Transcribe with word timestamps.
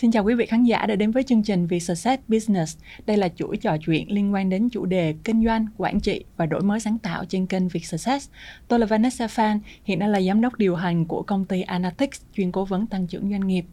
Xin 0.00 0.10
chào 0.10 0.24
quý 0.24 0.34
vị 0.34 0.46
khán 0.46 0.64
giả 0.64 0.86
đã 0.86 0.96
đến 0.96 1.10
với 1.10 1.22
chương 1.22 1.42
trình 1.42 1.66
Vì 1.66 1.80
Success 1.80 2.22
Business. 2.28 2.78
Đây 3.06 3.16
là 3.16 3.28
chuỗi 3.36 3.56
trò 3.56 3.76
chuyện 3.86 4.12
liên 4.12 4.34
quan 4.34 4.50
đến 4.50 4.68
chủ 4.68 4.86
đề 4.86 5.14
kinh 5.24 5.44
doanh, 5.44 5.66
quản 5.76 6.00
trị 6.00 6.24
và 6.36 6.46
đổi 6.46 6.62
mới 6.62 6.80
sáng 6.80 6.98
tạo 6.98 7.24
trên 7.24 7.46
kênh 7.46 7.68
Việt 7.68 7.86
Success. 7.86 8.30
Tôi 8.68 8.78
là 8.78 8.86
Vanessa 8.86 9.28
Phan, 9.28 9.60
hiện 9.84 9.98
đang 9.98 10.08
là 10.08 10.20
giám 10.20 10.40
đốc 10.40 10.58
điều 10.58 10.76
hành 10.76 11.04
của 11.04 11.22
công 11.22 11.44
ty 11.44 11.62
Analytics, 11.62 12.22
chuyên 12.34 12.52
cố 12.52 12.64
vấn 12.64 12.86
tăng 12.86 13.06
trưởng 13.06 13.30
doanh 13.30 13.46
nghiệp 13.46 13.64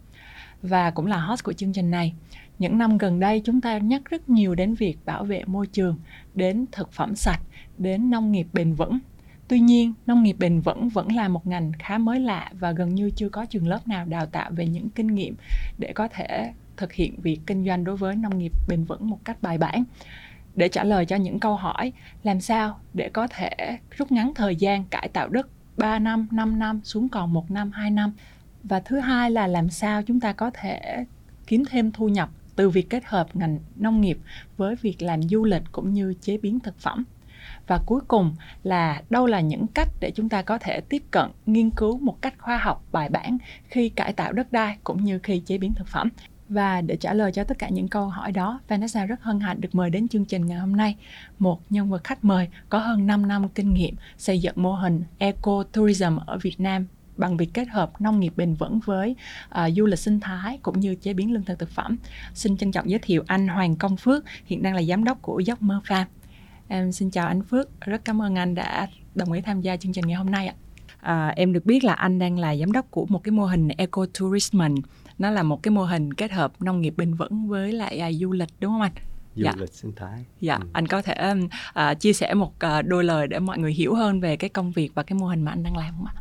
và 0.62 0.92
cũng 0.92 1.06
là 1.06 1.18
host 1.18 1.44
của 1.44 1.53
chương 1.53 1.74
trình 1.74 1.92
này. 1.92 2.13
Những 2.60 2.78
năm 2.78 2.97
gần 2.97 3.19
đây 3.19 3.42
chúng 3.46 3.62
ta 3.62 3.78
nhắc 3.78 4.01
rất 4.05 4.29
nhiều 4.29 4.55
đến 4.55 4.73
việc 4.73 4.97
bảo 5.05 5.23
vệ 5.23 5.44
môi 5.46 5.67
trường, 5.67 5.99
đến 6.35 6.65
thực 6.71 6.94
phẩm 6.94 7.15
sạch, 7.15 7.42
đến 7.78 8.10
nông 8.10 8.31
nghiệp 8.31 8.47
bền 8.53 8.73
vững 8.73 8.99
Tuy 9.48 9.60
nhiên, 9.60 9.94
nông 10.06 10.24
nghiệp 10.24 10.36
bền 10.40 10.62
vững 10.62 10.90
vẫn 10.90 11.12
là 11.12 11.28
một 11.28 11.48
ngành 11.48 11.72
khá 11.80 11.98
mới 11.98 12.20
lạ 12.20 12.52
và 12.60 12.72
gần 12.72 12.96
như 12.96 13.12
chưa 13.16 13.30
có 13.30 13.46
trường 13.46 13.68
lớp 13.68 13.88
nào 13.88 14.06
đào 14.06 14.26
tạo 14.26 14.52
về 14.52 14.68
những 14.68 14.90
kinh 14.90 15.08
nghiệm 15.08 15.36
để 15.78 15.92
có 15.96 16.08
thể 16.08 16.54
thực 16.77 16.94
hiện 16.94 17.22
việc 17.22 17.40
kinh 17.48 17.66
doanh 17.66 17.84
đối 17.84 17.98
với 17.98 18.16
nông 18.16 18.38
nghiệp 18.38 18.52
bền 18.67 18.84
vững 18.84 19.09
một 19.09 19.20
cách 19.26 19.41
bài 19.41 19.58
bản. 19.58 19.84
Để 20.55 20.67
trả 20.67 20.84
lời 20.84 21.05
cho 21.05 21.16
những 21.16 21.39
câu 21.39 21.55
hỏi 21.55 21.94
làm 22.23 22.41
sao 22.41 22.80
để 22.94 23.09
có 23.09 23.27
thể 23.27 23.50
rút 23.91 24.12
ngắn 24.12 24.34
thời 24.36 24.55
gian 24.55 24.86
cải 24.86 25.09
tạo 25.13 25.30
đất 25.30 25.48
3 25.77 26.00
năm, 26.00 26.27
5 26.31 26.59
năm 26.59 26.81
xuống 26.84 27.09
còn 27.09 27.34
1 27.34 27.52
năm, 27.52 27.72
2 27.72 27.91
năm. 27.91 28.14
Và 28.64 28.80
thứ 28.80 29.00
hai 29.00 29.31
là 29.31 29.48
làm 29.48 29.70
sao 29.70 30.02
chúng 30.03 30.20
ta 30.20 30.34
có 30.34 30.52
thể 30.53 31.05
kiếm 31.48 31.64
thêm 31.70 31.91
thu 31.91 32.09
nhập 32.09 32.30
từ 32.55 32.70
việc 32.70 32.89
kết 32.89 33.05
hợp 33.05 33.36
ngành 33.36 33.59
nông 33.75 34.02
nghiệp 34.02 34.17
với 34.58 34.75
việc 34.75 35.02
làm 35.02 35.23
du 35.23 35.44
lịch 35.44 35.64
cũng 35.72 35.94
như 35.94 36.14
chế 36.22 36.38
biến 36.38 36.59
thực 36.59 36.80
phẩm 36.80 37.03
và 37.67 37.79
cuối 37.85 38.01
cùng 38.07 38.35
là 38.63 39.01
đâu 39.09 39.25
là 39.25 39.39
những 39.39 39.67
cách 39.67 39.89
để 39.99 40.11
chúng 40.11 40.29
ta 40.29 40.41
có 40.41 40.57
thể 40.57 40.81
tiếp 40.81 41.03
cận 41.11 41.31
nghiên 41.45 41.69
cứu 41.69 41.99
một 41.99 42.21
cách 42.21 42.33
khoa 42.39 42.57
học 42.57 42.83
bài 42.91 43.09
bản 43.09 43.38
khi 43.67 43.89
cải 43.89 44.13
tạo 44.13 44.33
đất 44.33 44.51
đai 44.51 44.77
cũng 44.83 45.03
như 45.03 45.19
khi 45.19 45.39
chế 45.39 45.57
biến 45.57 45.73
thực 45.73 45.88
phẩm 45.88 46.09
và 46.49 46.81
để 46.81 46.95
trả 46.95 47.13
lời 47.13 47.31
cho 47.31 47.43
tất 47.43 47.59
cả 47.59 47.69
những 47.69 47.88
câu 47.88 48.09
hỏi 48.09 48.31
đó, 48.31 48.59
Vanessa 48.67 49.05
rất 49.05 49.21
hân 49.21 49.39
hạnh 49.39 49.61
được 49.61 49.75
mời 49.75 49.89
đến 49.89 50.07
chương 50.07 50.25
trình 50.25 50.45
ngày 50.45 50.57
hôm 50.57 50.75
nay 50.75 50.95
một 51.39 51.61
nhân 51.69 51.89
vật 51.89 52.03
khách 52.03 52.23
mời 52.25 52.47
có 52.69 52.80
hơn 52.80 53.07
5 53.07 53.27
năm 53.27 53.49
kinh 53.49 53.73
nghiệm 53.73 53.95
xây 54.17 54.39
dựng 54.39 54.53
mô 54.55 54.73
hình 54.73 55.03
eco 55.17 55.63
tourism 55.73 56.17
ở 56.25 56.38
Việt 56.38 56.59
Nam 56.59 56.88
bằng 57.17 57.38
việc 57.38 57.53
kết 57.53 57.67
hợp 57.67 58.02
nông 58.02 58.19
nghiệp 58.19 58.33
bền 58.35 58.53
vững 58.53 58.79
với 58.85 59.16
uh, 59.50 59.73
du 59.75 59.85
lịch 59.85 60.00
sinh 60.00 60.19
thái 60.19 60.59
cũng 60.61 60.79
như 60.79 60.95
chế 60.95 61.13
biến 61.13 61.33
lương 61.33 61.44
thực 61.44 61.59
thực 61.59 61.69
phẩm. 61.69 61.97
Xin 62.33 62.57
trân 62.57 62.72
trọng 62.72 62.89
giới 62.89 63.00
thiệu 63.00 63.23
anh 63.27 63.47
Hoàng 63.47 63.75
Công 63.75 63.97
Phước, 63.97 64.23
hiện 64.45 64.61
đang 64.61 64.75
là 64.75 64.83
giám 64.83 65.03
đốc 65.03 65.22
của 65.22 65.39
Giấc 65.39 65.61
Mơ 65.61 65.81
Farm. 65.88 66.05
Em 66.67 66.91
xin 66.91 67.11
chào 67.11 67.27
anh 67.27 67.41
Phước, 67.41 67.81
rất 67.81 68.05
cảm 68.05 68.21
ơn 68.21 68.35
anh 68.35 68.55
đã 68.55 68.88
đồng 69.16 69.31
ý 69.31 69.41
tham 69.41 69.61
gia 69.61 69.77
chương 69.77 69.94
trình 69.94 70.08
ngày 70.08 70.17
hôm 70.17 70.31
nay 70.31 70.47
ạ. 70.47 70.55
À, 71.02 71.27
em 71.27 71.53
được 71.53 71.66
biết 71.66 71.83
là 71.83 71.94
anh 71.94 72.19
đang 72.19 72.39
là 72.39 72.55
giám 72.55 72.72
đốc 72.72 72.91
của 72.91 73.05
một 73.05 73.23
cái 73.23 73.31
mô 73.31 73.45
hình 73.45 73.67
Eco 73.67 74.05
Tourism. 74.19 74.61
Nó 75.17 75.31
là 75.31 75.44
một 75.44 75.63
cái 75.63 75.72
mô 75.72 75.83
hình 75.83 76.13
kết 76.13 76.31
hợp 76.31 76.61
nông 76.61 76.81
nghiệp 76.81 76.94
bền 76.97 77.13
vững 77.13 77.47
với 77.47 77.72
lại 77.72 77.99
à, 77.99 78.11
du 78.11 78.31
lịch 78.31 78.49
đúng 78.59 78.72
không 78.72 78.81
anh? 78.81 78.91
Du 79.35 79.44
dạ. 79.44 79.53
lịch 79.57 79.73
sinh 79.73 79.91
thái. 79.95 80.25
Dạ, 80.41 80.55
ừ. 80.55 80.67
anh 80.73 80.88
có 80.88 81.02
thể 81.02 81.33
à, 81.73 81.94
chia 81.94 82.13
sẻ 82.13 82.33
một 82.33 82.59
à, 82.59 82.81
đôi 82.81 83.03
lời 83.03 83.27
để 83.27 83.39
mọi 83.39 83.57
người 83.57 83.73
hiểu 83.73 83.95
hơn 83.95 84.19
về 84.19 84.38
cái 84.38 84.50
công 84.50 84.72
việc 84.72 84.91
và 84.95 85.03
cái 85.03 85.19
mô 85.19 85.27
hình 85.27 85.41
mà 85.41 85.52
anh 85.52 85.63
đang 85.63 85.77
làm 85.77 85.94
không 85.97 86.05
ạ? 86.05 86.13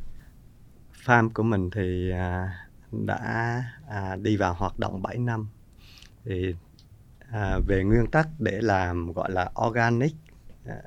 Farm 1.04 1.30
của 1.34 1.42
mình 1.42 1.70
thì 1.70 2.10
à, 2.10 2.58
đã 2.92 3.62
à, 3.88 4.16
đi 4.16 4.36
vào 4.36 4.54
hoạt 4.54 4.78
động 4.78 5.02
7 5.02 5.18
năm. 5.18 5.48
Thì 6.24 6.54
à, 7.32 7.58
về 7.66 7.84
nguyên 7.84 8.06
tắc 8.06 8.28
để 8.38 8.60
làm 8.60 9.12
gọi 9.12 9.30
là 9.32 9.50
organic 9.66 10.14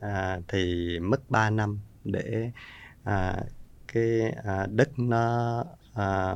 à, 0.01 0.39
thì 0.47 0.99
mất 0.99 1.29
3 1.29 1.49
năm 1.49 1.79
để 2.03 2.51
à, 3.03 3.43
cái 3.87 4.21
à, 4.43 4.67
đất 4.71 4.99
nó 4.99 5.63
à, 5.93 6.35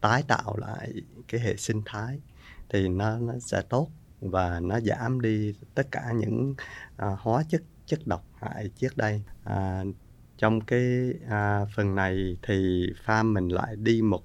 tái 0.00 0.22
tạo 0.28 0.56
lại 0.56 0.92
cái 1.28 1.40
hệ 1.40 1.56
sinh 1.56 1.82
thái 1.86 2.20
thì 2.68 2.88
nó 2.88 3.18
nó 3.18 3.38
sẽ 3.38 3.62
tốt 3.68 3.88
và 4.20 4.60
nó 4.60 4.80
giảm 4.80 5.20
đi 5.20 5.54
tất 5.74 5.90
cả 5.90 6.12
những 6.16 6.54
à, 6.96 7.16
hóa 7.18 7.42
chất 7.48 7.62
chất 7.86 8.06
độc 8.06 8.24
hại 8.40 8.70
trước 8.76 8.96
đây. 8.96 9.22
À, 9.44 9.84
trong 10.38 10.60
cái 10.60 11.14
à, 11.28 11.64
phần 11.76 11.94
này 11.94 12.36
thì 12.42 12.86
farm 13.06 13.32
mình 13.32 13.48
lại 13.48 13.76
đi 13.76 14.02
một 14.02 14.22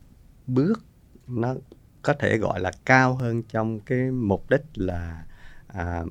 bước 0.47 0.85
nó 1.27 1.55
có 2.01 2.13
thể 2.13 2.37
gọi 2.37 2.59
là 2.59 2.71
cao 2.85 3.15
hơn 3.15 3.43
trong 3.43 3.79
cái 3.79 4.11
mục 4.11 4.49
đích 4.49 4.63
là 4.73 5.25
à, 5.67 6.03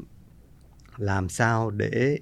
làm 1.00 1.28
sao 1.28 1.70
để 1.70 2.18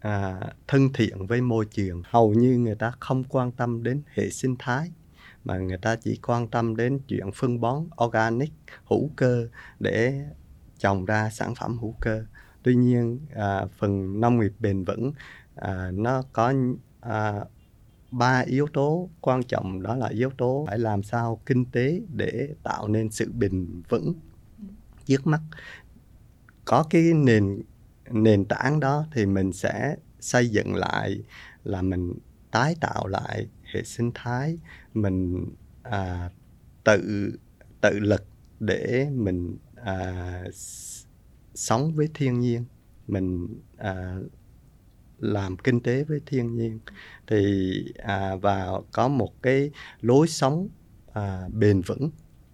à, 0.00 0.40
thân 0.66 0.92
thiện 0.94 1.26
với 1.26 1.40
môi 1.40 1.66
trường? 1.66 2.02
Hầu 2.04 2.34
như 2.34 2.58
người 2.58 2.74
ta 2.74 2.92
không 3.00 3.24
quan 3.24 3.52
tâm 3.52 3.82
đến 3.82 4.02
hệ 4.14 4.30
sinh 4.30 4.56
thái 4.58 4.92
mà 5.44 5.58
người 5.58 5.78
ta 5.78 5.96
chỉ 5.96 6.18
quan 6.26 6.48
tâm 6.48 6.76
đến 6.76 6.98
chuyện 7.08 7.32
phân 7.34 7.60
bón 7.60 7.86
organic 8.04 8.52
hữu 8.84 9.10
cơ 9.16 9.48
để 9.80 10.20
trồng 10.78 11.04
ra 11.04 11.30
sản 11.30 11.54
phẩm 11.54 11.78
hữu 11.78 11.94
cơ. 12.00 12.24
Tuy 12.62 12.74
nhiên 12.74 13.20
à, 13.34 13.66
phần 13.78 14.20
nông 14.20 14.40
nghiệp 14.40 14.52
bền 14.58 14.84
vững 14.84 15.12
à, 15.54 15.90
nó 15.94 16.22
có 16.32 16.54
à, 17.00 17.44
ba 18.10 18.40
yếu 18.40 18.66
tố 18.72 19.10
quan 19.20 19.42
trọng. 19.42 19.82
Đó 19.82 19.96
là 19.96 20.06
yếu 20.06 20.30
tố 20.30 20.64
phải 20.68 20.78
làm 20.78 21.02
sao 21.02 21.40
kinh 21.46 21.64
tế 21.64 22.00
để 22.14 22.54
tạo 22.62 22.88
nên 22.88 23.10
sự 23.10 23.32
bền 23.32 23.82
vững. 23.88 24.14
Trước 25.04 25.26
mắt 25.26 25.40
có 26.64 26.84
cái 26.90 27.02
nền 27.02 27.62
nền 28.10 28.44
tảng 28.44 28.80
đó 28.80 29.06
thì 29.12 29.26
mình 29.26 29.52
sẽ 29.52 29.96
xây 30.20 30.48
dựng 30.48 30.74
lại 30.74 31.22
là 31.64 31.82
mình 31.82 32.14
tái 32.50 32.76
tạo 32.80 33.06
lại 33.06 33.46
hệ 33.74 33.82
sinh 33.82 34.10
thái 34.14 34.58
mình 34.94 35.46
à, 35.82 36.30
tự 36.84 37.30
tự 37.80 37.98
lực 37.98 38.24
để 38.60 39.08
mình 39.12 39.56
à, 39.74 40.44
sống 41.54 41.92
với 41.92 42.08
thiên 42.14 42.40
nhiên 42.40 42.64
mình 43.06 43.60
à, 43.76 44.16
làm 45.18 45.56
kinh 45.56 45.80
tế 45.80 46.04
với 46.04 46.20
thiên 46.26 46.54
nhiên. 46.54 46.78
Thì 47.26 47.72
à, 47.98 48.36
và 48.36 48.68
có 48.92 49.08
một 49.08 49.42
cái 49.42 49.70
lối 50.00 50.28
sống 50.28 50.68
à, 51.12 51.48
bền 51.52 51.80
vững. 51.80 52.10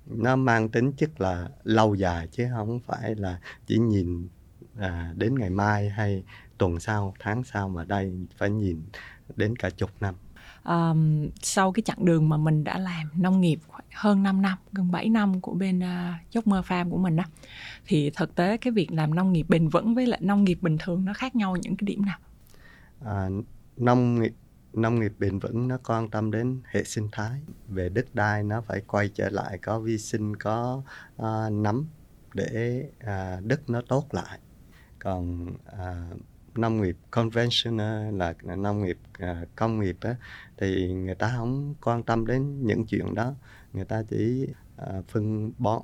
Nó 0.07 0.37
mang 0.37 0.69
tính 0.69 0.93
chất 0.93 1.21
là 1.21 1.49
lâu 1.63 1.95
dài 1.95 2.29
chứ 2.31 2.45
không 2.57 2.81
phải 2.81 3.15
là 3.15 3.41
chỉ 3.67 3.79
nhìn 3.79 4.29
à, 4.79 5.13
đến 5.17 5.39
ngày 5.39 5.51
mai 5.51 5.89
hay 5.89 6.25
tuần 6.59 6.81
sau 6.81 7.15
tháng 7.19 7.45
sau 7.45 7.69
mà 7.69 7.85
đây 7.85 8.13
phải 8.37 8.51
nhìn 8.51 8.83
đến 9.37 9.57
cả 9.57 9.71
chục 9.71 9.91
năm. 10.01 10.15
Um, 10.65 11.29
sau 11.43 11.73
cái 11.73 11.83
chặng 11.83 12.05
đường 12.05 12.29
mà 12.29 12.37
mình 12.37 12.65
đã 12.65 12.79
làm 12.79 13.11
nông 13.15 13.41
nghiệp 13.41 13.61
hơn 13.95 14.23
5 14.23 14.43
năm, 14.43 14.59
gần 14.73 14.91
7 14.91 15.09
năm 15.09 15.41
của 15.41 15.55
bên 15.55 15.79
uh, 15.79 16.33
Giấc 16.33 16.47
Mơ 16.47 16.63
Farm 16.69 16.91
của 16.91 16.99
mình 16.99 17.17
á 17.17 17.25
thì 17.87 18.11
thực 18.11 18.35
tế 18.35 18.57
cái 18.57 18.73
việc 18.73 18.93
làm 18.93 19.15
nông 19.15 19.33
nghiệp 19.33 19.47
bền 19.49 19.69
vững 19.69 19.95
với 19.95 20.07
lại 20.07 20.21
nông 20.23 20.45
nghiệp 20.45 20.59
bình 20.63 20.79
thường 20.79 21.05
nó 21.05 21.13
khác 21.15 21.37
nhau 21.37 21.57
những 21.57 21.77
cái 21.77 21.85
điểm 21.87 22.05
nào? 22.05 22.19
À, 23.05 23.29
nông 23.77 24.21
nghiệp 24.21 24.35
nông 24.73 25.01
nghiệp 25.01 25.13
bền 25.19 25.39
vững 25.39 25.69
nó 25.69 25.79
quan 25.85 26.11
tâm 26.11 26.31
đến 26.31 26.61
hệ 26.65 26.85
sinh 26.85 27.09
thái. 27.13 27.41
Về 27.69 27.89
đất 27.89 28.15
đai 28.15 28.43
nó 28.43 28.61
phải 28.61 28.81
quay 28.87 29.09
trở 29.09 29.29
lại 29.31 29.59
có 29.59 29.81
vi 29.81 29.99
sinh 29.99 30.37
có 30.37 30.83
uh, 31.17 31.53
nấm 31.53 31.87
để 32.35 32.85
uh, 32.97 33.45
đất 33.45 33.71
nó 33.71 33.81
tốt 33.89 34.07
lại 34.13 34.39
còn 35.05 35.47
à, 35.79 36.09
nông 36.55 36.83
nghiệp 36.83 36.97
conventional 37.11 38.15
là 38.15 38.35
nông 38.57 38.85
nghiệp 38.85 38.99
à, 39.19 39.45
công 39.57 39.81
nghiệp 39.81 39.97
á, 40.01 40.17
thì 40.57 40.93
người 40.93 41.15
ta 41.15 41.35
không 41.37 41.75
quan 41.85 42.03
tâm 42.03 42.27
đến 42.27 42.67
những 42.67 42.87
chuyện 42.87 43.15
đó. 43.15 43.35
Người 43.73 43.85
ta 43.85 44.03
chỉ 44.09 44.49
à, 44.77 45.03
phân 45.09 45.53
bón 45.59 45.83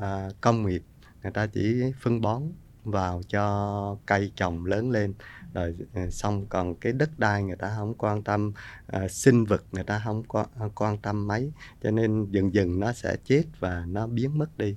à, 0.00 0.28
công 0.40 0.66
nghiệp. 0.66 0.82
Người 1.22 1.32
ta 1.32 1.46
chỉ 1.46 1.82
phân 2.00 2.20
bón 2.20 2.42
vào 2.84 3.22
cho 3.28 3.96
cây 4.06 4.32
trồng 4.36 4.66
lớn 4.66 4.90
lên. 4.90 5.14
Rồi 5.54 5.76
à, 5.94 6.10
xong 6.10 6.46
còn 6.46 6.74
cái 6.74 6.92
đất 6.92 7.18
đai 7.18 7.42
người 7.42 7.56
ta 7.56 7.74
không 7.76 7.94
quan 7.94 8.22
tâm 8.22 8.52
à, 8.86 9.08
sinh 9.08 9.44
vật 9.44 9.64
người 9.72 9.84
ta 9.84 10.02
không 10.04 10.22
quan, 10.22 10.46
à, 10.60 10.66
quan 10.74 10.98
tâm 10.98 11.26
mấy. 11.26 11.52
Cho 11.82 11.90
nên 11.90 12.30
dần 12.30 12.54
dần 12.54 12.80
nó 12.80 12.92
sẽ 12.92 13.16
chết 13.24 13.42
và 13.60 13.84
nó 13.88 14.06
biến 14.06 14.38
mất 14.38 14.58
đi 14.58 14.76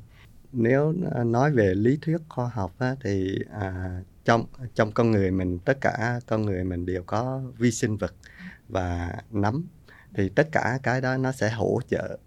nếu 0.54 0.94
à, 1.12 1.24
nói 1.24 1.52
về 1.52 1.74
lý 1.76 1.98
thuyết 2.02 2.18
khoa 2.30 2.50
học 2.54 2.76
á, 2.80 2.96
thì 3.04 3.40
à, 3.52 4.02
trong 4.26 4.46
trong 4.76 4.92
con 4.92 5.12
người 5.12 5.32
mình 5.32 5.60
tất 5.60 5.78
cả 5.82 6.20
con 6.28 6.42
người 6.42 6.64
mình 6.64 6.86
đều 6.86 7.04
có 7.04 7.42
vi 7.58 7.72
sinh 7.72 7.98
vật 7.98 8.14
và 8.70 9.16
nấm. 9.32 9.66
Thì 10.14 10.30
tất 10.30 10.48
cả 10.52 10.80
cái 10.84 11.02
đó 11.02 11.18
nó 11.18 11.32
sẽ 11.32 11.50
hỗ 11.50 11.80
trợ 11.88 12.18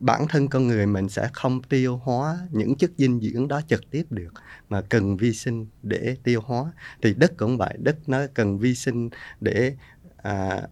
bản 0.00 0.26
thân 0.28 0.48
con 0.48 0.66
người 0.66 0.86
mình 0.86 1.08
sẽ 1.08 1.28
không 1.32 1.62
tiêu 1.62 1.96
hóa 1.96 2.38
những 2.50 2.74
chất 2.76 2.90
dinh 2.96 3.20
dưỡng 3.20 3.48
đó 3.48 3.60
trực 3.68 3.90
tiếp 3.90 4.04
được 4.10 4.34
mà 4.68 4.82
cần 4.82 5.16
vi 5.16 5.32
sinh 5.32 5.66
để 5.82 6.16
tiêu 6.22 6.40
hóa. 6.44 6.72
Thì 7.02 7.14
đất 7.14 7.32
cũng 7.36 7.56
vậy 7.58 7.76
đất 7.78 8.08
nó 8.08 8.18
cần 8.34 8.58
vi 8.58 8.74
sinh 8.74 9.10
để 9.40 9.76
à, 10.16 10.62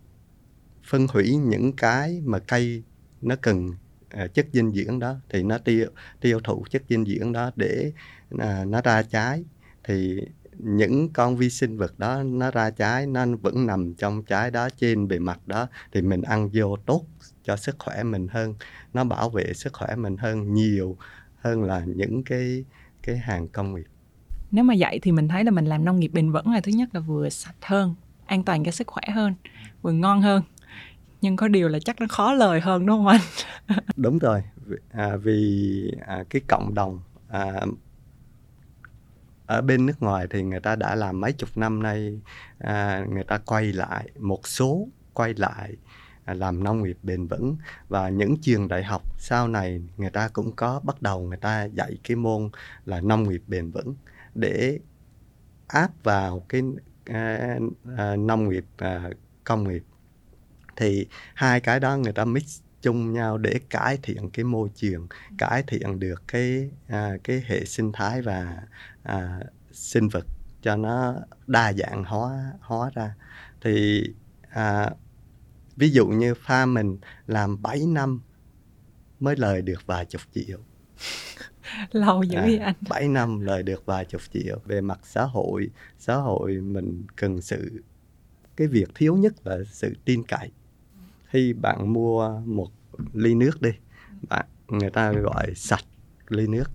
phân 0.85 1.07
hủy 1.07 1.37
những 1.37 1.73
cái 1.73 2.23
mà 2.25 2.39
cây 2.39 2.83
nó 3.21 3.37
cần 3.43 3.71
À, 4.11 4.27
chất 4.27 4.47
dinh 4.53 4.73
dưỡng 4.73 4.99
đó, 4.99 5.17
thì 5.29 5.43
nó 5.43 5.59
tiêu 5.59 5.87
tiêu 6.21 6.41
thụ 6.45 6.65
chất 6.71 6.83
dinh 6.89 7.05
dưỡng 7.05 7.33
đó 7.33 7.51
để 7.57 7.93
à, 8.39 8.65
nó 8.65 8.81
ra 8.81 9.03
trái. 9.03 9.45
Thì 9.85 10.21
những 10.59 11.09
con 11.13 11.37
vi 11.37 11.51
sinh 11.51 11.79
vật 11.79 11.99
đó 11.99 12.23
nó 12.23 12.51
ra 12.51 12.71
trái, 12.71 13.07
nó 13.07 13.27
vẫn 13.43 13.67
nằm 13.67 13.95
trong 13.95 14.23
trái 14.23 14.51
đó, 14.51 14.69
trên 14.77 15.09
bề 15.09 15.19
mặt 15.19 15.41
đó, 15.47 15.67
thì 15.93 16.03
mình 16.03 16.23
ăn 16.23 16.51
vô 16.53 16.77
tốt 16.77 17.05
cho 17.45 17.57
sức 17.57 17.77
khỏe 17.79 18.03
mình 18.03 18.29
hơn, 18.29 18.55
nó 18.95 19.05
bảo 19.05 19.31
vệ 19.31 19.55
sức 19.55 19.73
khỏe 19.73 19.97
mình 19.97 20.17
hơn 20.17 20.55
nhiều 20.55 20.97
hơn 21.39 21.63
là 21.63 21.85
những 21.87 22.23
cái 22.25 22.65
cái 23.03 23.17
hàng 23.17 23.49
công 23.49 23.75
nghiệp. 23.75 23.87
Nếu 24.51 24.65
mà 24.65 24.75
vậy 24.79 24.99
thì 25.03 25.13
mình 25.13 25.29
thấy 25.29 25.45
là 25.45 25.51
mình 25.51 25.65
làm 25.65 25.85
nông 25.85 26.01
nghiệp 26.01 26.11
bền 26.13 26.33
vững 26.33 26.53
là 26.53 26.61
thứ 26.61 26.73
nhất 26.73 26.89
là 26.93 27.01
vừa 27.01 27.29
sạch 27.29 27.57
hơn, 27.63 27.95
an 28.27 28.45
toàn 28.45 28.65
cho 28.65 28.71
sức 28.71 28.87
khỏe 28.87 29.03
hơn, 29.15 29.35
vừa 29.83 29.93
ngon 29.93 30.23
hơn 30.23 30.43
nhưng 31.20 31.37
có 31.37 31.49
điều 31.49 31.69
là 31.69 31.79
chắc 31.85 32.00
nó 32.00 32.06
khó 32.11 32.32
lời 32.32 32.61
hơn 32.61 32.87
đúng 32.87 32.97
không 32.99 33.06
anh? 33.06 33.20
Đúng 33.97 34.19
rồi. 34.19 34.43
À, 34.91 35.17
vì 35.17 35.93
à, 36.06 36.25
cái 36.31 36.43
cộng 36.49 36.75
đồng 36.75 37.00
à, 37.29 37.61
ở 39.47 39.62
bên 39.62 39.87
nước 39.87 40.03
ngoài 40.03 40.26
thì 40.31 40.43
người 40.43 40.61
ta 40.61 40.76
đã 40.76 40.94
làm 40.94 41.20
mấy 41.20 41.32
chục 41.32 41.49
năm 41.56 41.82
nay 41.82 42.20
à, 42.59 43.05
người 43.09 43.25
ta 43.25 43.38
quay 43.38 43.73
lại 43.73 44.11
một 44.19 44.49
số 44.49 44.88
quay 45.15 45.35
lại 45.35 45.76
à, 46.25 46.35
làm 46.35 46.65
nông 46.65 46.82
nghiệp 46.82 46.99
bền 47.03 47.26
vững. 47.26 47.56
Và 47.88 48.09
những 48.09 48.37
trường 48.43 48.69
đại 48.69 48.85
học 48.85 49.03
sau 49.19 49.49
này 49.49 49.82
người 49.97 50.11
ta 50.11 50.29
cũng 50.32 50.53
có 50.56 50.81
bắt 50.85 51.03
đầu 51.03 51.21
người 51.21 51.38
ta 51.38 51.64
dạy 51.64 51.99
cái 52.05 52.17
môn 52.17 52.50
là 52.85 53.00
nông 53.00 53.29
nghiệp 53.29 53.43
bền 53.47 53.71
vững 53.71 53.94
để 54.35 54.79
áp 55.67 55.91
vào 56.03 56.44
cái 56.49 56.62
à, 57.05 57.59
à, 57.97 58.17
nông 58.17 58.49
nghiệp 58.49 58.64
à, 58.76 59.11
công 59.44 59.69
nghiệp 59.69 59.82
thì 60.79 61.07
hai 61.35 61.61
cái 61.61 61.81
đó 61.81 61.97
người 61.97 62.13
ta 62.13 62.25
mix 62.25 62.61
chung 62.83 63.13
nhau 63.13 63.39
để 63.39 63.61
cải 63.71 63.99
thiện 64.03 64.31
cái 64.31 64.45
môi 64.45 64.69
trường 64.75 65.07
cải 65.39 65.63
thiện 65.63 65.99
được 65.99 66.23
cái 66.29 66.71
à, 66.87 67.13
cái 67.25 67.43
hệ 67.47 67.65
sinh 67.65 67.93
thái 67.93 68.23
và 68.23 68.63
à, 69.03 69.41
sinh 69.73 70.09
vật 70.09 70.25
cho 70.63 70.77
nó 70.77 71.15
đa 71.47 71.73
dạng 71.73 72.05
hóa 72.05 72.53
hóa 72.61 72.91
ra. 72.95 73.15
Thì 73.61 74.05
à, 74.51 74.91
ví 75.77 75.91
dụ 75.91 76.07
như 76.07 76.35
farm 76.47 76.73
mình 76.73 76.99
làm 77.27 77.63
7 77.63 77.87
năm 77.87 78.21
mới 79.21 79.37
lời 79.37 79.63
được 79.63 79.87
vài 79.87 80.05
chục 80.05 80.23
triệu. 80.35 80.59
Lâu 81.93 82.23
dữ 82.23 82.39
à, 82.39 82.43
vậy 82.43 82.59
anh. 82.59 82.75
7 82.89 83.09
năm 83.09 83.41
lời 83.41 83.63
được 83.63 83.87
vài 83.87 84.05
chục 84.05 84.21
triệu 84.33 84.61
về 84.65 84.81
mặt 84.81 85.01
xã 85.03 85.25
hội 85.25 85.71
xã 85.99 86.15
hội 86.15 86.53
mình 86.53 87.07
cần 87.17 87.41
sự 87.41 87.83
cái 88.57 88.67
việc 88.67 88.89
thiếu 88.95 89.17
nhất 89.17 89.33
là 89.45 89.57
sự 89.71 89.95
tin 90.05 90.23
cậy 90.23 90.51
khi 91.29 91.53
bạn 91.53 91.93
mua 91.93 92.41
một 92.45 92.69
ly 93.13 93.35
nước 93.35 93.63
đi. 93.63 93.71
Bạn 94.29 94.47
người 94.69 94.91
ta 94.91 95.13
gọi 95.13 95.55
sạch 95.55 95.85
ly 96.29 96.47
nước. 96.47 96.71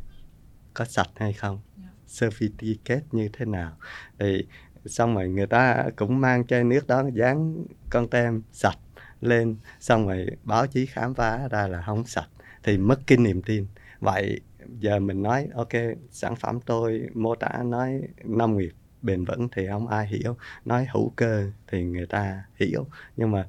Có 0.73 0.85
sạch 0.85 1.09
hay 1.15 1.33
không? 1.33 1.59
Certificate 2.07 3.01
như 3.11 3.29
thế 3.33 3.45
nào? 3.45 3.77
Thì 4.19 4.47
xong 4.85 5.15
rồi 5.15 5.29
người 5.29 5.47
ta 5.47 5.85
cũng 5.95 6.21
mang 6.21 6.47
chai 6.47 6.63
nước 6.63 6.87
đó 6.87 7.03
dán 7.13 7.65
con 7.89 8.09
tem 8.09 8.41
sạch 8.51 8.77
lên 9.21 9.55
xong 9.79 10.07
rồi 10.07 10.27
báo 10.43 10.67
chí 10.67 10.85
khám 10.85 11.13
phá 11.13 11.47
ra 11.47 11.67
là 11.67 11.83
không 11.85 12.05
sạch 12.05 12.29
thì 12.63 12.77
mất 12.77 12.99
cái 13.07 13.17
niềm 13.17 13.41
tin. 13.41 13.67
Vậy 13.99 14.39
giờ 14.79 14.99
mình 14.99 15.23
nói 15.23 15.47
ok 15.53 15.73
sản 16.11 16.35
phẩm 16.35 16.59
tôi 16.65 17.09
mô 17.13 17.35
tả 17.35 17.63
nói 17.65 18.01
nông 18.23 18.57
nghiệp 18.57 18.73
bền 19.01 19.25
vững 19.25 19.47
thì 19.51 19.67
không 19.67 19.87
ai 19.87 20.07
hiểu. 20.07 20.37
Nói 20.65 20.87
hữu 20.93 21.13
cơ 21.15 21.51
thì 21.67 21.83
người 21.83 22.05
ta 22.05 22.43
hiểu. 22.55 22.87
Nhưng 23.17 23.31
mà 23.31 23.47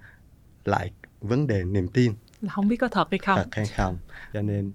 lại 0.64 0.93
vấn 1.20 1.46
đề 1.46 1.64
niềm 1.64 1.88
tin. 1.88 2.12
Là 2.40 2.52
không 2.52 2.69
biết 2.69 2.76
có 2.76 2.88
thật 2.88 3.08
hay 3.11 3.19
không. 3.19 3.37
Thật 3.37 3.49
hay 3.52 3.66
không. 3.66 3.99
Cho 4.32 4.43
nên 4.43 4.72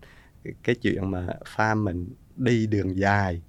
cái 0.63 0.75
chuyện 0.75 1.11
mà 1.11 1.27
farm 1.55 1.83
mình 1.83 2.09
đi 2.35 2.67
đường 2.67 2.97
dài 2.97 3.41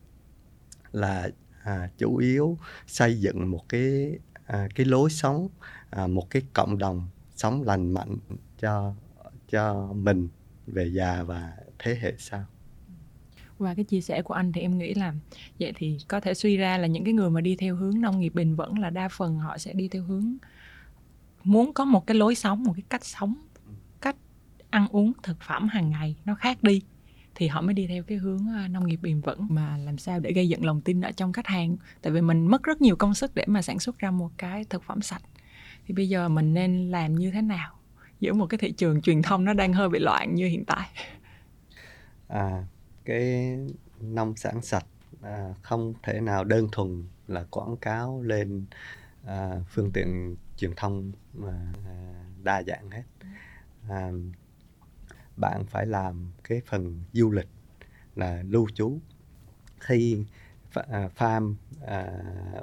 là 0.93 1.29
à, 1.65 1.91
chủ 1.99 2.17
yếu 2.17 2.59
xây 2.87 3.21
dựng 3.21 3.51
một 3.51 3.69
cái 3.69 4.19
à, 4.47 4.69
cái 4.75 4.87
lối 4.87 5.11
sống 5.11 5.49
à, 5.91 6.07
một 6.07 6.31
cái 6.31 6.43
cộng 6.53 6.79
đồng 6.79 7.09
sống 7.37 7.63
lành 7.63 7.95
mạnh 7.95 8.17
cho 8.59 8.95
cho 9.49 9.93
mình 9.93 10.29
về 10.67 10.87
già 10.87 11.23
và 11.23 11.53
thế 11.79 11.99
hệ 12.01 12.15
sau. 12.19 12.45
Qua 13.59 13.75
cái 13.75 13.85
chia 13.85 14.01
sẻ 14.01 14.23
của 14.23 14.35
anh 14.35 14.53
thì 14.53 14.61
em 14.61 14.79
nghĩ 14.79 14.95
là 14.95 15.15
vậy 15.61 15.73
thì 15.77 15.99
có 16.09 16.21
thể 16.21 16.35
suy 16.35 16.57
ra 16.57 16.79
là 16.79 16.87
những 16.87 17.05
cái 17.05 17.13
người 17.13 17.31
mà 17.31 17.41
đi 17.41 17.57
theo 17.57 17.77
hướng 17.77 18.01
nông 18.01 18.21
nghiệp 18.21 18.35
bền 18.35 18.55
vững 18.55 18.79
là 18.79 18.91
đa 18.91 19.09
phần 19.09 19.39
họ 19.39 19.59
sẽ 19.59 19.73
đi 19.73 19.89
theo 19.89 20.03
hướng 20.03 20.37
muốn 21.45 21.73
có 21.73 21.85
một 21.85 22.07
cái 22.07 22.17
lối 22.17 22.35
sống 22.35 22.65
một 22.65 22.73
cái 22.77 22.85
cách 22.89 23.05
sống 23.05 23.35
cách 24.01 24.17
ăn 24.71 24.89
uống 24.89 25.13
thực 25.23 25.41
phẩm 25.41 25.69
hàng 25.69 25.91
ngày 25.91 26.17
nó 26.25 26.35
khác 26.35 26.63
đi 26.63 26.83
thì 27.35 27.49
họ 27.49 27.61
mới 27.61 27.75
đi 27.75 27.87
theo 27.87 28.03
cái 28.03 28.19
hướng 28.19 28.49
à, 28.57 28.69
nông 28.69 28.87
nghiệp 28.87 28.99
bền 29.03 29.21
vững. 29.21 29.47
Mà 29.51 29.77
làm 29.77 29.99
sao 29.99 30.21
để 30.21 30.33
gây 30.33 30.49
dựng 30.49 30.65
lòng 30.65 30.81
tin 30.81 31.01
ở 31.01 31.13
trong 31.13 31.33
khách 31.33 31.47
hàng? 31.47 31.77
Tại 32.03 32.13
vì 32.13 32.21
mình 32.21 32.47
mất 32.47 32.63
rất 32.63 32.83
nhiều 32.83 32.97
công 32.97 33.15
sức 33.15 33.35
để 33.35 33.45
mà 33.47 33.63
sản 33.63 33.79
xuất 33.79 33.99
ra 33.99 34.11
một 34.11 34.31
cái 34.39 34.65
thực 34.65 34.83
phẩm 34.83 35.03
sạch. 35.03 35.23
Thì 35.87 35.95
bây 35.95 36.09
giờ 36.09 36.29
mình 36.29 36.55
nên 36.55 36.91
làm 36.91 37.15
như 37.15 37.31
thế 37.31 37.43
nào 37.43 37.75
giữa 38.21 38.33
một 38.33 38.47
cái 38.47 38.59
thị 38.59 38.73
trường 38.73 39.03
truyền 39.03 39.23
thông 39.23 39.45
nó 39.45 39.53
đang 39.53 39.73
hơi 39.73 39.89
bị 39.89 39.99
loạn 39.99 40.35
như 40.35 40.47
hiện 40.47 40.65
tại? 40.65 40.89
À 42.29 42.65
cái 43.05 43.57
nông 44.01 44.37
sản 44.37 44.63
sạch 44.63 44.87
à, 45.23 45.55
không 45.63 45.95
thể 46.03 46.21
nào 46.21 46.45
đơn 46.45 46.69
thuần 46.73 47.05
là 47.29 47.45
quảng 47.51 47.77
cáo 47.77 48.23
lên 48.23 48.65
à, 49.27 49.51
phương 49.71 49.91
tiện 49.93 50.37
truyền 50.61 50.75
thông 50.77 51.13
mà 51.35 51.73
à, 51.87 52.25
đa 52.43 52.63
dạng 52.63 52.91
hết. 52.91 53.03
À, 53.89 54.11
bạn 55.37 55.65
phải 55.67 55.87
làm 55.87 56.33
cái 56.45 56.61
phần 56.67 57.03
du 57.13 57.31
lịch 57.31 57.49
là 58.17 58.43
lưu 58.43 58.69
trú. 58.75 58.99
Khi 59.79 60.25
à, 60.75 61.09
farm 61.17 61.55
à, 61.87 62.13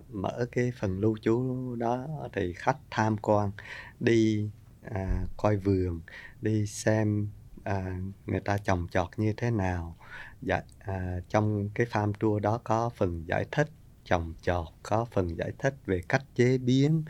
mở 0.09 0.45
cái 0.51 0.71
phần 0.79 0.99
lưu 0.99 1.17
trú 1.21 1.75
đó 1.75 2.07
thì 2.33 2.53
khách 2.53 2.77
tham 2.91 3.17
quan 3.17 3.51
đi 3.99 4.49
à, 4.81 5.25
coi 5.37 5.57
vườn 5.57 6.01
đi 6.41 6.65
xem 6.65 7.29
à, 7.63 7.99
người 8.25 8.39
ta 8.39 8.57
trồng 8.57 8.87
trọt 8.91 9.09
như 9.17 9.33
thế 9.37 9.51
nào. 9.51 9.95
Dạ, 10.41 10.61
à, 10.79 11.19
trong 11.29 11.69
cái 11.69 11.87
farm 11.87 12.13
tour 12.19 12.43
đó 12.43 12.59
có 12.63 12.89
phần 12.89 13.27
giải 13.27 13.45
thích 13.51 13.69
trồng 14.07 14.33
trọt 14.41 14.67
có 14.83 15.05
phần 15.05 15.37
giải 15.37 15.51
thích 15.59 15.75
về 15.85 16.01
cách 16.09 16.23
chế 16.35 16.57
biến. 16.57 17.03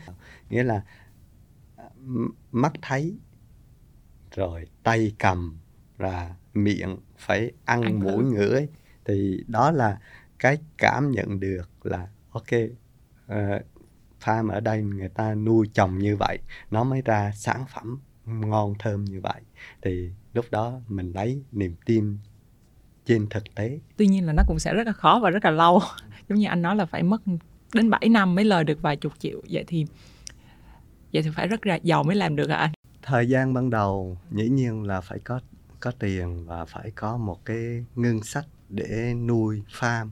Nghĩa 0.50 0.64
là 0.64 0.84
mắt 2.52 2.74
thấy 2.82 3.18
rồi 4.36 4.68
tay 4.84 5.16
cầm 5.20 5.58
và 5.98 6.36
miệng 6.54 6.98
phải 7.18 7.52
ăn, 7.66 7.82
ăn 7.82 8.00
mũi 8.00 8.24
ngửi. 8.24 8.68
Thì 9.06 9.44
đó 9.48 9.72
là 9.72 10.00
cái 10.40 10.58
cảm 10.78 11.12
nhận 11.12 11.40
được 11.40 11.70
là 11.84 12.08
ok 12.30 12.44
uh, 12.44 13.66
farm 14.22 14.50
ở 14.50 14.60
đây 14.60 14.82
người 14.82 15.10
ta 15.10 15.36
nuôi 15.36 15.68
trồng 15.74 15.98
như 15.98 16.16
vậy 16.16 16.40
nó 16.72 16.84
mới 16.84 17.02
ra 17.06 17.32
sản 17.36 17.66
phẩm 17.74 18.00
ngon 18.26 18.74
thơm 18.80 19.06
như 19.06 19.22
vậy. 19.22 19.42
Thì 19.82 20.12
lúc 20.34 20.46
đó 20.52 20.82
mình 20.88 21.12
lấy 21.12 21.42
niềm 21.52 21.76
tin 21.86 22.18
trên 23.06 23.28
thực 23.30 23.44
tế. 23.56 23.80
Tuy 23.98 24.08
nhiên 24.08 24.26
là 24.26 24.34
nó 24.34 24.44
cũng 24.48 24.60
sẽ 24.60 24.74
rất 24.74 24.88
là 24.88 24.94
khó 24.94 25.20
và 25.24 25.30
rất 25.30 25.46
là 25.46 25.52
lâu 25.52 25.82
giống 26.30 26.40
như 26.40 26.48
anh 26.48 26.62
nói 26.62 26.76
là 26.76 26.86
phải 26.86 27.04
mất 27.04 27.22
đến 27.74 27.90
7 27.90 28.10
năm 28.10 28.36
mới 28.36 28.46
lời 28.46 28.64
được 28.64 28.82
vài 28.82 28.98
chục 28.98 29.14
triệu. 29.20 29.42
Vậy 29.50 29.64
thì 29.68 29.86
vậy 31.14 31.24
thì 31.24 31.30
phải 31.36 31.48
rất 31.48 31.66
là 31.66 31.76
giàu 31.76 32.04
mới 32.04 32.16
làm 32.16 32.36
được 32.36 32.50
hả 32.50 32.56
anh? 32.56 32.72
Thời 33.02 33.30
gian 33.30 33.54
ban 33.54 33.70
đầu 33.70 34.18
dĩ 34.32 34.50
nhiên 34.50 34.84
là 34.84 35.02
phải 35.02 35.20
có 35.20 35.40
có 35.80 35.92
tiền 36.00 36.46
và 36.46 36.66
phải 36.66 36.92
có 36.92 37.18
một 37.18 37.46
cái 37.46 37.86
ngân 37.96 38.24
sách 38.24 38.46
để 38.70 39.14
nuôi 39.14 39.64
farm. 39.80 40.10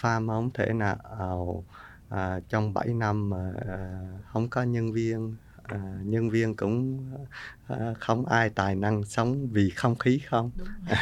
Farm 0.00 0.28
không 0.28 0.50
thể 0.54 0.72
nào 0.72 1.64
à, 2.08 2.40
trong 2.48 2.74
7 2.74 2.86
năm 2.86 3.30
mà 3.30 3.52
à, 3.68 4.00
không 4.26 4.48
có 4.48 4.62
nhân 4.62 4.92
viên 4.92 5.36
à, 5.64 5.78
nhân 6.02 6.30
viên 6.30 6.56
cũng 6.56 7.00
à, 7.66 7.94
không 7.98 8.26
ai 8.26 8.50
tài 8.50 8.74
năng 8.74 9.04
sống 9.04 9.48
vì 9.48 9.70
không 9.70 9.98
khí 9.98 10.20
không? 10.26 10.50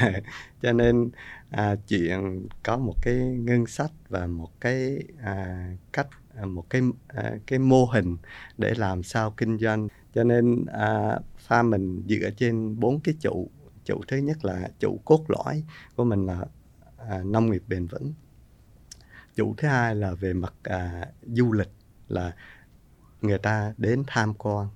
Cho 0.63 0.73
nên 0.73 1.11
à, 1.51 1.77
chuyện 1.89 2.47
có 2.63 2.77
một 2.77 2.95
cái 3.03 3.15
ngân 3.17 3.67
sách 3.67 3.91
và 4.09 4.27
một 4.27 4.61
cái 4.61 5.03
à, 5.23 5.69
cách 5.93 6.09
à, 6.37 6.45
một 6.45 6.71
cái 6.71 6.83
à, 7.09 7.33
cái 7.47 7.59
mô 7.59 7.85
hình 7.85 8.17
để 8.59 8.75
làm 8.77 9.03
sao 9.03 9.31
kinh 9.31 9.59
doanh. 9.59 9.89
Cho 10.15 10.25
nên 10.25 10.65
à, 10.67 11.19
farm 11.49 11.71
mình 11.71 12.03
dựa 12.09 12.31
trên 12.37 12.81
bốn 12.81 13.01
cái 13.01 13.15
trụ 13.21 13.51
trụ 13.85 14.01
thứ 14.09 14.17
nhất 14.17 14.45
là 14.45 14.69
trụ 14.79 15.01
cốt 15.05 15.25
lõi 15.29 15.63
của 15.97 16.05
mình 16.05 16.27
là 16.27 16.45
à, 17.09 17.23
nông 17.25 17.51
nghiệp 17.51 17.63
bền 17.69 17.87
vững. 17.87 18.13
Trụ 19.35 19.55
thứ 19.59 19.69
hai 19.69 19.95
là 19.95 20.15
về 20.15 20.33
mặt 20.33 20.55
à, 20.63 21.07
du 21.23 21.53
lịch 21.53 21.71
là 22.09 22.33
người 23.23 23.39
ta 23.39 23.75
đến 23.79 24.05
tham 24.07 24.35
quan 24.35 24.69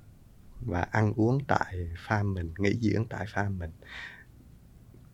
và 0.60 0.80
ăn 0.80 1.12
uống 1.16 1.38
tại 1.48 1.88
farm 2.08 2.34
mình 2.34 2.54
nghỉ 2.58 2.78
dưỡng 2.80 3.04
tại 3.08 3.26
farm 3.34 3.58
mình. 3.58 3.70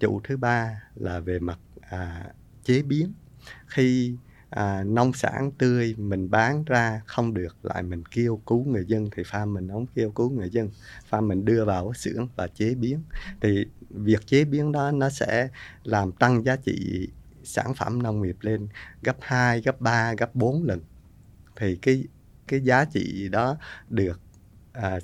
Chủ 0.00 0.20
thứ 0.24 0.36
ba 0.36 0.82
là 0.94 1.20
về 1.20 1.38
mặt 1.38 1.58
à, 1.80 2.26
chế 2.64 2.82
biến. 2.82 3.12
Khi 3.66 4.16
à, 4.50 4.84
nông 4.84 5.12
sản 5.12 5.50
tươi 5.58 5.94
mình 5.98 6.30
bán 6.30 6.64
ra 6.64 7.02
không 7.06 7.34
được 7.34 7.64
lại 7.64 7.82
mình 7.82 8.02
kêu 8.10 8.40
cứu 8.46 8.64
người 8.64 8.84
dân 8.86 9.10
thì 9.16 9.22
farm 9.22 9.52
mình 9.52 9.68
không 9.68 9.86
kêu 9.94 10.10
cứu 10.10 10.30
người 10.30 10.50
dân. 10.50 10.70
Farm 11.10 11.26
mình 11.26 11.44
đưa 11.44 11.64
vào 11.64 11.92
xưởng 11.94 12.28
và 12.36 12.48
chế 12.48 12.74
biến. 12.74 13.02
Thì 13.40 13.66
việc 13.90 14.26
chế 14.26 14.44
biến 14.44 14.72
đó 14.72 14.90
nó 14.90 15.10
sẽ 15.10 15.48
làm 15.84 16.12
tăng 16.12 16.44
giá 16.44 16.56
trị 16.56 17.08
sản 17.44 17.74
phẩm 17.74 18.02
nông 18.02 18.22
nghiệp 18.22 18.36
lên 18.40 18.68
gấp 19.02 19.16
2, 19.20 19.60
gấp 19.60 19.80
3, 19.80 20.14
gấp 20.14 20.34
4 20.34 20.64
lần. 20.64 20.80
Thì 21.56 21.76
cái 21.76 22.04
cái 22.52 22.60
giá 22.60 22.84
trị 22.84 23.28
đó 23.28 23.56
được 23.88 24.20
à, 24.72 24.98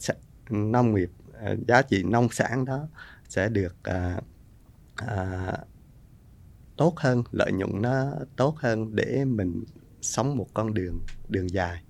nông 0.50 0.94
nghiệp 0.94 1.10
à, 1.42 1.54
giá 1.68 1.82
trị 1.82 2.02
nông 2.02 2.28
sản 2.30 2.64
đó 2.64 2.88
sẽ 3.28 3.48
được 3.48 3.76
à, 3.82 4.20
à, 4.96 5.52
tốt 6.76 6.94
hơn 6.96 7.22
lợi 7.32 7.52
nhuận 7.52 7.82
nó 7.82 8.12
tốt 8.36 8.56
hơn 8.58 8.96
để 8.96 9.24
mình 9.24 9.64
sống 10.00 10.36
một 10.36 10.46
con 10.54 10.74
đường 10.74 11.00
đường 11.28 11.50
dài. 11.50 11.82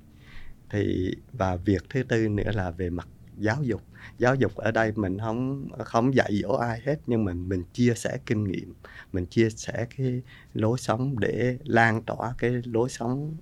Thì 0.70 1.14
và 1.32 1.56
việc 1.56 1.84
thứ 1.90 2.02
tư 2.02 2.28
nữa 2.28 2.50
là 2.54 2.70
về 2.70 2.90
mặt 2.90 3.08
giáo 3.38 3.62
dục. 3.62 3.82
Giáo 4.18 4.34
dục 4.34 4.54
ở 4.54 4.70
đây 4.70 4.92
mình 4.96 5.18
không 5.18 5.68
không 5.78 6.14
dạy 6.14 6.40
dỗ 6.42 6.52
ai 6.52 6.80
hết 6.84 6.96
nhưng 7.06 7.24
mình 7.24 7.48
mình 7.48 7.62
chia 7.72 7.94
sẻ 7.94 8.18
kinh 8.26 8.44
nghiệm 8.44 8.74
mình 9.12 9.26
chia 9.26 9.50
sẻ 9.50 9.86
cái 9.96 10.22
lối 10.54 10.78
sống 10.78 11.18
để 11.18 11.58
lan 11.64 12.02
tỏa 12.02 12.34
cái 12.38 12.50
lối 12.64 12.88
sống 12.88 13.36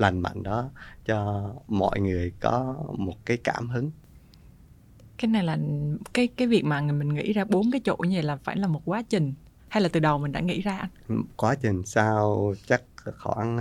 lành 0.00 0.20
mạnh 0.20 0.42
đó 0.42 0.70
cho 1.04 1.50
mọi 1.68 2.00
người 2.00 2.32
có 2.40 2.76
một 2.98 3.16
cái 3.24 3.36
cảm 3.36 3.68
hứng. 3.68 3.90
Cái 5.18 5.30
này 5.30 5.44
là 5.44 5.58
cái 6.14 6.28
cái 6.36 6.48
việc 6.48 6.64
mà 6.64 6.80
mình 6.80 7.14
nghĩ 7.14 7.32
ra 7.32 7.44
bốn 7.44 7.70
cái 7.70 7.80
chỗ 7.84 7.96
như 7.96 8.16
vậy 8.16 8.22
là 8.22 8.36
phải 8.36 8.56
là 8.56 8.66
một 8.66 8.82
quá 8.84 9.02
trình 9.02 9.34
hay 9.68 9.82
là 9.82 9.88
từ 9.92 10.00
đầu 10.00 10.18
mình 10.18 10.32
đã 10.32 10.40
nghĩ 10.40 10.60
ra 10.60 10.76
anh? 10.76 11.22
Quá 11.36 11.54
trình 11.62 11.82
sau 11.86 12.54
chắc 12.66 12.82
khoảng 13.18 13.58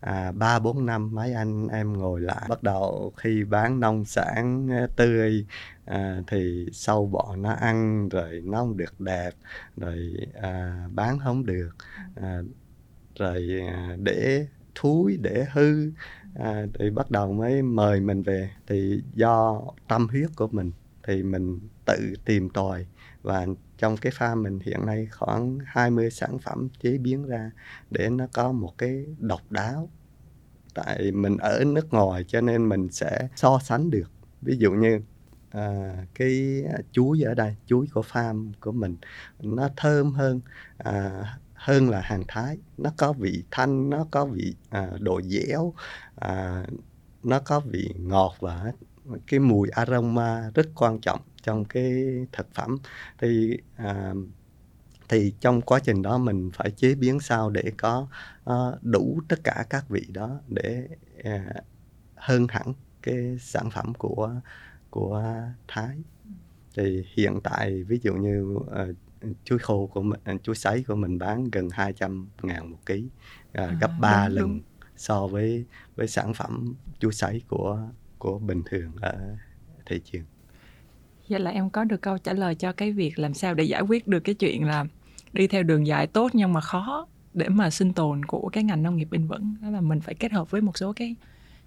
à, 0.00 0.32
ba 0.32 0.58
bốn 0.58 0.86
năm 0.86 1.14
mấy 1.14 1.34
anh 1.34 1.68
em 1.68 1.98
ngồi 1.98 2.20
lại. 2.20 2.46
Bắt 2.48 2.62
đầu 2.62 3.12
khi 3.16 3.44
bán 3.44 3.80
nông 3.80 4.04
sản 4.04 4.68
tươi 4.96 5.46
à, 5.84 6.22
thì 6.26 6.66
sâu 6.72 7.06
bọ 7.06 7.36
nó 7.36 7.52
ăn 7.52 8.08
rồi 8.08 8.42
nó 8.44 8.58
không 8.58 8.76
được 8.76 9.00
đẹp 9.00 9.30
rồi 9.76 10.12
à, 10.42 10.86
bán 10.94 11.18
không 11.18 11.46
được 11.46 11.70
à, 12.14 12.38
rồi 13.18 13.60
à, 13.68 13.96
để 13.98 14.46
thúi 14.74 15.16
để 15.16 15.46
hư. 15.52 15.90
À, 16.34 16.66
thì 16.78 16.90
bắt 16.90 17.10
đầu 17.10 17.32
mới 17.32 17.62
mời 17.62 18.00
mình 18.00 18.22
về. 18.22 18.50
Thì 18.66 19.02
do 19.14 19.62
tâm 19.88 20.08
huyết 20.08 20.30
của 20.36 20.48
mình 20.48 20.72
thì 21.06 21.22
mình 21.22 21.60
tự 21.86 22.14
tìm 22.24 22.50
tòi. 22.50 22.86
Và 23.22 23.46
trong 23.78 23.96
cái 23.96 24.12
farm 24.18 24.42
mình 24.42 24.58
hiện 24.64 24.86
nay 24.86 25.08
khoảng 25.10 25.58
20 25.66 26.10
sản 26.10 26.38
phẩm 26.38 26.68
chế 26.82 26.98
biến 26.98 27.26
ra 27.26 27.50
để 27.90 28.10
nó 28.10 28.26
có 28.32 28.52
một 28.52 28.78
cái 28.78 29.06
độc 29.18 29.40
đáo. 29.50 29.88
Tại 30.74 31.12
mình 31.12 31.36
ở 31.36 31.64
nước 31.66 31.92
ngoài 31.92 32.24
cho 32.28 32.40
nên 32.40 32.68
mình 32.68 32.88
sẽ 32.90 33.28
so 33.36 33.58
sánh 33.58 33.90
được. 33.90 34.10
Ví 34.42 34.56
dụ 34.56 34.72
như 34.72 35.00
à, 35.50 35.96
cái 36.14 36.64
chuối 36.92 37.22
ở 37.22 37.34
đây 37.34 37.56
chuối 37.66 37.86
của 37.94 38.02
farm 38.12 38.52
của 38.60 38.72
mình 38.72 38.96
nó 39.42 39.68
thơm 39.76 40.12
hơn 40.12 40.40
à, 40.78 41.24
hơn 41.62 41.90
là 41.90 42.00
hàng 42.00 42.22
thái. 42.28 42.58
Nó 42.78 42.90
có 42.96 43.12
vị 43.12 43.44
thanh 43.50 43.90
nó 43.90 44.06
có 44.10 44.26
vị 44.26 44.54
à, 44.70 44.90
độ 45.00 45.20
dẻo 45.22 45.74
à, 46.16 46.64
nó 47.22 47.40
có 47.40 47.60
vị 47.60 47.94
ngọt 47.98 48.34
và 48.40 48.72
cái 49.26 49.40
mùi 49.40 49.68
aroma 49.68 50.50
rất 50.54 50.68
quan 50.74 51.00
trọng 51.00 51.20
trong 51.42 51.64
cái 51.64 52.04
thực 52.32 52.54
phẩm. 52.54 52.78
Thì 53.18 53.58
à, 53.76 54.14
thì 55.08 55.34
trong 55.40 55.60
quá 55.60 55.80
trình 55.84 56.02
đó 56.02 56.18
mình 56.18 56.50
phải 56.54 56.70
chế 56.70 56.94
biến 56.94 57.20
sao 57.20 57.50
để 57.50 57.72
có 57.78 58.06
uh, 58.50 58.82
đủ 58.82 59.20
tất 59.28 59.40
cả 59.44 59.64
các 59.70 59.88
vị 59.88 60.06
đó 60.08 60.40
để 60.48 60.88
uh, 61.18 61.64
hơn 62.14 62.46
hẳn 62.48 62.74
cái 63.02 63.38
sản 63.40 63.70
phẩm 63.70 63.94
của 63.94 64.30
của 64.90 65.24
Thái. 65.68 65.98
Thì 66.76 67.04
hiện 67.14 67.40
tại 67.44 67.82
ví 67.82 67.98
dụ 68.02 68.14
như 68.14 68.44
uh, 68.44 68.96
chuối 69.44 69.58
khô 69.58 69.86
của 69.86 70.02
mình 70.02 70.20
chuối 70.42 70.54
sấy 70.54 70.84
của 70.88 70.94
mình 70.94 71.18
bán 71.18 71.44
gần 71.50 71.68
200 71.70 72.28
ngàn 72.42 72.70
một 72.70 72.78
ký 72.86 73.04
uh, 73.48 73.52
à, 73.52 73.76
gấp 73.80 73.90
3 74.00 74.28
lần 74.28 74.48
đúng. 74.48 74.60
so 74.96 75.26
với 75.26 75.64
với 75.96 76.08
sản 76.08 76.34
phẩm 76.34 76.74
chuối 76.98 77.12
sấy 77.12 77.42
của 77.48 77.78
của 78.18 78.38
bình 78.38 78.62
thường 78.66 78.92
ở 79.00 79.36
thị 79.86 80.00
trường. 80.04 80.24
Vậy 81.28 81.40
là 81.40 81.50
em 81.50 81.70
có 81.70 81.84
được 81.84 82.02
câu 82.02 82.18
trả 82.18 82.32
lời 82.32 82.54
cho 82.54 82.72
cái 82.72 82.92
việc 82.92 83.18
làm 83.18 83.34
sao 83.34 83.54
để 83.54 83.64
giải 83.64 83.82
quyết 83.82 84.08
được 84.08 84.20
cái 84.20 84.34
chuyện 84.34 84.64
là 84.64 84.84
đi 85.32 85.46
theo 85.46 85.62
đường 85.62 85.86
dài 85.86 86.06
tốt 86.06 86.30
nhưng 86.32 86.52
mà 86.52 86.60
khó 86.60 87.06
để 87.34 87.48
mà 87.48 87.70
sinh 87.70 87.92
tồn 87.92 88.24
của 88.24 88.48
cái 88.52 88.64
ngành 88.64 88.82
nông 88.82 88.96
nghiệp 88.96 89.08
bền 89.10 89.26
vững. 89.26 89.54
Đó 89.62 89.70
là 89.70 89.80
mình 89.80 90.00
phải 90.00 90.14
kết 90.14 90.32
hợp 90.32 90.50
với 90.50 90.60
một 90.60 90.78
số 90.78 90.92
cái 90.92 91.16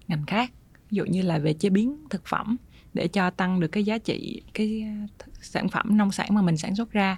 ngành 0.08 0.26
khác 0.26 0.52
ví 0.90 0.96
dụ 0.96 1.04
như 1.04 1.22
là 1.22 1.38
về 1.38 1.52
chế 1.52 1.70
biến 1.70 1.96
thực 2.10 2.26
phẩm 2.26 2.56
để 2.96 3.08
cho 3.08 3.30
tăng 3.30 3.60
được 3.60 3.68
cái 3.68 3.84
giá 3.84 3.98
trị 3.98 4.42
cái 4.54 4.84
ờ, 5.18 5.26
sản 5.40 5.68
phẩm 5.68 5.96
nông 5.96 6.12
sản 6.12 6.28
mà 6.34 6.42
mình 6.42 6.56
sản 6.56 6.76
xuất 6.76 6.92
ra. 6.92 7.16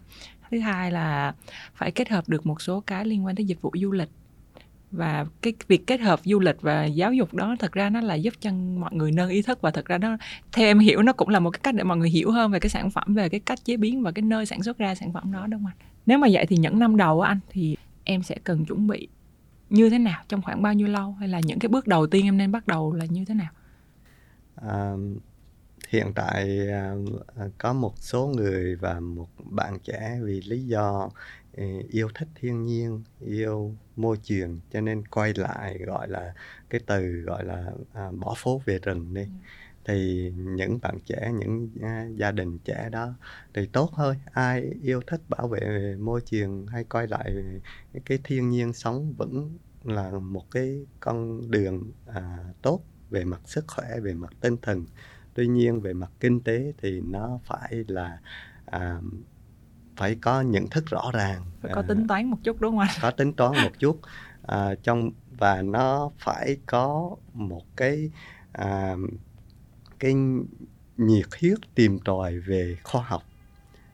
Thứ 0.51 0.59
hai 0.59 0.93
là 0.93 1.35
phải 1.75 1.91
kết 1.91 2.09
hợp 2.09 2.29
được 2.29 2.47
một 2.47 2.63
số 2.63 2.81
cái 2.81 3.05
liên 3.05 3.25
quan 3.25 3.37
tới 3.37 3.45
dịch 3.45 3.63
vụ 3.63 3.73
du 3.81 3.93
lịch. 3.93 4.09
Và 4.91 5.27
cái 5.43 5.53
việc 5.69 5.87
kết 5.87 6.01
hợp 6.01 6.21
du 6.25 6.41
lịch 6.41 6.61
và 6.61 6.85
giáo 6.85 7.13
dục 7.13 7.35
đó 7.35 7.57
thật 7.59 7.73
ra 7.73 7.91
nó 7.91 8.01
là 8.01 8.15
giúp 8.15 8.35
cho 8.41 8.51
mọi 8.53 8.95
người 8.95 9.13
nâng 9.13 9.31
ý 9.31 9.43
thức 9.43 9.61
và 9.61 9.71
thật 9.71 9.87
ra 9.87 9.99
nó 9.99 10.17
theo 10.53 10.67
em 10.67 10.79
hiểu 10.79 11.03
nó 11.03 11.13
cũng 11.13 11.29
là 11.29 11.39
một 11.39 11.51
cái 11.51 11.61
cách 11.63 11.75
để 11.75 11.85
mọi 11.85 11.97
người 11.97 12.11
hiểu 12.11 12.31
hơn 12.31 12.51
về 12.51 12.61
cái 12.61 12.71
sản 12.71 12.91
phẩm 12.91 13.15
về 13.15 13.29
cái 13.29 13.41
cách 13.41 13.65
chế 13.65 13.77
biến 13.77 14.03
và 14.03 14.13
cái 14.13 14.23
nơi 14.23 14.47
sản 14.47 14.63
xuất 14.63 14.79
ra 14.79 14.95
sản 14.95 15.13
phẩm 15.13 15.33
đó 15.33 15.47
đúng 15.47 15.61
không 15.61 15.73
anh 15.79 15.89
nếu 16.07 16.19
mà 16.19 16.29
vậy 16.33 16.47
thì 16.47 16.57
những 16.57 16.79
năm 16.79 16.97
đầu 16.97 17.21
anh 17.21 17.39
thì 17.51 17.77
em 18.05 18.23
sẽ 18.23 18.39
cần 18.45 18.65
chuẩn 18.65 18.87
bị 18.87 19.09
như 19.71 19.91
thế 19.91 19.99
nào 19.99 20.23
trong 20.29 20.43
khoảng 20.43 20.63
bao 20.63 20.75
nhiêu 20.75 20.89
lâu? 20.89 21.13
Hay 21.13 21.29
là 21.29 21.41
những 21.45 21.59
cái 21.59 21.69
bước 21.69 21.87
đầu 21.87 22.07
tiên 22.07 22.25
em 22.25 22.39
nên 22.39 22.53
bắt 22.53 22.67
đầu 22.67 22.93
là 22.93 23.05
như 23.05 23.25
thế 23.25 23.35
nào? 23.35 23.51
À, 24.55 24.93
hiện 25.89 26.13
tại 26.15 26.69
à, 26.69 26.95
có 27.59 27.73
một 27.73 27.95
số 28.01 28.27
người 28.27 28.77
và 28.77 29.01
một 29.01 29.29
bạn 29.51 29.79
trẻ 29.85 30.19
vì 30.23 30.41
lý 30.41 30.65
do 30.67 31.11
ừ, 31.57 31.65
yêu 31.91 32.09
thích 32.15 32.29
thiên 32.35 32.65
nhiên 32.65 33.03
yêu 33.21 33.75
môi 33.97 34.17
trường 34.23 34.61
cho 34.73 34.81
nên 34.81 35.07
quay 35.07 35.35
lại 35.37 35.79
gọi 35.87 36.09
là 36.09 36.35
cái 36.71 36.81
từ 36.87 37.01
gọi 37.13 37.45
là 37.45 37.71
à, 37.93 38.11
bỏ 38.11 38.35
phố 38.37 38.63
về 38.65 38.79
rừng 38.79 39.15
đi. 39.15 39.23
Ừ. 39.23 39.29
Thì 39.85 40.33
những 40.37 40.79
bạn 40.83 40.99
trẻ 41.07 41.33
những 41.39 41.69
gia 42.17 42.31
đình 42.33 42.59
trẻ 42.59 42.89
đó 42.93 43.15
thì 43.55 43.67
tốt 43.67 43.91
thôi 43.97 44.17
ai 44.33 44.73
yêu 44.83 45.01
thích 45.07 45.21
bảo 45.29 45.49
vệ 45.49 45.95
môi 46.01 46.21
trường 46.21 46.67
hay 46.67 46.85
quay 46.85 47.07
lại 47.07 47.35
cái 48.05 48.19
thiên 48.25 48.51
nhiên 48.51 48.73
sống 48.73 49.15
vẫn 49.17 49.59
là 49.85 50.11
một 50.11 50.51
cái 50.51 50.87
con 51.01 51.51
đường 51.51 51.93
à, 52.07 52.39
tốt 52.63 52.81
về 53.11 53.25
mặt 53.25 53.41
sức 53.45 53.65
khỏe 53.69 54.01
về 54.03 54.15
mặt 54.15 54.31
tinh 54.41 54.57
thần 54.63 54.87
tuy 55.39 55.47
nhiên 55.47 55.81
về 55.81 55.93
mặt 55.93 56.11
kinh 56.21 56.41
tế 56.41 56.73
thì 56.83 57.01
nó 57.01 57.39
phải 57.45 57.85
là 57.89 58.19
à, 58.67 59.01
phải 59.97 60.15
có 60.15 60.41
nhận 60.41 60.67
thức 60.67 60.87
rõ 60.87 61.11
ràng. 61.15 61.45
Phải 61.61 61.73
có 61.75 61.81
à, 61.81 61.85
tính 61.89 62.07
toán 62.09 62.27
một 62.27 62.37
chút 62.43 62.61
đúng 62.61 62.73
không 62.73 62.79
anh? 62.79 62.89
có 63.03 63.11
tính 63.11 63.33
toán 63.33 63.53
một 63.65 63.71
chút 63.79 64.01
à, 64.43 64.75
trong 64.83 65.11
và 65.39 65.63
nó 65.63 66.11
phải 66.19 66.57
có 66.67 67.17
một 67.33 67.63
cái 67.77 68.11
à, 68.53 68.97
cái 69.99 70.15
nhiệt 70.97 71.27
huyết 71.41 71.59
tìm 71.75 71.99
tòi 72.05 72.39
về 72.39 72.77
khoa 72.83 73.03
học 73.03 73.23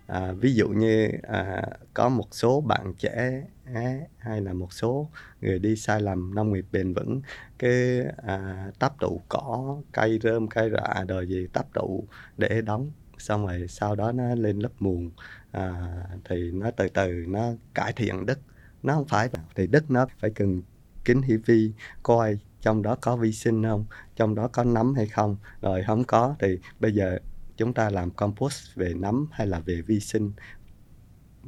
à, 0.07 0.33
ví 0.33 0.55
dụ 0.55 0.69
như 0.69 1.09
à, 1.23 1.63
có 1.95 2.09
một 2.09 2.29
số 2.31 2.61
bạn 2.61 2.95
trẻ 2.99 3.43
á, 3.75 3.95
hay 4.19 4.41
là 4.41 4.53
một 4.53 4.73
số 4.73 5.11
người 5.41 5.59
đi 5.59 5.77
sai 5.77 6.01
lầm 6.01 6.35
nông 6.35 6.53
nghiệp 6.53 6.67
bền 6.73 6.95
vững 6.95 7.21
cái 7.59 8.01
à, 8.17 8.67
tắp 8.79 8.93
tụ 9.01 9.21
cỏ 9.29 9.77
cây 9.93 10.19
rơm 10.23 10.49
cây 10.49 10.71
rạ 10.71 11.05
rồi 11.09 11.29
gì 11.29 11.47
tắp 11.53 11.67
tụ 11.75 12.05
để 12.37 12.63
đóng 12.63 12.91
xong 13.19 13.47
rồi 13.47 13.67
sau 13.69 13.95
đó 13.95 14.13
nó 14.13 14.35
lên 14.35 14.59
lớp 14.59 14.73
muồng 14.81 15.11
à, 15.51 15.93
thì 16.25 16.51
nó 16.53 16.71
từ 16.71 16.89
từ 16.89 17.25
nó 17.29 17.53
cải 17.75 17.93
thiện 17.93 18.27
đất. 18.27 18.39
Nó 18.83 18.95
không 18.95 19.05
phải 19.09 19.29
thì 19.55 19.67
đất 19.67 19.91
nó 19.91 20.07
phải 20.19 20.31
cần 20.31 20.63
kính 21.05 21.23
hiển 21.23 21.41
vi 21.43 21.73
coi 22.03 22.39
trong 22.61 22.83
đó 22.83 22.97
có 23.01 23.17
vi 23.17 23.33
sinh 23.33 23.63
không 23.63 23.85
trong 24.17 24.35
đó 24.35 24.49
có 24.49 24.65
nấm 24.65 24.95
hay 24.95 25.07
không. 25.07 25.37
Rồi 25.61 25.85
không 25.87 26.05
có 26.05 26.35
thì 26.39 26.59
bây 26.81 26.95
giờ 26.95 27.19
chúng 27.57 27.75
ta 27.75 27.91
làm 27.91 28.11
compost 28.11 28.75
về 28.75 28.95
nấm 28.95 29.29
hay 29.33 29.47
là 29.47 29.61
về 29.61 29.83
vi 29.83 30.01
sinh. 30.01 30.33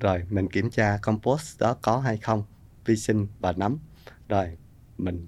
Rồi 0.01 0.23
mình 0.31 0.49
kiểm 0.49 0.71
tra 0.71 0.99
compost 1.03 1.61
đó 1.61 1.77
có 1.83 1.99
hay 1.99 2.17
không 2.17 2.43
vi 2.85 2.97
sinh 2.97 3.27
và 3.41 3.53
nấm. 3.53 3.79
Rồi 4.29 4.57
mình 4.99 5.27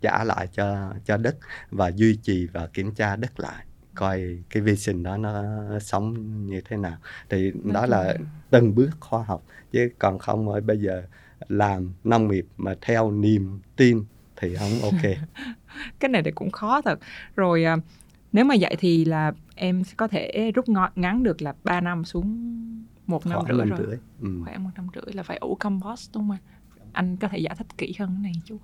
trả 0.00 0.24
lại 0.24 0.46
cho 0.52 0.94
cho 1.04 1.16
đất 1.16 1.36
và 1.70 1.88
duy 1.88 2.16
trì 2.22 2.46
và 2.46 2.66
kiểm 2.66 2.94
tra 2.94 3.16
đất 3.16 3.40
lại. 3.40 3.64
Coi 3.94 4.42
cái 4.50 4.62
vi 4.62 4.76
sinh 4.76 5.02
đó 5.02 5.16
nó 5.16 5.44
sống 5.78 6.46
như 6.46 6.60
thế 6.60 6.76
nào. 6.76 6.96
Thì 7.28 7.52
đó 7.64 7.86
là 7.86 8.14
từng 8.50 8.74
bước 8.74 8.90
khoa 9.00 9.22
học. 9.22 9.42
Chứ 9.72 9.88
còn 9.98 10.18
không 10.18 10.46
rồi 10.46 10.60
bây 10.60 10.80
giờ 10.80 11.02
làm 11.48 11.92
nông 12.04 12.28
nghiệp 12.28 12.46
mà 12.56 12.74
theo 12.80 13.10
niềm 13.10 13.60
tin 13.76 14.04
thì 14.36 14.54
không 14.54 14.80
ok. 14.82 15.02
Cái 16.00 16.08
này 16.08 16.22
thì 16.22 16.30
cũng 16.30 16.50
khó 16.50 16.82
thật. 16.82 16.98
Rồi 17.36 17.64
à, 17.64 17.76
nếu 18.32 18.44
mà 18.44 18.54
vậy 18.60 18.76
thì 18.78 19.04
là 19.04 19.32
em 19.54 19.82
có 19.96 20.08
thể 20.08 20.52
rút 20.54 20.64
ngắn 20.94 21.22
được 21.22 21.42
là 21.42 21.54
3 21.64 21.80
năm 21.80 22.04
xuống 22.04 22.58
một 23.06 23.26
năm 23.26 23.40
rưỡi 23.48 23.66
rồi 23.66 23.78
rưỡi. 23.86 23.96
Ừ. 24.22 24.28
khoảng 24.44 24.64
một 24.64 24.70
năm 24.76 24.86
rưỡi 24.94 25.14
là 25.14 25.22
phải 25.22 25.36
ủ 25.36 25.54
compost 25.54 26.14
đúng 26.14 26.28
không 26.28 26.38
anh 26.92 27.16
có 27.16 27.28
thể 27.28 27.38
giải 27.38 27.54
thích 27.58 27.66
kỹ 27.78 27.94
hơn 27.98 28.08
cái 28.08 28.22
này 28.22 28.32
chú 28.44 28.58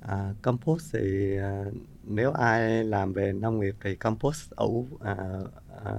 à, 0.00 0.34
compost 0.42 0.92
thì 0.92 1.36
à, 1.36 1.64
nếu 2.02 2.32
ai 2.32 2.84
làm 2.84 3.12
về 3.12 3.32
nông 3.32 3.60
nghiệp 3.60 3.74
thì 3.84 3.96
compost 3.96 4.50
ủ 4.50 4.88
à, 5.00 5.16
à, 5.84 5.92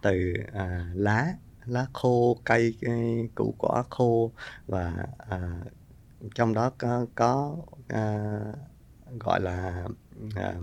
từ 0.00 0.34
à, 0.52 0.90
lá 0.94 1.34
lá 1.66 1.86
khô 1.92 2.40
cây, 2.44 2.74
cây 2.80 3.28
củ 3.34 3.54
quả 3.58 3.82
khô 3.90 4.32
và 4.66 5.06
à, 5.18 5.60
trong 6.34 6.54
đó 6.54 6.70
có 6.78 7.06
có 7.14 7.56
à, 7.88 8.28
gọi 9.20 9.40
là 9.40 9.84
à, 10.34 10.54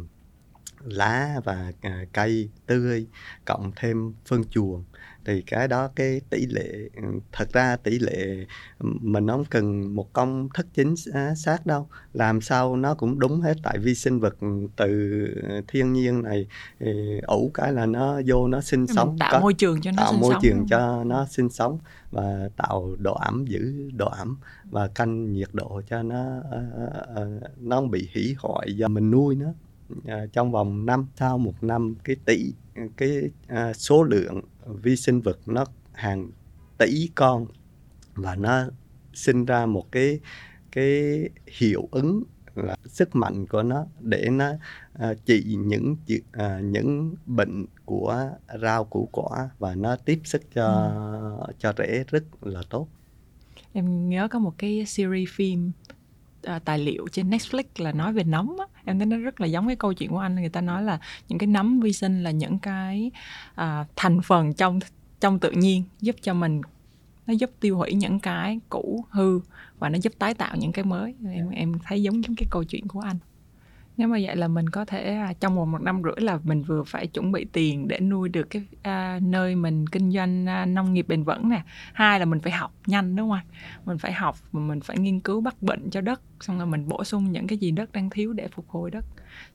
lá 0.85 1.41
và 1.43 1.71
à, 1.81 2.05
cây 2.13 2.49
tươi 2.65 3.07
cộng 3.45 3.71
thêm 3.75 4.13
phân 4.25 4.43
chuồng. 4.43 4.83
Thì 5.25 5.41
cái 5.41 5.67
đó 5.67 5.89
cái 5.95 6.21
tỷ 6.29 6.45
lệ 6.45 6.89
thật 7.31 7.53
ra 7.53 7.75
tỷ 7.75 7.99
lệ 7.99 8.45
mình 8.79 9.27
không 9.27 9.45
cần 9.45 9.95
một 9.95 10.13
công 10.13 10.49
thức 10.53 10.67
chính 10.73 10.95
xác 11.35 11.65
đâu. 11.65 11.87
Làm 12.13 12.41
sao 12.41 12.75
nó 12.75 12.93
cũng 12.93 13.19
đúng 13.19 13.41
hết 13.41 13.57
tại 13.63 13.77
vi 13.77 13.95
sinh 13.95 14.19
vật 14.19 14.35
từ 14.75 15.25
thiên 15.67 15.93
nhiên 15.93 16.21
này 16.23 16.47
ủ 17.27 17.51
cái 17.53 17.73
là 17.73 17.85
nó 17.85 18.21
vô 18.25 18.47
nó 18.47 18.61
sinh 18.61 18.79
mình 18.79 18.95
sống 18.95 19.17
tạo 19.19 19.31
có, 19.31 19.39
môi 19.39 19.53
trường 19.53 19.81
cho 19.81 19.91
nó 19.91 19.97
tạo 19.97 20.11
sinh 20.11 20.21
môi 20.21 20.33
sống 20.33 20.41
trường 20.43 20.65
cho 20.69 21.03
nó 21.03 21.25
sinh 21.25 21.49
sống 21.49 21.79
và 22.11 22.49
tạo 22.57 22.95
độ 22.99 23.13
ẩm 23.13 23.45
giữ 23.45 23.91
độ 23.95 24.07
ẩm 24.07 24.37
và 24.71 24.87
canh 24.87 25.33
nhiệt 25.33 25.49
độ 25.53 25.81
cho 25.89 26.03
nó 26.03 26.37
uh, 26.37 27.21
uh, 27.21 27.43
nó 27.59 27.75
không 27.75 27.91
bị 27.91 28.09
hủy 28.13 28.35
hoại 28.39 28.77
do 28.77 28.87
mình 28.87 29.11
nuôi 29.11 29.35
nó 29.35 29.47
trong 30.33 30.51
vòng 30.51 30.85
năm 30.85 31.07
sau 31.15 31.37
một 31.37 31.63
năm 31.63 31.95
cái 32.03 32.15
tỷ 32.25 32.53
cái 32.97 33.29
uh, 33.45 33.75
số 33.75 34.03
lượng 34.03 34.41
vi 34.65 34.95
sinh 34.95 35.21
vật 35.21 35.39
nó 35.45 35.65
hàng 35.93 36.31
tỷ 36.77 37.09
con 37.15 37.45
và 38.15 38.35
nó 38.35 38.65
sinh 39.13 39.45
ra 39.45 39.65
một 39.65 39.91
cái 39.91 40.19
cái 40.71 41.29
hiệu 41.47 41.87
ứng 41.91 42.23
là 42.55 42.75
sức 42.85 43.15
mạnh 43.15 43.47
của 43.47 43.63
nó 43.63 43.85
để 43.99 44.29
nó 44.31 44.51
uh, 44.51 45.25
trị 45.25 45.43
những 45.57 45.95
những 46.61 47.15
bệnh 47.25 47.65
của 47.85 48.29
rau 48.61 48.85
củ 48.85 49.09
quả 49.11 49.49
và 49.59 49.75
nó 49.75 49.95
tiếp 49.95 50.19
sức 50.23 50.41
cho 50.53 50.65
ừ. 51.47 51.53
cho 51.59 51.73
rễ 51.77 52.03
rất 52.07 52.23
là 52.41 52.61
tốt. 52.69 52.87
Em 53.73 54.09
nhớ 54.09 54.27
có 54.27 54.39
một 54.39 54.53
cái 54.57 54.85
series 54.85 55.29
phim 55.29 55.71
À, 56.43 56.59
tài 56.59 56.79
liệu 56.79 57.07
trên 57.11 57.29
Netflix 57.29 57.63
là 57.77 57.91
nói 57.91 58.13
về 58.13 58.23
nấm 58.23 58.55
á. 58.59 58.65
em 58.85 58.99
thấy 58.99 59.05
nó 59.05 59.17
rất 59.17 59.41
là 59.41 59.47
giống 59.47 59.67
cái 59.67 59.75
câu 59.75 59.93
chuyện 59.93 60.09
của 60.09 60.17
anh 60.17 60.35
người 60.35 60.49
ta 60.49 60.61
nói 60.61 60.83
là 60.83 60.99
những 61.27 61.39
cái 61.39 61.47
nấm 61.47 61.79
vi 61.79 61.93
sinh 61.93 62.23
là 62.23 62.31
những 62.31 62.59
cái 62.59 63.11
uh, 63.61 63.87
thành 63.95 64.21
phần 64.21 64.53
trong 64.53 64.79
trong 65.19 65.39
tự 65.39 65.51
nhiên 65.51 65.83
giúp 66.01 66.15
cho 66.21 66.33
mình 66.33 66.61
nó 67.27 67.33
giúp 67.33 67.51
tiêu 67.59 67.77
hủy 67.77 67.93
những 67.93 68.19
cái 68.19 68.59
cũ 68.69 69.05
hư 69.09 69.39
và 69.79 69.89
nó 69.89 69.97
giúp 70.01 70.13
tái 70.19 70.33
tạo 70.33 70.55
những 70.55 70.71
cái 70.71 70.85
mới 70.85 71.15
em 71.33 71.49
em 71.49 71.73
thấy 71.83 72.03
giống 72.03 72.23
giống 72.23 72.35
cái 72.35 72.47
câu 72.51 72.63
chuyện 72.63 72.87
của 72.87 72.99
anh 72.99 73.17
nếu 73.97 74.07
mà 74.07 74.17
vậy 74.21 74.35
là 74.35 74.47
mình 74.47 74.69
có 74.69 74.85
thể 74.85 75.15
à, 75.15 75.33
trong 75.39 75.55
một, 75.55 75.65
một 75.65 75.81
năm 75.81 76.01
rưỡi 76.03 76.25
là 76.25 76.39
mình 76.43 76.63
vừa 76.63 76.83
phải 76.83 77.07
chuẩn 77.07 77.31
bị 77.31 77.45
tiền 77.53 77.87
để 77.87 77.99
nuôi 77.99 78.29
được 78.29 78.49
cái 78.49 78.67
à, 78.81 79.19
nơi 79.21 79.55
mình 79.55 79.87
kinh 79.87 80.11
doanh 80.11 80.49
à, 80.49 80.65
nông 80.65 80.93
nghiệp 80.93 81.05
bền 81.07 81.23
vững 81.23 81.49
nè. 81.49 81.61
Hai 81.93 82.19
là 82.19 82.25
mình 82.25 82.39
phải 82.39 82.51
học 82.51 82.73
nhanh 82.85 83.15
đúng 83.15 83.29
không 83.29 83.39
mình 83.85 83.97
phải 83.97 84.13
học 84.13 84.35
mà 84.51 84.61
mình 84.61 84.81
phải 84.81 84.97
nghiên 84.97 85.19
cứu 85.19 85.41
bắt 85.41 85.61
bệnh 85.61 85.89
cho 85.89 86.01
đất 86.01 86.21
xong 86.39 86.57
rồi 86.57 86.67
mình 86.67 86.87
bổ 86.87 87.03
sung 87.03 87.31
những 87.31 87.47
cái 87.47 87.57
gì 87.57 87.71
đất 87.71 87.91
đang 87.91 88.09
thiếu 88.09 88.33
để 88.33 88.47
phục 88.47 88.69
hồi 88.69 88.91
đất. 88.91 89.05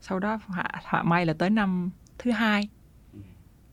Sau 0.00 0.18
đó 0.18 0.40
họa, 0.47 0.68
họa 0.85 1.02
may 1.02 1.26
là 1.26 1.33
tới 1.33 1.50
năm 1.50 1.90
thứ 2.18 2.30
hai. 2.30 2.68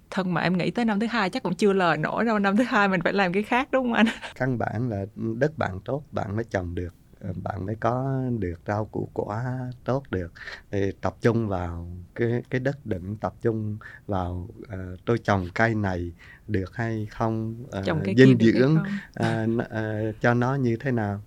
Thân 0.10 0.34
mà 0.34 0.42
em 0.42 0.58
nghĩ 0.58 0.72
tới 0.72 0.86
năm 0.86 1.00
thứ 1.00 1.08
hai 1.08 1.30
chắc 1.30 1.44
cũng 1.44 1.56
chưa 1.56 1.74
lời 1.74 1.98
nổi 1.98 2.26
đâu. 2.26 2.40
Năm 2.40 2.58
thứ 2.58 2.64
hai 2.64 2.88
mình 2.88 3.02
phải 3.02 3.14
làm 3.14 3.34
cái 3.34 3.44
khác 3.44 3.68
đúng 3.72 3.84
không 3.84 3.94
anh? 3.94 4.06
Căn 4.36 4.58
bản 4.58 4.90
là 4.90 5.06
đất 5.16 5.58
bạn 5.58 5.80
tốt 5.86 6.04
bạn 6.12 6.36
mới 6.36 6.46
trồng 6.50 6.76
được 6.76 6.96
bạn 7.44 7.66
mới 7.66 7.76
có 7.76 8.22
được 8.40 8.60
rau 8.68 8.86
củ 8.86 9.10
quả 9.14 9.72
tốt 9.84 10.04
được. 10.12 10.34
Thì 10.72 10.92
tập 11.02 11.16
trung 11.22 11.48
vào 11.48 11.88
cái 12.16 12.44
cái 12.50 12.60
đất 12.60 12.86
đừng 12.86 13.18
tập 13.18 13.34
trung 13.42 13.78
vào 14.08 14.48
uh, 14.60 15.00
tôi 15.06 15.18
trồng 15.18 15.48
cây 15.56 15.76
này 15.76 16.12
được 16.48 16.76
hay 16.76 17.08
không 17.12 17.66
uh, 17.80 18.18
dinh 18.18 18.38
dưỡng 18.40 18.78
uh, 19.20 19.50
uh, 19.56 20.16
cho 20.22 20.34
nó 20.34 20.56
như 20.56 20.78
thế 20.80 20.92
nào. 20.92 21.22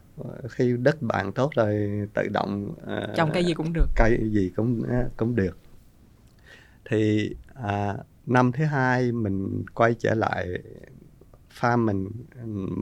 Khi 0.48 0.76
đất 0.76 1.02
bạn 1.02 1.32
tốt 1.32 1.50
rồi 1.54 1.90
tự 2.14 2.22
động 2.32 2.74
uh, 2.82 3.16
trồng 3.16 3.30
cây 3.34 3.44
gì 3.44 3.54
cũng 3.54 3.72
được. 3.72 3.86
cây 3.96 4.30
gì 4.32 4.52
cũng 4.56 4.80
uh, 4.80 5.16
cũng 5.16 5.34
được. 5.34 5.58
Thì 6.84 7.34
uh, 7.58 7.96
năm 8.26 8.52
thứ 8.52 8.64
hai 8.64 9.12
mình 9.12 9.64
quay 9.74 9.94
trở 9.94 10.14
lại 10.14 10.48
farm 11.60 11.84
mình 11.84 12.08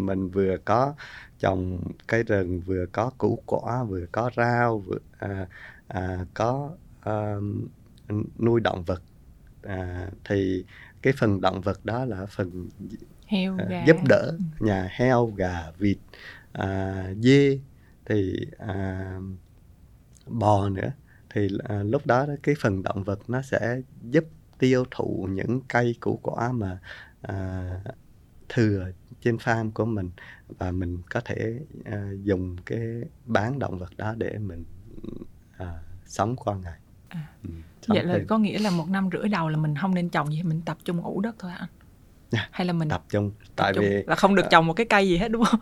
mình 0.06 0.28
vừa 0.28 0.56
có 0.64 0.94
trồng 1.38 1.80
cây 2.06 2.22
rừng 2.22 2.60
vừa 2.60 2.86
có 2.92 3.10
củ 3.18 3.42
quả 3.46 3.84
vừa 3.84 4.06
có 4.12 4.30
rau 4.36 4.78
vừa 4.78 4.98
à, 5.18 5.46
à, 5.88 6.24
có 6.34 6.70
à, 7.00 7.34
nuôi 8.38 8.60
động 8.60 8.84
vật. 8.84 9.02
À, 9.62 10.10
thì 10.24 10.64
cái 11.02 11.12
phần 11.18 11.40
động 11.40 11.60
vật 11.60 11.84
đó 11.84 12.04
là 12.04 12.26
phần 12.26 12.68
heo, 13.26 13.56
gà. 13.68 13.84
giúp 13.86 13.96
đỡ 14.08 14.38
nhà 14.60 14.88
heo 14.90 15.26
gà 15.26 15.70
vịt 15.78 15.98
à, 16.52 17.02
dê. 17.20 17.60
Thì 18.04 18.46
à, 18.58 19.18
bò 20.26 20.68
nữa. 20.68 20.92
Thì 21.30 21.48
à, 21.64 21.82
lúc 21.82 22.06
đó 22.06 22.26
cái 22.42 22.54
phần 22.60 22.82
động 22.82 23.04
vật 23.04 23.30
nó 23.30 23.42
sẽ 23.42 23.80
giúp 24.02 24.24
tiêu 24.58 24.84
thụ 24.90 25.28
những 25.30 25.60
cây 25.68 25.96
củ 26.00 26.20
quả 26.22 26.52
mà 26.52 26.78
à, 27.22 27.70
thừa 28.48 28.90
trên 29.20 29.36
farm 29.36 29.70
của 29.70 29.84
mình 29.84 30.10
và 30.48 30.72
mình 30.72 30.98
có 31.10 31.20
thể 31.24 31.60
à, 31.84 32.10
dùng 32.22 32.56
cái 32.66 32.80
bán 33.24 33.58
động 33.58 33.78
vật 33.78 33.96
đó 33.96 34.14
để 34.16 34.38
mình 34.38 34.64
à, 35.58 35.82
sống 36.06 36.36
qua 36.36 36.56
ngày. 36.56 36.78
À. 37.08 37.26
Ừ, 37.42 37.50
vậy 37.88 38.04
là 38.04 38.14
thêm. 38.14 38.26
có 38.26 38.38
nghĩa 38.38 38.58
là 38.58 38.70
một 38.70 38.88
năm 38.88 39.08
rưỡi 39.12 39.28
đầu 39.28 39.48
là 39.48 39.56
mình 39.56 39.74
không 39.80 39.94
nên 39.94 40.08
trồng 40.08 40.32
gì 40.32 40.42
mình 40.42 40.60
tập 40.64 40.76
trung 40.84 41.02
ủ 41.02 41.20
đất 41.20 41.36
thôi 41.38 41.52
anh? 41.58 41.68
À, 42.30 42.48
hay 42.52 42.66
là 42.66 42.72
mình 42.72 42.88
tập 42.88 43.04
trung 43.08 43.30
tập 43.30 43.52
tại 43.56 43.72
trung. 43.74 43.84
vì 43.84 44.02
là 44.06 44.14
không 44.14 44.34
được 44.34 44.46
trồng 44.50 44.66
một 44.66 44.72
cái 44.72 44.86
cây 44.86 45.08
gì 45.08 45.16
hết 45.16 45.28
đúng 45.28 45.44
không? 45.44 45.60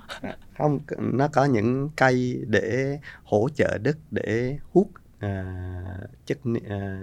Không, 0.59 0.81
nó 0.99 1.29
có 1.29 1.45
những 1.45 1.91
cây 1.97 2.45
để 2.47 2.99
hỗ 3.25 3.49
trợ 3.55 3.79
đất 3.79 3.97
để 4.11 4.59
hút 4.73 4.91
à, 5.19 5.45
chất 6.27 6.39
à, 6.69 7.01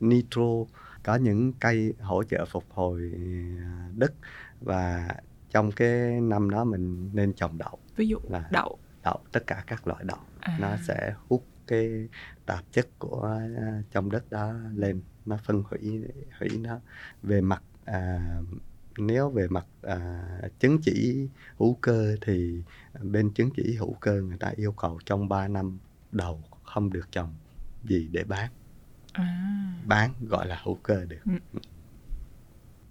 nitro 0.00 0.64
có 1.02 1.14
những 1.14 1.52
cây 1.52 1.92
hỗ 2.00 2.24
trợ 2.24 2.44
phục 2.44 2.64
hồi 2.70 3.12
à, 3.62 3.88
đất 3.96 4.12
và 4.60 5.08
trong 5.54 5.72
cái 5.72 6.20
năm 6.20 6.50
đó 6.50 6.64
mình 6.64 7.10
nên 7.12 7.32
trồng 7.32 7.58
đậu. 7.58 7.78
Ví 7.96 8.08
dụ 8.08 8.18
là 8.28 8.48
đậu. 8.52 8.78
Đậu 9.04 9.20
tất 9.32 9.46
cả 9.46 9.64
các 9.66 9.86
loại 9.86 10.04
đậu. 10.04 10.18
À. 10.40 10.58
nó 10.60 10.76
sẽ 10.76 11.14
hút 11.28 11.46
cái 11.66 12.08
tạp 12.46 12.64
chất 12.72 12.88
của 12.98 13.40
uh, 13.54 13.84
trong 13.90 14.10
đất 14.10 14.30
đó 14.30 14.52
lên. 14.74 15.02
Nó 15.26 15.38
phân 15.44 15.62
hủy 15.70 16.04
hủy 16.40 16.48
nó 16.58 16.80
về 17.22 17.40
mặt 17.40 17.62
à, 17.84 18.30
nếu 18.98 19.30
về 19.30 19.48
mặt 19.48 19.66
à, 19.82 20.24
chứng 20.58 20.78
chỉ 20.82 21.28
hữu 21.58 21.74
cơ 21.74 22.16
thì 22.20 22.62
bên 23.02 23.30
chứng 23.30 23.50
chỉ 23.56 23.76
hữu 23.78 23.96
cơ 24.00 24.22
người 24.22 24.38
ta 24.38 24.52
yêu 24.56 24.72
cầu 24.72 24.98
trong 25.06 25.28
3 25.28 25.48
năm 25.48 25.78
đầu 26.12 26.42
không 26.64 26.92
được 26.92 27.12
trồng 27.12 27.34
gì 27.84 28.08
để 28.12 28.24
bán. 28.24 28.50
À. 29.12 29.74
bán 29.86 30.10
gọi 30.20 30.46
là 30.46 30.60
hữu 30.64 30.78
cơ 30.82 31.04
được. 31.04 31.20
Ừ. 31.24 31.58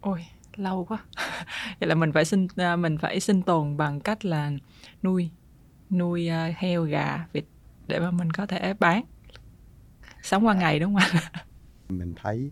ôi 0.01 0.25
lâu 0.59 0.85
quá. 0.85 0.97
Vậy 1.79 1.89
là 1.89 1.95
mình 1.95 2.11
phải 2.11 2.25
sinh 2.25 2.47
à, 2.55 2.75
mình 2.75 2.97
phải 2.97 3.19
sinh 3.19 3.41
tồn 3.41 3.77
bằng 3.77 3.99
cách 3.99 4.25
là 4.25 4.51
nuôi 5.03 5.29
nuôi 5.89 6.29
uh, 6.29 6.55
heo 6.55 6.83
gà 6.83 7.27
vịt 7.33 7.45
để 7.87 7.99
mà 7.99 8.11
mình 8.11 8.31
có 8.31 8.45
thể 8.45 8.73
bán. 8.79 9.03
Sống 10.21 10.45
qua 10.45 10.53
ngày 10.53 10.79
đúng 10.79 10.95
không 10.95 11.19
anh 11.21 11.33
mình 11.99 12.13
thấy 12.23 12.51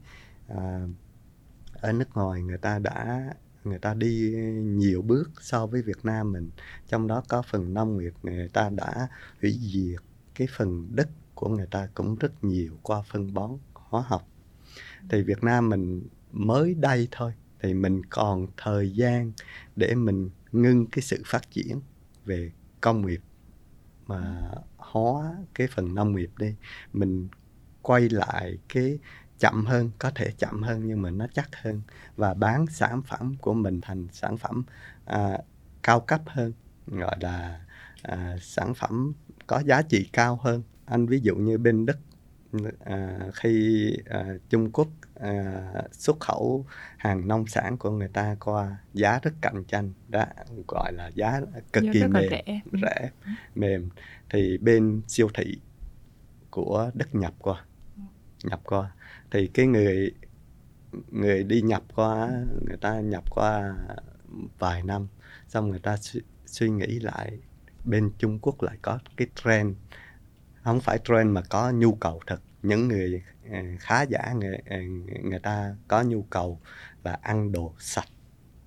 ở 1.82 1.92
nước 1.94 2.10
ngoài 2.14 2.42
người 2.42 2.58
ta 2.58 2.80
đã 2.80 3.30
người 3.64 3.80
ta 3.80 3.94
đi 3.94 4.34
nhiều 4.62 5.02
bước 5.02 5.32
so 5.42 5.66
với 5.66 5.82
Việt 5.82 6.06
Nam 6.06 6.32
mình. 6.32 6.50
Trong 6.88 7.08
đó 7.08 7.24
có 7.28 7.42
phần 7.42 7.74
nông 7.74 7.98
nghiệp 7.98 8.14
người 8.24 8.50
ta 8.50 8.70
đã 8.70 9.08
hủy 9.42 9.60
diệt 9.62 10.02
cái 10.36 10.48
phần 10.58 10.96
đất 10.96 11.10
của 11.36 11.50
người 11.50 11.68
ta 11.72 11.88
cũng 11.94 12.16
rất 12.16 12.44
nhiều 12.44 12.78
qua 12.82 13.02
phân 13.02 13.34
bón 13.34 13.52
hóa 13.74 14.04
học. 14.08 14.28
Thì 15.10 15.24
Việt 15.24 15.44
Nam 15.44 15.70
mình 15.70 16.08
mới 16.32 16.74
đây 16.74 17.08
thôi 17.12 17.34
thì 17.62 17.74
mình 17.74 18.02
còn 18.06 18.47
thời 18.58 18.91
gian 18.91 19.32
để 19.76 19.95
mình 19.95 20.30
ngưng 20.52 20.88
cái 20.88 21.02
sự 21.02 21.24
phát 21.26 21.52
triển 21.52 21.82
về 22.26 22.52
công 22.82 23.06
nghiệp 23.06 23.21
mà 24.08 24.41
hóa 24.78 25.36
cái 25.54 25.67
phần 25.67 25.95
nông 25.95 26.15
nghiệp 26.15 26.32
đi. 26.38 26.56
Mình 26.93 27.28
quay 27.82 28.10
lại 28.10 28.58
cái 28.69 29.00
chậm 29.39 29.65
hơn 29.65 29.91
có 30.00 30.12
thể 30.15 30.32
chậm 30.38 30.63
hơn 30.63 30.88
nhưng 30.88 31.02
mà 31.02 31.10
nó 31.10 31.28
chắc 31.34 31.50
hơn 31.56 31.82
và 32.15 32.34
bán 32.34 32.65
sản 32.67 33.02
phẩm 33.02 33.36
của 33.41 33.54
mình 33.54 33.82
thành 33.82 34.08
sản 34.12 34.38
phẩm 34.38 34.63
à, 35.06 35.38
cao 35.84 36.00
cấp 36.00 36.21
hơn 36.26 36.54
gọi 36.88 37.15
là 37.21 37.65
à, 38.02 38.38
sản 38.41 38.74
phẩm 38.74 39.13
có 39.47 39.60
giá 39.65 39.82
trị 39.82 40.10
cao 40.13 40.39
hơn. 40.43 40.63
Anh 40.86 41.06
ví 41.06 41.19
dụ 41.19 41.36
như 41.36 41.58
bên 41.58 41.86
đức 41.86 41.97
à, 42.80 43.19
khi 43.34 43.91
à, 44.06 44.26
Trung 44.50 44.71
Quốc 44.71 44.88
à, 45.22 45.64
xuất 45.92 46.20
khẩu 46.20 46.66
hàng 46.98 47.28
nông 47.28 47.48
sản 47.48 47.78
của 47.78 47.92
người 47.92 48.08
ta 48.08 48.36
qua 48.40 48.78
giá 48.94 49.20
rất 49.20 49.32
cạnh 49.42 49.64
tranh. 49.64 49.94
Đã 50.08 50.34
gọi 50.68 50.94
là 50.94 51.12
giá 51.16 51.42
cực 51.74 51.84
giá 51.84 51.92
kỳ 51.94 52.04
mềm 52.04 52.30
rẻ. 52.30 52.44
Ừ. 52.72 52.80
rẻ 52.82 53.10
mềm. 53.56 53.90
Thì 54.30 54.58
bên 54.58 55.02
siêu 55.08 55.30
thị 55.34 55.60
của 56.50 56.92
đất 56.94 57.16
nhập 57.16 57.34
qua 57.40 57.66
nhập 58.44 58.62
qua. 58.64 58.92
Thì 59.32 59.48
cái 59.48 59.68
người 59.68 60.12
người 61.12 61.44
đi 61.44 61.62
nhập 61.62 61.84
qua 61.96 62.30
người 62.68 62.78
ta 62.82 63.00
nhập 63.00 63.24
qua 63.30 63.76
vài 64.60 64.84
năm 64.84 65.08
xong 65.48 65.70
người 65.70 65.80
ta 65.80 65.98
suy, 65.98 66.22
suy 66.46 66.70
nghĩ 66.70 67.00
lại 67.00 67.40
bên 67.86 68.12
Trung 68.18 68.40
Quốc 68.40 68.64
lại 68.64 68.78
có 68.82 69.00
cái 69.18 69.28
trend. 69.44 69.76
Không 70.64 70.80
phải 70.80 71.00
trend 71.04 71.30
mà 71.30 71.42
có 71.50 71.72
nhu 71.72 71.94
cầu 71.94 72.22
thật. 72.28 72.42
Những 72.64 72.88
người 72.88 73.24
khá 73.80 74.02
giả 74.02 74.34
người 74.34 74.58
người 75.24 75.40
ta 75.40 75.76
có 75.88 76.02
nhu 76.02 76.22
cầu 76.30 76.60
là 77.04 77.20
ăn 77.22 77.52
đồ 77.52 77.74
sạch 77.80 78.10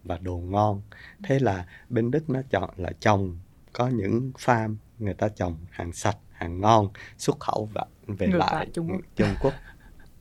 và 0.04 0.18
đồ 0.18 0.36
ngon. 0.36 0.82
Thế 1.24 1.38
là 1.38 1.66
bên 1.88 2.10
đức 2.10 2.30
nó 2.30 2.42
chọn 2.50 2.70
là 2.76 2.90
trồng 3.00 3.38
có 3.72 3.88
những 3.88 4.32
farm 4.38 4.76
người 4.98 5.14
ta 5.14 5.28
trồng 5.28 5.56
hàng 5.70 5.92
sạch 5.92 6.18
hàng 6.30 6.60
ngon 6.60 6.88
xuất 7.18 7.40
khẩu 7.40 7.68
và 7.74 7.86
về 8.06 8.26
Ngược 8.26 8.38
lại 8.38 8.68
Trung 8.72 8.88
Quốc. 8.88 9.00
Trung 9.16 9.34
Quốc. 9.40 9.52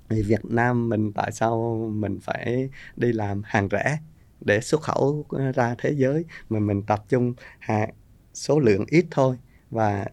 Thì 0.09 0.21
Việt 0.21 0.45
Nam 0.45 0.89
mình 0.89 1.13
tại 1.13 1.31
sao 1.31 1.77
mình 1.93 2.19
phải 2.21 2.69
đi 2.95 3.11
làm 3.13 3.41
hàng 3.45 3.67
rẻ 3.71 3.97
để 4.41 4.61
xuất 4.61 4.81
khẩu 4.81 5.25
ra 5.55 5.75
thế 5.77 5.93
giới? 5.97 6.25
Mà 6.49 6.59
mình 6.59 6.83
tập 6.83 7.05
trung 7.09 7.33
hàng 7.59 7.89
số 8.33 8.59
lượng 8.59 8.85
ít 8.87 9.05
thôi 9.11 9.37
và 9.69 10.05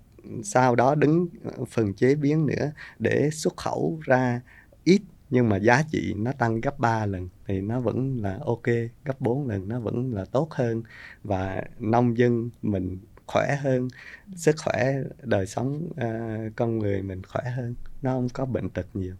sau 0.42 0.74
đó 0.74 0.94
đứng 0.94 1.28
phần 1.68 1.94
chế 1.94 2.14
biến 2.14 2.46
nữa 2.46 2.72
để 2.98 3.30
xuất 3.32 3.56
khẩu 3.56 4.00
ra 4.02 4.40
ít 4.84 5.02
nhưng 5.30 5.48
mà 5.48 5.56
giá 5.56 5.82
trị 5.90 6.14
nó 6.16 6.32
tăng 6.32 6.60
gấp 6.60 6.78
3 6.78 7.06
lần 7.06 7.28
thì 7.46 7.60
nó 7.60 7.80
vẫn 7.80 8.18
là 8.22 8.38
ok 8.44 8.66
gấp 9.04 9.20
4 9.20 9.48
lần 9.48 9.68
nó 9.68 9.80
vẫn 9.80 10.14
là 10.14 10.24
tốt 10.24 10.48
hơn 10.50 10.82
và 11.24 11.62
nông 11.78 12.18
dân 12.18 12.50
mình 12.62 12.98
khỏe 13.26 13.56
hơn 13.62 13.88
sức 14.36 14.56
khỏe 14.64 14.94
đời 15.22 15.46
sống 15.46 15.88
uh, 15.90 16.56
con 16.56 16.78
người 16.78 17.02
mình 17.02 17.22
khỏe 17.22 17.42
hơn 17.56 17.74
nó 18.02 18.12
không 18.12 18.28
có 18.28 18.46
bệnh 18.46 18.70
tật 18.70 18.86
nhiều. 18.94 19.14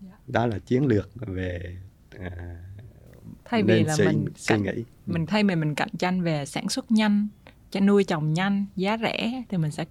Dạ. 0.00 0.18
đó 0.26 0.46
là 0.46 0.58
chiến 0.58 0.86
lược 0.86 1.10
về 1.14 1.76
uh, 2.16 2.32
thay 3.44 3.62
vì 3.62 3.84
là 3.84 3.96
suy, 3.96 4.04
mình 4.04 4.24
suy 4.36 4.58
nghĩ 4.58 4.84
mình 5.06 5.26
thay 5.26 5.44
vì 5.44 5.54
mình 5.54 5.74
cạnh 5.74 5.88
tranh 5.98 6.22
về 6.22 6.46
sản 6.46 6.68
xuất 6.68 6.90
nhanh 6.90 7.28
chăn 7.74 7.86
nuôi 7.86 8.04
trồng 8.04 8.32
nhanh 8.32 8.66
giá 8.76 8.98
rẻ 8.98 9.42
thì 9.48 9.56
mình 9.56 9.70
sẽ 9.70 9.84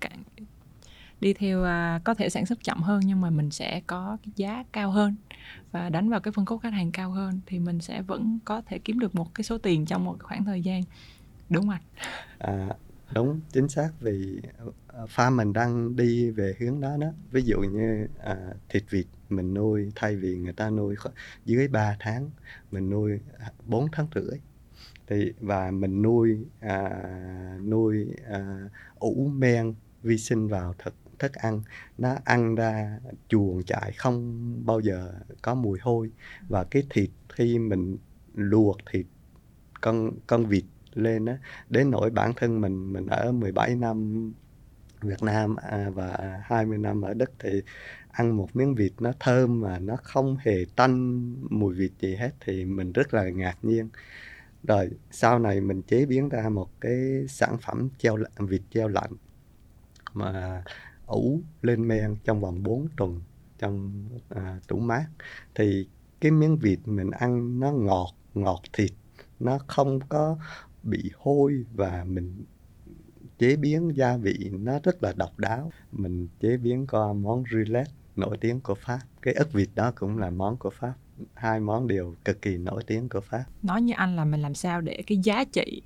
đi 1.21 1.33
theo 1.33 1.61
uh, 1.61 2.03
có 2.03 2.13
thể 2.13 2.29
sản 2.29 2.45
xuất 2.45 2.63
chậm 2.63 2.81
hơn 2.81 3.01
nhưng 3.05 3.21
mà 3.21 3.29
mình 3.29 3.51
sẽ 3.51 3.81
có 3.87 4.17
cái 4.23 4.31
giá 4.35 4.63
cao 4.71 4.91
hơn. 4.91 5.15
Và 5.71 5.89
đánh 5.89 6.09
vào 6.09 6.19
cái 6.19 6.31
phân 6.31 6.45
khúc 6.45 6.61
khách 6.61 6.73
hàng 6.73 6.91
cao 6.91 7.11
hơn 7.11 7.39
thì 7.45 7.59
mình 7.59 7.79
sẽ 7.79 8.01
vẫn 8.01 8.39
có 8.45 8.61
thể 8.65 8.79
kiếm 8.79 8.99
được 8.99 9.15
một 9.15 9.35
cái 9.35 9.43
số 9.43 9.57
tiền 9.57 9.85
trong 9.85 10.05
một 10.05 10.17
khoảng 10.19 10.45
thời 10.45 10.61
gian 10.61 10.81
đúng 11.49 11.67
không 11.67 11.79
à, 12.37 12.67
đúng 13.13 13.39
chính 13.51 13.69
xác 13.69 13.89
vì 13.99 14.39
farm 14.87 15.07
pha 15.07 15.29
mình 15.29 15.53
đang 15.53 15.95
đi 15.95 16.29
về 16.29 16.55
hướng 16.59 16.81
đó 16.81 16.97
đó. 16.99 17.07
Ví 17.31 17.41
dụ 17.41 17.59
như 17.59 18.07
à, 18.23 18.37
thịt 18.69 18.83
vịt 18.89 19.05
mình 19.29 19.53
nuôi 19.53 19.91
thay 19.95 20.15
vì 20.15 20.37
người 20.37 20.53
ta 20.53 20.69
nuôi 20.69 20.95
dưới 21.45 21.67
3 21.67 21.97
tháng 21.99 22.29
mình 22.71 22.89
nuôi 22.89 23.19
à, 23.39 23.51
4 23.65 23.87
tháng 23.91 24.07
rưỡi 24.15 24.39
thì 25.07 25.33
và 25.39 25.71
mình 25.71 26.01
nuôi 26.01 26.45
à, 26.59 26.89
nuôi 27.63 28.07
à, 28.29 28.69
ủ 28.99 29.31
men 29.33 29.73
vi 30.03 30.17
sinh 30.17 30.47
vào 30.47 30.75
thực 30.77 30.93
thức 31.19 31.33
ăn. 31.33 31.61
Nó 31.97 32.15
ăn 32.23 32.55
ra 32.55 32.99
chuồng 33.27 33.63
chạy 33.63 33.91
không 33.97 34.43
bao 34.65 34.79
giờ 34.79 35.13
có 35.41 35.55
mùi 35.55 35.79
hôi. 35.81 36.11
Và 36.49 36.63
cái 36.63 36.83
thịt 36.89 37.09
khi 37.29 37.59
mình 37.59 37.97
luộc 38.35 38.77
thịt 38.91 39.05
con 39.81 40.11
con 40.27 40.45
vịt 40.45 40.63
lên 40.93 41.25
á 41.25 41.37
đến 41.69 41.91
nỗi 41.91 42.09
bản 42.09 42.33
thân 42.35 42.61
mình 42.61 42.93
mình 42.93 43.07
ở 43.07 43.31
17 43.31 43.75
năm 43.75 44.31
Việt 45.01 45.23
Nam 45.23 45.55
à, 45.55 45.89
và 45.93 46.41
20 46.43 46.77
năm 46.77 47.01
ở 47.01 47.13
Đức 47.13 47.31
thì 47.39 47.61
ăn 48.11 48.37
một 48.37 48.55
miếng 48.55 48.75
vịt 48.75 48.91
nó 48.99 49.11
thơm 49.19 49.61
mà 49.61 49.79
nó 49.79 49.95
không 50.03 50.37
hề 50.39 50.65
tanh 50.75 51.35
mùi 51.49 51.75
vịt 51.75 51.91
gì 51.99 52.15
hết 52.15 52.31
thì 52.39 52.65
mình 52.65 52.91
rất 52.91 53.13
là 53.13 53.29
ngạc 53.29 53.57
nhiên 53.61 53.89
rồi 54.63 54.89
sau 55.11 55.39
này 55.39 55.61
mình 55.61 55.81
chế 55.81 56.05
biến 56.05 56.29
ra 56.29 56.49
một 56.49 56.69
cái 56.81 57.27
sản 57.27 57.57
phẩm 57.61 57.89
treo 57.97 58.17
vịt 58.39 58.61
treo 58.69 58.87
lạnh 58.87 59.11
mà 60.13 60.63
ủ 61.05 61.41
lên 61.61 61.87
men 61.87 62.15
trong 62.23 62.41
vòng 62.41 62.63
4 62.63 62.87
tuần 62.97 63.21
trong 63.59 64.05
à, 64.29 64.59
tủ 64.67 64.79
mát. 64.79 65.05
Thì 65.55 65.87
cái 66.21 66.31
miếng 66.31 66.57
vịt 66.57 66.79
mình 66.85 67.11
ăn 67.11 67.59
nó 67.59 67.71
ngọt 67.71 68.15
ngọt 68.33 68.61
thịt 68.73 68.91
nó 69.39 69.59
không 69.67 69.99
có 70.09 70.37
bị 70.83 71.11
hôi 71.17 71.65
và 71.73 72.03
mình 72.07 72.45
chế 73.37 73.55
biến 73.55 73.91
gia 73.95 74.17
vị 74.17 74.49
nó 74.51 74.79
rất 74.83 75.03
là 75.03 75.13
độc 75.13 75.39
đáo. 75.39 75.71
Mình 75.91 76.27
chế 76.39 76.57
biến 76.57 76.87
qua 76.87 77.13
món 77.13 77.43
roulette 77.51 77.91
nổi 78.15 78.37
tiếng 78.41 78.61
của 78.61 78.75
Pháp. 78.75 78.99
Cái 79.21 79.33
ức 79.33 79.53
vịt 79.53 79.69
đó 79.75 79.91
cũng 79.95 80.17
là 80.17 80.29
món 80.29 80.57
của 80.57 80.69
Pháp 80.69 80.93
hai 81.33 81.59
món 81.59 81.87
đều 81.87 82.15
cực 82.25 82.41
kỳ 82.41 82.57
nổi 82.57 82.83
tiếng 82.87 83.09
của 83.09 83.21
Pháp. 83.21 83.43
Nói 83.63 83.81
như 83.81 83.93
anh 83.97 84.15
là 84.15 84.25
mình 84.25 84.41
làm 84.41 84.53
sao 84.53 84.81
để 84.81 85.03
cái 85.07 85.17
giá 85.17 85.43
trị 85.43 85.81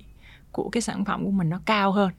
của 0.52 0.68
cái 0.70 0.80
sản 0.80 1.04
phẩm 1.04 1.24
của 1.24 1.30
mình 1.30 1.48
nó 1.48 1.60
cao 1.64 1.92
hơn? 1.92 2.10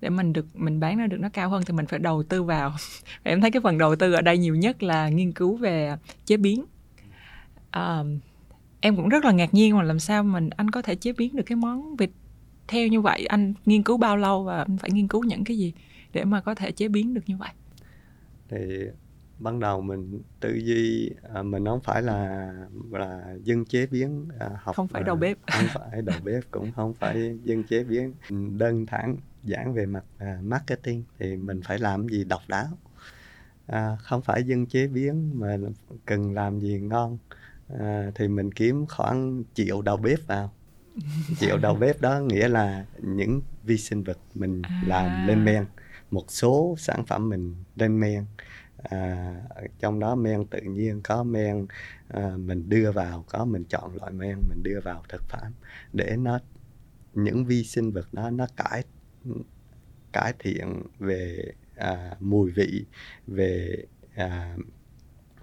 Để 0.00 0.08
mình 0.08 0.32
được 0.32 0.46
mình 0.54 0.80
bán 0.80 0.98
ra 0.98 1.06
được 1.06 1.16
nó 1.20 1.28
cao 1.28 1.48
hơn 1.48 1.62
thì 1.66 1.74
mình 1.74 1.86
phải 1.86 1.98
đầu 1.98 2.22
tư 2.22 2.42
vào. 2.42 2.72
Em 3.22 3.40
thấy 3.40 3.50
cái 3.50 3.62
phần 3.62 3.78
đầu 3.78 3.96
tư 3.96 4.12
ở 4.12 4.20
đây 4.20 4.38
nhiều 4.38 4.54
nhất 4.54 4.82
là 4.82 5.08
nghiên 5.08 5.32
cứu 5.32 5.56
về 5.56 5.96
chế 6.26 6.36
biến. 6.36 6.64
À, 7.70 8.02
em 8.80 8.96
cũng 8.96 9.08
rất 9.08 9.24
là 9.24 9.32
ngạc 9.32 9.54
nhiên 9.54 9.76
mà 9.76 9.82
làm 9.82 9.98
sao 9.98 10.22
mình 10.22 10.50
anh 10.50 10.70
có 10.70 10.82
thể 10.82 10.94
chế 10.94 11.12
biến 11.12 11.36
được 11.36 11.42
cái 11.46 11.56
món 11.56 11.96
vịt 11.96 12.10
theo 12.68 12.88
như 12.88 13.00
vậy. 13.00 13.26
Anh 13.26 13.54
nghiên 13.66 13.82
cứu 13.82 13.96
bao 13.96 14.16
lâu 14.16 14.44
và 14.44 14.58
anh 14.58 14.78
phải 14.78 14.90
nghiên 14.90 15.08
cứu 15.08 15.24
những 15.24 15.44
cái 15.44 15.58
gì 15.58 15.72
để 16.12 16.24
mà 16.24 16.40
có 16.40 16.54
thể 16.54 16.72
chế 16.72 16.88
biến 16.88 17.14
được 17.14 17.22
như 17.26 17.36
vậy? 17.36 17.50
Thì 18.48 18.58
ban 19.38 19.60
đầu 19.60 19.80
mình 19.80 20.22
tư 20.40 20.54
duy 20.54 21.10
à, 21.34 21.42
mình 21.42 21.64
không 21.64 21.80
phải 21.80 22.02
là 22.02 22.52
là 22.90 23.34
dân 23.42 23.64
chế 23.64 23.86
biến 23.86 24.28
à, 24.38 24.50
học 24.62 24.76
không 24.76 24.88
phải 24.88 25.02
đầu 25.02 25.16
bếp. 25.16 25.38
không 25.52 25.66
phải 25.74 26.02
đầu 26.02 26.16
bếp 26.24 26.44
cũng 26.50 26.72
không 26.72 26.94
phải 26.94 27.38
dân 27.44 27.64
chế 27.64 27.84
biến. 27.84 28.14
Đơn 28.58 28.86
thẳng 28.86 29.16
giảng 29.44 29.74
về 29.74 29.86
mặt 29.86 30.04
à, 30.18 30.38
marketing 30.42 31.04
thì 31.18 31.36
mình 31.36 31.60
phải 31.64 31.78
làm 31.78 32.08
gì 32.08 32.24
độc 32.24 32.42
đáo. 32.48 32.66
À, 33.66 33.96
không 34.02 34.22
phải 34.22 34.44
dân 34.44 34.66
chế 34.66 34.86
biến 34.86 35.40
mà 35.40 35.56
cần 36.06 36.34
làm 36.34 36.60
gì 36.60 36.80
ngon. 36.80 37.18
À, 37.78 38.10
thì 38.14 38.28
mình 38.28 38.52
kiếm 38.52 38.86
khoảng 38.86 39.42
triệu 39.54 39.82
đầu 39.82 39.96
bếp 39.96 40.26
vào. 40.26 40.52
Triệu 41.38 41.58
đầu 41.58 41.74
bếp 41.74 42.00
đó 42.00 42.20
nghĩa 42.20 42.48
là 42.48 42.84
những 43.02 43.40
vi 43.64 43.78
sinh 43.78 44.02
vật 44.02 44.18
mình 44.34 44.62
à. 44.62 44.82
làm 44.86 45.26
lên 45.28 45.44
men. 45.44 45.66
Một 46.10 46.24
số 46.28 46.74
sản 46.78 47.06
phẩm 47.06 47.28
mình 47.28 47.54
lên 47.76 48.00
men 48.00 48.24
à, 48.82 49.34
trong 49.78 50.00
đó 50.00 50.14
men 50.14 50.46
tự 50.46 50.60
nhiên 50.60 51.00
có 51.04 51.22
men 51.22 51.66
à, 52.08 52.30
mình 52.36 52.68
đưa 52.68 52.92
vào 52.92 53.24
có 53.28 53.44
mình 53.44 53.64
chọn 53.64 53.96
loại 53.96 54.12
men 54.12 54.38
mình 54.48 54.62
đưa 54.62 54.80
vào 54.84 55.04
thực 55.08 55.22
phẩm 55.28 55.52
để 55.92 56.16
nó 56.16 56.38
những 57.14 57.44
vi 57.44 57.64
sinh 57.64 57.92
vật 57.92 58.14
đó 58.14 58.30
nó 58.30 58.46
cải 58.56 58.84
cải 60.12 60.32
thiện 60.38 60.82
về 60.98 61.52
à, 61.76 62.16
mùi 62.20 62.50
vị 62.50 62.84
về 63.26 63.84
à, 64.14 64.56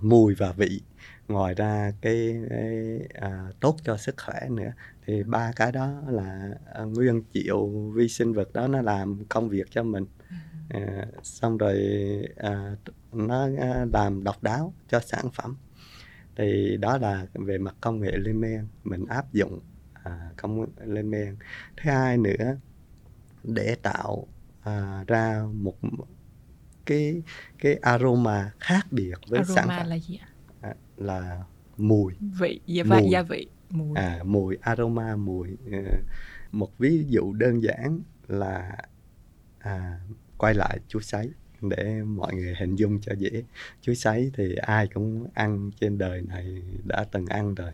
mùi 0.01 0.35
và 0.35 0.51
vị. 0.51 0.81
Ngoài 1.27 1.53
ra 1.53 1.91
cái, 2.01 2.41
cái 2.49 2.99
à, 3.13 3.51
tốt 3.59 3.77
cho 3.83 3.97
sức 3.97 4.15
khỏe 4.25 4.49
nữa. 4.49 4.71
Thì 5.05 5.23
ba 5.23 5.51
cái 5.55 5.71
đó 5.71 6.01
là 6.07 6.49
à, 6.73 6.83
nguyên 6.83 7.23
triệu 7.33 7.67
vi 7.67 8.07
sinh 8.07 8.33
vật 8.33 8.53
đó 8.53 8.67
nó 8.67 8.81
làm 8.81 9.25
công 9.29 9.49
việc 9.49 9.71
cho 9.71 9.83
mình. 9.83 10.05
À, 10.69 11.05
xong 11.23 11.57
rồi 11.57 11.79
à, 12.37 12.75
nó 13.15 13.47
à, 13.59 13.85
làm 13.93 14.23
độc 14.23 14.43
đáo 14.43 14.73
cho 14.87 14.99
sản 14.99 15.25
phẩm. 15.33 15.57
Thì 16.35 16.77
đó 16.77 16.97
là 16.97 17.27
về 17.33 17.57
mặt 17.57 17.75
công 17.81 17.99
nghệ 17.99 18.11
lên 18.17 18.41
men 18.41 18.67
mình 18.83 19.05
áp 19.05 19.33
dụng 19.33 19.59
à, 19.93 20.29
công 20.37 20.59
nghệ 20.59 20.67
lên 20.85 21.09
men. 21.09 21.37
Thứ 21.77 21.91
hai 21.91 22.17
nữa 22.17 22.57
để 23.43 23.75
tạo 23.81 24.27
à, 24.61 25.03
ra 25.07 25.43
một 25.53 25.75
cái 26.85 27.21
cái 27.57 27.75
aroma 27.75 28.51
khác 28.59 28.87
biệt 28.91 29.15
với 29.29 29.39
aroma 29.39 29.55
sản 29.55 29.67
phẩm. 29.67 29.87
là 29.87 29.95
gì 29.99 30.17
ạ? 30.17 30.27
À, 30.61 30.75
là 30.97 31.43
mùi. 31.77 32.13
Vị 32.39 32.59
gia, 32.65 32.83
mùi. 32.83 33.09
gia 33.11 33.21
vị 33.21 33.47
mùi. 33.69 33.95
À 33.95 34.19
mùi 34.23 34.57
aroma 34.61 35.15
mùi 35.15 35.57
ờ, 35.71 35.77
một 36.51 36.77
ví 36.77 37.05
dụ 37.09 37.33
đơn 37.33 37.63
giản 37.63 37.99
là 38.27 38.77
à, 39.59 39.99
quay 40.37 40.53
lại 40.53 40.79
chuối 40.87 41.03
sấy 41.03 41.31
để 41.69 42.03
mọi 42.03 42.35
người 42.35 42.55
hình 42.59 42.75
dung 42.75 43.01
cho 43.01 43.13
dễ. 43.13 43.43
Chuối 43.81 43.95
sấy 43.95 44.31
thì 44.37 44.55
ai 44.55 44.87
cũng 44.87 45.27
ăn 45.33 45.71
trên 45.79 45.97
đời 45.97 46.21
này 46.21 46.61
đã 46.83 47.05
từng 47.11 47.25
ăn 47.25 47.55
rồi. 47.55 47.71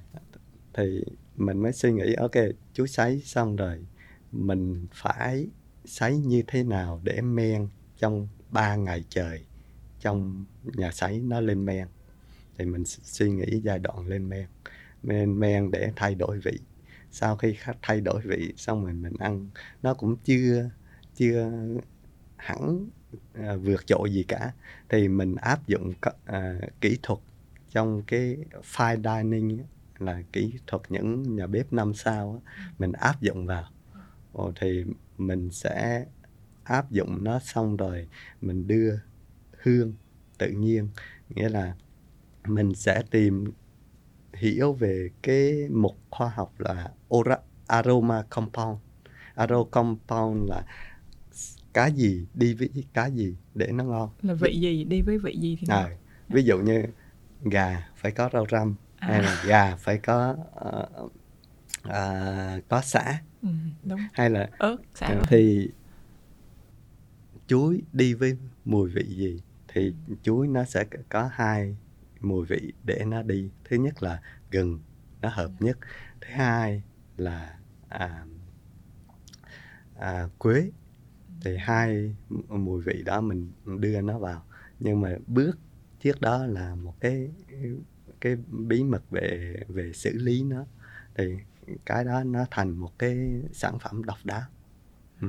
Thì 0.74 1.04
mình 1.38 1.62
mới 1.62 1.74
suy 1.74 1.92
nghĩ, 1.92 2.14
ok, 2.14 2.32
chuối 2.74 2.88
sấy 2.88 3.22
xong 3.26 3.56
rồi, 3.56 3.80
mình 4.32 4.88
phải 4.94 5.48
sấy 5.86 6.18
như 6.18 6.44
thế 6.48 6.64
nào 6.64 7.02
để 7.04 7.22
men 7.22 7.68
trong 7.98 8.28
3 8.50 8.76
ngày 8.76 9.04
trời 9.10 9.46
trong 10.00 10.46
nhà 10.64 10.92
sấy 10.92 11.20
nó 11.20 11.42
lên 11.42 11.66
men. 11.66 11.88
Thì 12.58 12.66
mình 12.66 12.84
suy 12.86 13.32
nghĩ 13.32 13.62
giai 13.64 13.80
đoạn 13.80 14.08
lên 14.08 14.30
men 14.30 14.48
men 15.04 15.40
men 15.40 15.72
để 15.72 15.92
thay 15.96 16.16
đổi 16.16 16.40
vị. 16.40 16.60
Sau 17.12 17.38
khi 17.38 17.56
thay 17.82 18.02
đổi 18.02 18.22
vị 18.22 18.54
xong 18.58 18.84
rồi 18.84 18.94
mình 18.94 19.14
ăn, 19.20 19.50
nó 19.84 19.94
cũng 19.94 20.16
chưa 20.24 20.70
chưa 21.16 21.52
hẳn 22.38 22.90
à, 23.34 23.56
vượt 23.56 23.88
trội 23.88 24.12
gì 24.12 24.24
cả 24.24 24.52
thì 24.90 25.08
mình 25.08 25.36
áp 25.36 25.68
dụng 25.68 25.94
à, 26.26 26.54
kỹ 26.82 26.98
thuật 27.04 27.20
trong 27.70 28.04
cái 28.08 28.38
fine 28.76 29.24
dining 29.24 29.64
là 30.00 30.22
kỹ 30.34 30.54
thuật 30.68 30.82
những 30.90 31.36
nhà 31.36 31.48
bếp 31.48 31.74
năm 31.74 31.94
sao 31.94 32.42
mình 32.80 32.92
áp 32.92 33.22
dụng 33.22 33.46
vào. 33.46 33.64
Ồ, 34.34 34.52
thì 34.60 34.86
mình 35.18 35.52
sẽ 35.52 36.06
áp 36.64 36.92
dụng 36.92 37.24
nó 37.24 37.40
xong 37.40 37.78
rồi 37.78 38.08
mình 38.42 38.68
đưa 38.68 38.96
hương 39.62 39.94
tự 40.38 40.50
nhiên 40.50 40.90
nghĩa 41.30 41.50
là 41.50 41.76
mình 42.48 42.76
sẽ 42.76 43.04
tìm 43.12 43.52
hiểu 44.34 44.74
về 44.74 45.10
cái 45.22 45.68
mục 45.70 45.98
khoa 46.10 46.30
học 46.30 46.54
là 46.60 46.92
aroma 47.68 48.24
compound. 48.30 48.78
Aroma 49.36 49.70
compound 49.72 50.50
là 50.50 50.64
cái 51.74 51.92
gì 51.92 52.26
đi 52.34 52.54
với 52.54 52.70
cái 52.94 53.12
gì 53.12 53.36
để 53.56 53.72
nó 53.72 53.84
ngon? 53.84 54.10
Là 54.22 54.34
vị 54.34 54.60
gì? 54.60 54.84
Đi 54.84 55.02
với 55.02 55.18
vị 55.18 55.38
gì 55.38 55.58
thì 55.60 55.68
à, 55.70 55.90
ví 56.30 56.44
dụ 56.44 56.58
như 56.58 56.84
gà 57.44 57.90
phải 57.96 58.12
có 58.12 58.30
rau 58.34 58.46
răm 58.52 58.76
à. 58.98 59.08
hay 59.08 59.24
là 59.24 59.44
gà 59.46 59.76
phải 59.76 59.98
có 59.98 60.36
uh, 60.68 61.12
uh, 61.88 62.70
có 62.70 62.82
xả 62.82 63.22
ừ, 63.42 63.50
đúng. 63.84 64.00
hay 64.14 64.30
là 64.30 64.50
ớt 64.58 64.78
xả 64.96 65.16
uh, 65.20 65.30
thì 65.30 65.70
chuối 67.48 67.82
đi 67.94 68.14
với 68.14 68.38
mùi 68.66 68.90
vị 68.90 69.04
gì 69.04 69.42
thì 69.74 69.94
chuối 70.24 70.48
nó 70.48 70.64
sẽ 70.64 70.86
có 71.10 71.30
hai 71.34 71.76
mùi 72.22 72.46
vị 72.46 72.74
để 72.84 73.04
nó 73.08 73.22
đi. 73.22 73.50
Thứ 73.64 73.76
nhất 73.76 74.04
là 74.04 74.22
gừng 74.52 74.80
nó 75.22 75.30
hợp 75.30 75.52
nhất. 75.60 75.78
Thứ 76.22 76.28
hai 76.34 76.82
là 77.18 77.56
à, 77.90 78.26
à, 80.00 80.28
quế 80.38 80.70
thì 81.42 81.58
hai 81.58 82.16
mùi 82.50 82.82
vị 82.82 83.04
đó 83.06 83.22
mình 83.22 83.52
đưa 83.80 84.02
nó 84.02 84.20
vào. 84.20 84.44
Nhưng 84.80 85.02
mà 85.02 85.16
bước 85.28 85.58
trước 86.00 86.22
đó 86.22 86.46
là 86.46 86.76
một 86.76 86.94
cái 87.00 87.30
cái 88.22 88.36
bí 88.48 88.84
mật 88.84 89.10
về 89.10 89.56
về 89.68 89.94
xử 89.94 90.12
lý 90.14 90.44
nó. 90.44 90.66
Thì 91.16 91.36
cái 91.86 92.04
đó 92.04 92.24
nó 92.24 92.46
thành 92.52 92.72
một 92.72 93.00
cái 93.00 93.42
sản 93.54 93.80
phẩm 93.80 94.04
độc 94.04 94.18
đáo. 94.24 94.44
Ừ. 95.22 95.28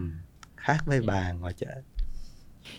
khác 0.57 0.79
với 0.87 1.03
bà 1.07 1.33
ngoài 1.33 1.55
chợ 1.55 1.83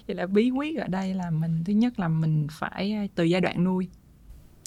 vậy 0.07 0.15
là 0.15 0.27
bí 0.27 0.49
quyết 0.49 0.77
ở 0.77 0.87
đây 0.87 1.13
là 1.13 1.29
mình 1.29 1.63
thứ 1.65 1.73
nhất 1.73 1.99
là 1.99 2.07
mình 2.07 2.47
phải 2.51 3.09
từ 3.15 3.23
giai 3.23 3.41
đoạn 3.41 3.63
nuôi. 3.63 3.89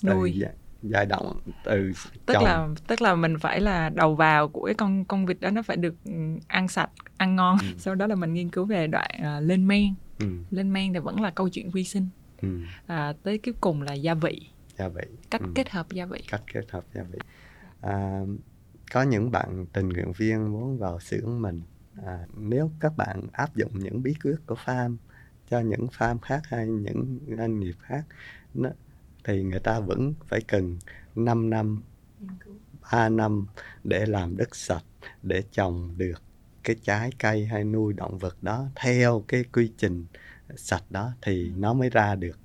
Nuôi. 0.05 0.39
từ 0.41 0.49
giai 0.83 1.07
đoạn 1.07 1.23
từ 1.65 1.93
tức 2.27 2.35
chồng. 2.35 2.45
là 2.45 2.69
tức 2.87 3.03
là 3.03 3.15
mình 3.15 3.39
phải 3.39 3.61
là 3.61 3.89
đầu 3.89 4.15
vào 4.15 4.49
của 4.49 4.65
cái 4.65 4.75
con 4.75 5.05
con 5.05 5.27
vịt 5.27 5.41
đó 5.41 5.51
nó 5.51 5.63
phải 5.63 5.77
được 5.77 5.95
ừ, 6.05 6.13
ăn 6.47 6.69
sạch 6.69 6.91
ăn 7.17 7.37
ngon 7.37 7.59
ừ. 7.61 7.67
sau 7.79 7.95
đó 7.95 8.07
là 8.07 8.15
mình 8.15 8.35
nghiên 8.35 8.51
cứu 8.51 8.65
về 8.65 8.87
đoạn 8.87 9.11
uh, 9.19 9.43
lên 9.43 9.69
men 9.69 9.95
ừ. 10.19 10.27
lên 10.51 10.73
men 10.73 10.93
thì 10.93 10.99
vẫn 10.99 11.21
là 11.21 11.31
câu 11.31 11.49
chuyện 11.49 11.71
vi 11.71 11.85
sinh 11.85 12.09
ừ. 12.43 12.49
à, 12.87 13.15
tới 13.23 13.39
cuối 13.39 13.55
cùng 13.61 13.83
là 13.83 13.93
gia 13.93 14.15
vị 14.15 14.49
gia 14.79 14.89
vị 14.89 15.05
cách 15.31 15.41
ừ. 15.41 15.53
kết 15.55 15.71
hợp 15.71 15.87
gia 15.93 16.07
vị 16.07 16.23
cách 16.31 16.43
kết 16.53 16.71
hợp 16.71 16.85
gia 16.95 17.03
vị 17.03 17.19
à, 17.81 18.21
có 18.93 19.03
những 19.03 19.31
bạn 19.31 19.67
tình 19.73 19.89
nguyện 19.89 20.13
viên 20.13 20.53
muốn 20.53 20.79
vào 20.79 21.01
xưởng 21.01 21.43
mình 21.43 21.63
à, 22.07 22.19
nếu 22.37 22.71
các 22.81 22.97
bạn 22.97 23.23
áp 23.33 23.57
dụng 23.57 23.79
những 23.79 24.03
bí 24.03 24.15
quyết 24.25 24.37
của 24.47 24.57
farm 24.65 24.97
cho 25.51 25.61
những 25.61 25.87
farm 25.99 26.19
khác 26.19 26.43
hay 26.45 26.67
những 26.67 27.19
doanh 27.39 27.61
nghiệp 27.61 27.75
khác 27.81 28.05
nó, 28.55 28.71
thì 29.27 29.43
người 29.43 29.61
ta 29.61 29.81
vẫn 29.81 30.15
phải 30.27 30.41
cần 30.41 30.79
5 31.15 31.51
năm 31.51 31.83
3 32.93 33.09
năm 33.09 33.47
để 33.85 34.07
làm 34.07 34.37
đất 34.37 34.57
sạch 34.57 34.85
để 35.23 35.43
trồng 35.51 35.95
được 35.97 36.23
cái 36.65 36.77
trái 36.83 37.11
cây 37.19 37.47
hay 37.47 37.65
nuôi 37.65 37.93
động 37.93 38.19
vật 38.19 38.43
đó 38.43 38.67
theo 38.77 39.25
cái 39.29 39.45
quy 39.53 39.73
trình 39.79 40.07
sạch 40.57 40.85
đó 40.91 41.13
thì 41.23 41.51
nó 41.57 41.73
mới 41.75 41.91
ra 41.91 42.15
được 42.15 42.39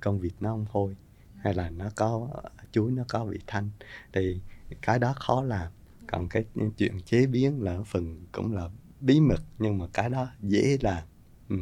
con 0.00 0.20
vịt 0.20 0.32
nó 0.40 0.50
không 0.50 0.66
hôi 0.70 0.96
hay 1.42 1.54
là 1.54 1.70
nó 1.70 1.90
có 1.96 2.28
chuối 2.72 2.92
nó 2.92 3.04
có 3.08 3.24
vị 3.24 3.38
thanh. 3.46 3.70
Thì 4.12 4.40
cái 4.82 4.98
đó 4.98 5.12
khó 5.16 5.42
làm. 5.42 5.72
Còn 6.06 6.28
cái 6.28 6.44
chuyện 6.76 7.00
chế 7.04 7.26
biến 7.26 7.62
là 7.62 7.78
phần 7.86 8.26
cũng 8.32 8.52
là 8.54 8.68
bí 9.00 9.20
mật 9.20 9.42
nhưng 9.58 9.78
mà 9.78 9.86
cái 9.92 10.10
đó 10.10 10.28
dễ 10.40 10.78
làm. 10.80 11.02
Ừ. 11.48 11.56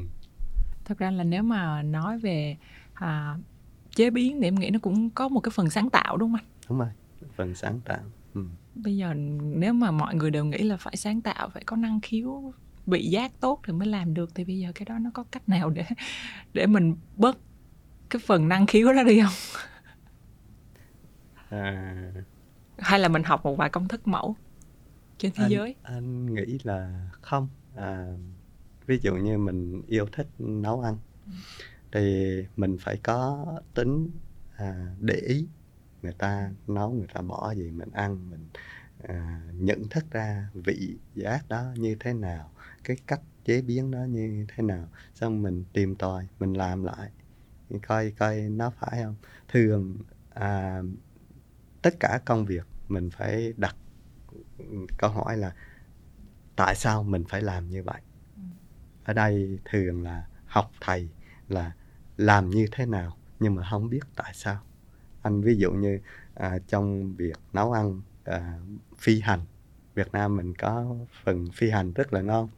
thật 0.84 0.98
ra 0.98 1.10
là 1.10 1.24
nếu 1.24 1.42
mà 1.42 1.82
nói 1.82 2.18
về 2.18 2.56
à, 2.94 3.36
chế 3.94 4.10
biến 4.10 4.40
thì 4.40 4.46
em 4.48 4.54
nghĩ 4.54 4.70
nó 4.70 4.78
cũng 4.78 5.10
có 5.10 5.28
một 5.28 5.40
cái 5.40 5.50
phần 5.54 5.70
sáng 5.70 5.90
tạo 5.90 6.16
đúng 6.16 6.30
không 6.30 6.40
anh? 6.40 6.46
Đúng 6.68 6.78
rồi 6.78 6.88
phần 7.36 7.54
sáng 7.54 7.80
tạo. 7.84 8.00
Ừ. 8.34 8.44
bây 8.74 8.96
giờ 8.96 9.14
nếu 9.40 9.72
mà 9.72 9.90
mọi 9.90 10.14
người 10.14 10.30
đều 10.30 10.44
nghĩ 10.44 10.58
là 10.58 10.76
phải 10.76 10.96
sáng 10.96 11.20
tạo 11.20 11.48
phải 11.48 11.64
có 11.64 11.76
năng 11.76 12.00
khiếu 12.00 12.52
vị 12.86 13.06
giác 13.06 13.40
tốt 13.40 13.60
thì 13.66 13.72
mới 13.72 13.88
làm 13.88 14.14
được 14.14 14.34
thì 14.34 14.44
bây 14.44 14.58
giờ 14.58 14.72
cái 14.74 14.84
đó 14.84 14.98
nó 14.98 15.10
có 15.14 15.24
cách 15.32 15.48
nào 15.48 15.70
để 15.70 15.84
để 16.52 16.66
mình 16.66 16.96
bớt 17.16 17.38
cái 18.10 18.20
phần 18.26 18.48
năng 18.48 18.66
khiếu 18.66 18.92
đó 18.92 19.02
đi 19.02 19.20
không? 19.20 19.32
À... 21.48 21.94
hay 22.78 22.98
là 22.98 23.08
mình 23.08 23.22
học 23.22 23.44
một 23.44 23.54
vài 23.56 23.70
công 23.70 23.88
thức 23.88 24.08
mẫu 24.08 24.36
trên 25.18 25.32
thế 25.34 25.44
anh, 25.44 25.50
giới? 25.50 25.74
anh 25.82 26.34
nghĩ 26.34 26.58
là 26.62 27.10
không. 27.12 27.48
À, 27.76 28.06
ví 28.86 28.98
dụ 29.02 29.14
như 29.14 29.38
mình 29.38 29.82
yêu 29.86 30.06
thích 30.12 30.26
nấu 30.38 30.80
ăn. 30.80 30.96
Ừ. 31.26 31.32
thì 31.92 32.36
mình 32.56 32.76
phải 32.80 32.96
có 33.02 33.46
tính 33.74 34.10
à, 34.56 34.94
để 35.00 35.14
ý. 35.14 35.46
Người 36.02 36.12
ta 36.12 36.50
nấu 36.66 36.90
người 36.90 37.08
ta 37.14 37.20
bỏ 37.20 37.54
gì 37.54 37.70
mình 37.70 37.90
ăn 37.92 38.30
mình 38.30 38.48
à, 39.02 39.40
nhận 39.54 39.88
thức 39.88 40.04
ra 40.10 40.50
vị 40.54 40.96
giác 41.14 41.48
đó 41.48 41.64
như 41.76 41.96
thế 42.00 42.12
nào 42.12 42.50
cái 42.84 42.96
cách 43.06 43.20
chế 43.44 43.62
biến 43.62 43.90
nó 43.90 44.04
như 44.04 44.46
thế 44.48 44.62
nào. 44.62 44.88
Xong 45.14 45.42
mình 45.42 45.64
tìm 45.72 45.96
tòi 45.96 46.28
mình 46.38 46.52
làm 46.52 46.84
lại. 46.84 47.10
Coi 47.86 48.10
coi 48.10 48.40
nó 48.40 48.70
phải 48.70 49.02
không? 49.02 49.16
Thường 49.48 49.98
à, 50.34 50.82
tất 51.82 51.94
cả 52.00 52.20
công 52.24 52.46
việc 52.46 52.66
mình 52.88 53.10
phải 53.10 53.52
đặt 53.56 53.76
câu 54.98 55.10
hỏi 55.10 55.36
là 55.36 55.54
tại 56.56 56.74
sao 56.76 57.02
mình 57.02 57.24
phải 57.28 57.42
làm 57.42 57.70
như 57.70 57.82
vậy? 57.82 58.00
Ừ. 58.36 58.42
ở 59.04 59.12
đây 59.12 59.58
thường 59.64 60.02
là 60.02 60.26
học 60.46 60.70
thầy 60.80 61.08
là 61.48 61.72
làm 62.20 62.50
như 62.50 62.66
thế 62.72 62.86
nào 62.86 63.16
nhưng 63.40 63.54
mà 63.54 63.66
không 63.70 63.90
biết 63.90 64.00
tại 64.16 64.32
sao. 64.34 64.60
Anh 65.22 65.40
ví 65.40 65.56
dụ 65.56 65.72
như 65.72 65.98
à, 66.34 66.58
trong 66.68 67.16
việc 67.16 67.38
nấu 67.52 67.72
ăn 67.72 68.00
à, 68.24 68.58
phi 68.98 69.20
hành 69.20 69.40
Việt 69.94 70.12
Nam 70.12 70.36
mình 70.36 70.54
có 70.54 70.96
phần 71.24 71.48
phi 71.54 71.70
hành 71.70 71.92
rất 71.92 72.12
là 72.12 72.20
ngon 72.20 72.48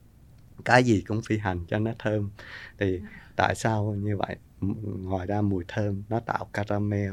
cái 0.64 0.84
gì 0.84 1.04
cũng 1.06 1.22
phi 1.22 1.38
hành 1.38 1.64
cho 1.68 1.78
nó 1.78 1.92
thơm. 1.98 2.30
Thì 2.78 3.00
tại 3.36 3.54
sao 3.54 3.94
như 3.98 4.16
vậy? 4.16 4.36
Ngoài 4.84 5.26
ra 5.26 5.40
mùi 5.40 5.64
thơm 5.68 6.02
nó 6.08 6.20
tạo 6.20 6.48
caramel 6.52 7.12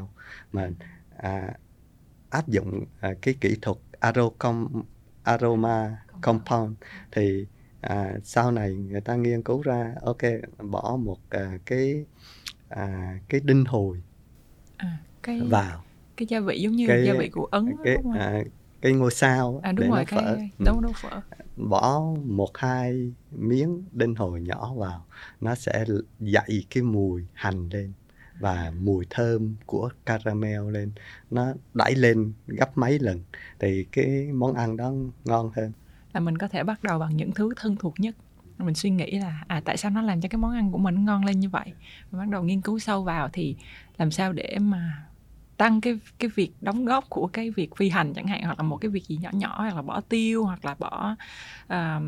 mà 0.52 0.70
à, 1.16 1.54
áp 2.30 2.48
dụng 2.48 2.84
à, 3.00 3.14
cái 3.22 3.34
kỹ 3.40 3.56
thuật 3.62 3.76
arocom, 4.00 4.82
aroma 5.22 6.02
compound 6.20 6.76
thì 7.12 7.46
à, 7.80 8.12
sau 8.24 8.50
này 8.50 8.74
người 8.74 9.00
ta 9.00 9.14
nghiên 9.14 9.42
cứu 9.42 9.62
ra 9.62 9.94
ok 10.02 10.22
bỏ 10.58 10.96
một 10.96 11.18
à, 11.30 11.58
cái 11.66 12.04
à, 12.70 13.18
cái 13.28 13.40
đinh 13.44 13.64
hồi 13.64 14.02
à, 14.76 14.98
cái, 15.22 15.40
vào. 15.40 15.84
cái 16.16 16.26
gia 16.30 16.40
vị 16.40 16.60
giống 16.60 16.72
như 16.72 16.86
cái, 16.88 17.04
gia 17.06 17.12
vị 17.14 17.28
của 17.28 17.44
ấn 17.44 17.76
cái, 17.84 17.94
đúng 17.94 18.02
không? 18.02 18.20
À, 18.20 18.42
cái 18.80 18.92
ngôi 18.92 19.10
sao 19.10 19.60
à, 19.62 19.72
đúng 19.72 19.80
để 19.80 19.88
rồi, 19.88 20.04
nó 20.10 20.16
phở. 20.16 20.38
đúng, 20.58 20.82
đúng 20.82 20.92
phở. 20.92 21.20
Bỏ 21.56 22.02
một 22.24 22.56
hai 22.56 23.12
miếng 23.30 23.84
đinh 23.92 24.14
hồi 24.14 24.40
nhỏ 24.40 24.74
vào 24.74 25.06
nó 25.40 25.54
sẽ 25.54 25.84
dậy 26.20 26.66
cái 26.70 26.82
mùi 26.82 27.26
hành 27.32 27.68
lên 27.68 27.92
và 28.40 28.72
mùi 28.80 29.06
thơm 29.10 29.54
của 29.66 29.90
caramel 30.06 30.70
lên. 30.70 30.92
Nó 31.30 31.54
đẩy 31.74 31.94
lên 31.94 32.32
gấp 32.46 32.78
mấy 32.78 32.98
lần 32.98 33.20
thì 33.58 33.84
cái 33.92 34.28
món 34.32 34.54
ăn 34.54 34.76
đó 34.76 34.92
ngon 35.24 35.50
hơn. 35.56 35.72
Là 36.12 36.20
mình 36.20 36.38
có 36.38 36.48
thể 36.48 36.64
bắt 36.64 36.82
đầu 36.82 36.98
bằng 36.98 37.16
những 37.16 37.32
thứ 37.32 37.50
thân 37.56 37.76
thuộc 37.76 37.94
nhất 37.98 38.16
mình 38.64 38.74
suy 38.74 38.90
nghĩ 38.90 39.10
là 39.10 39.44
à 39.46 39.62
tại 39.64 39.76
sao 39.76 39.90
nó 39.90 40.02
làm 40.02 40.20
cho 40.20 40.28
cái 40.28 40.38
món 40.38 40.52
ăn 40.52 40.72
của 40.72 40.78
mình 40.78 41.04
ngon 41.04 41.24
lên 41.24 41.40
như 41.40 41.48
vậy 41.48 41.72
và 42.10 42.18
bắt 42.18 42.28
đầu 42.28 42.42
nghiên 42.42 42.60
cứu 42.60 42.78
sâu 42.78 43.04
vào 43.04 43.28
thì 43.32 43.56
làm 43.98 44.10
sao 44.10 44.32
để 44.32 44.56
mà 44.60 45.06
tăng 45.56 45.80
cái 45.80 45.98
cái 46.18 46.30
việc 46.34 46.50
đóng 46.60 46.84
góp 46.84 47.10
của 47.10 47.26
cái 47.26 47.50
việc 47.50 47.76
phi 47.76 47.88
hành 47.88 48.14
chẳng 48.14 48.26
hạn 48.26 48.42
hoặc 48.42 48.58
là 48.58 48.62
một 48.62 48.76
cái 48.76 48.88
việc 48.88 49.06
gì 49.06 49.18
nhỏ 49.20 49.30
nhỏ 49.32 49.56
hoặc 49.56 49.76
là 49.76 49.82
bỏ 49.82 50.00
tiêu 50.00 50.44
hoặc 50.44 50.64
là 50.64 50.76
bỏ 50.78 51.16
uh, 51.64 52.02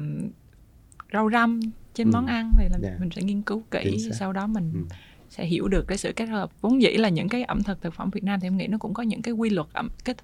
rau 1.13 1.31
răm 1.31 1.61
trên 1.95 2.07
ừ. 2.07 2.11
món 2.15 2.27
ăn 2.27 2.51
thì 2.59 2.65
là 2.65 2.79
yeah. 2.83 2.83
Dạ. 2.83 2.97
mình 3.01 3.11
sẽ 3.11 3.23
nghiên 3.23 3.43
cứu 3.43 3.63
kỹ 3.71 3.99
sau 4.13 4.33
đó 4.33 4.47
mình 4.47 4.73
ừ 4.75 4.97
sẽ 5.33 5.45
hiểu 5.45 5.69
được 5.69 5.85
cái 5.89 5.99
sự 5.99 6.13
kết 6.17 6.27
hợp 6.27 6.51
vốn 6.61 6.83
dĩ 6.83 6.89
là 6.89 7.09
những 7.09 7.29
cái 7.29 7.45
ẩm 7.45 7.63
thực 7.63 7.83
thực 7.83 7.95
phẩm 7.95 8.11
Việt 8.11 8.25
Nam 8.25 8.41
thì 8.41 8.47
em 8.47 8.57
nghĩ 8.57 8.67
nó 8.67 8.79
cũng 8.79 8.95
có 8.95 9.03
những 9.03 9.23
cái 9.23 9.35
quy 9.35 9.51
luật 9.51 9.67
ẩm 9.73 9.89
kết 10.05 10.17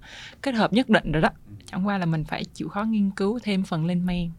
kết 0.42 0.54
hợp 0.54 0.72
nhất 0.72 0.88
định 0.88 1.12
rồi 1.12 1.22
đó 1.22 1.28
chẳng 1.66 1.86
qua 1.86 1.98
là 1.98 2.06
mình 2.06 2.24
phải 2.24 2.44
chịu 2.44 2.68
khó 2.68 2.84
nghiên 2.84 3.10
cứu 3.10 3.38
thêm 3.42 3.64
phần 3.64 3.86
lên 3.86 4.06
men 4.06 4.30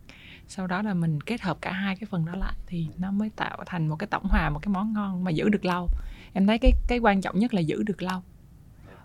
sau 0.49 0.67
đó 0.67 0.81
là 0.81 0.93
mình 0.93 1.21
kết 1.21 1.41
hợp 1.41 1.57
cả 1.61 1.71
hai 1.71 1.95
cái 1.95 2.07
phần 2.11 2.25
đó 2.25 2.35
lại 2.35 2.53
thì 2.67 2.87
nó 2.97 3.11
mới 3.11 3.29
tạo 3.29 3.63
thành 3.65 3.87
một 3.87 3.95
cái 3.95 4.07
tổng 4.07 4.23
hòa 4.23 4.49
một 4.49 4.59
cái 4.61 4.73
món 4.73 4.93
ngon 4.93 5.23
mà 5.23 5.31
giữ 5.31 5.49
được 5.49 5.65
lâu. 5.65 5.87
Em 6.33 6.47
thấy 6.47 6.57
cái 6.57 6.71
cái 6.87 6.99
quan 6.99 7.21
trọng 7.21 7.39
nhất 7.39 7.53
là 7.53 7.61
giữ 7.61 7.83
được 7.83 8.01
lâu. 8.01 8.21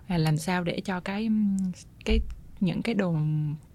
Là 0.08 0.18
làm 0.18 0.36
sao 0.36 0.64
để 0.64 0.80
cho 0.84 1.00
cái 1.00 1.28
cái 2.04 2.20
những 2.60 2.82
cái 2.82 2.94
đồ 2.94 3.16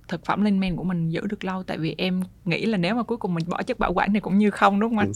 thực 0.07 0.25
phẩm 0.25 0.41
lên 0.41 0.59
men 0.59 0.75
của 0.75 0.83
mình 0.83 1.09
giữ 1.09 1.21
được 1.27 1.43
lâu. 1.43 1.63
Tại 1.63 1.77
vì 1.77 1.95
em 1.97 2.23
nghĩ 2.45 2.65
là 2.65 2.77
nếu 2.77 2.95
mà 2.95 3.03
cuối 3.03 3.17
cùng 3.17 3.33
mình 3.33 3.49
bỏ 3.49 3.63
chất 3.63 3.79
bảo 3.79 3.93
quản 3.93 4.13
thì 4.13 4.19
cũng 4.19 4.37
như 4.37 4.51
không 4.51 4.79
đúng 4.79 4.89
không 4.89 4.99
anh? 4.99 5.07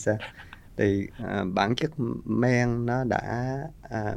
thì 0.78 1.08
à, 1.18 1.44
bản 1.54 1.76
chất 1.76 1.92
men 2.26 2.86
nó 2.86 3.04
đã 3.04 3.58
à, 3.82 4.16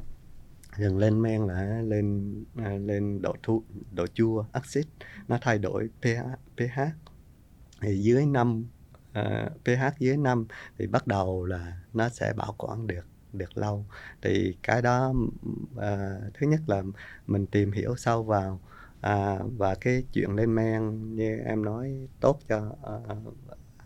gần 0.76 0.98
lên 0.98 1.22
men 1.22 1.46
là 1.46 1.80
lên 1.84 2.34
à, 2.56 2.70
lên 2.70 3.22
độ 3.22 3.34
thu, 3.42 3.62
độ 3.92 4.06
chua 4.06 4.44
axit. 4.52 4.86
Nó 5.28 5.38
thay 5.40 5.58
đổi 5.58 5.88
pH 6.02 6.56
pH 6.56 6.80
thì 7.80 7.98
dưới 7.98 8.26
5 8.26 8.60
uh, 8.60 8.66
ờ, 9.12 9.50
pH 9.64 9.98
dưới 9.98 10.16
5 10.16 10.46
thì 10.78 10.86
bắt 10.86 11.06
đầu 11.06 11.44
là 11.44 11.80
nó 11.94 12.08
sẽ 12.08 12.32
bảo 12.36 12.54
quản 12.58 12.86
được 12.86 13.06
được 13.32 13.58
lâu. 13.58 13.86
Thì 14.22 14.56
cái 14.62 14.82
đó 14.82 15.12
uh, 15.74 16.34
thứ 16.34 16.46
nhất 16.46 16.60
là 16.66 16.82
mình 17.26 17.46
tìm 17.46 17.72
hiểu 17.72 17.96
sâu 17.96 18.22
vào 18.22 18.60
à, 19.00 19.38
và 19.56 19.74
cái 19.74 20.04
chuyện 20.12 20.30
lên 20.30 20.54
men 20.54 21.14
như 21.16 21.38
em 21.38 21.64
nói 21.64 22.08
tốt 22.20 22.40
cho 22.48 22.76
uh, 23.12 23.34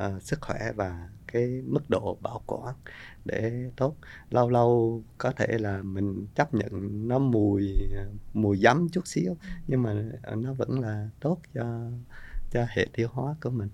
uh, 0.07 0.22
sức 0.22 0.40
khỏe 0.40 0.72
và 0.76 1.09
cái 1.26 1.62
mức 1.66 1.90
độ 1.90 2.18
bảo 2.20 2.42
quản 2.46 2.74
để 3.24 3.70
tốt. 3.76 3.96
Lâu 4.31 4.50
lâu 4.50 5.03
có 5.18 5.33
thể 5.33 5.59
là 5.59 5.83
mình 5.83 6.26
chấp 6.35 6.55
nhận 6.55 7.09
nó 7.09 7.18
mùi 7.18 7.79
mùi 8.35 8.59
giấm 8.59 8.88
chút 8.88 9.07
xíu 9.07 9.37
nhưng 9.66 9.83
mà 9.83 9.94
nó 10.37 10.53
vẫn 10.53 10.81
là 10.81 11.09
tốt 11.20 11.38
cho 11.55 11.90
cho 12.50 12.66
hệ 12.68 12.87
tiêu 12.92 13.09
hóa 13.12 13.35
của 13.42 13.50
mình 13.50 13.68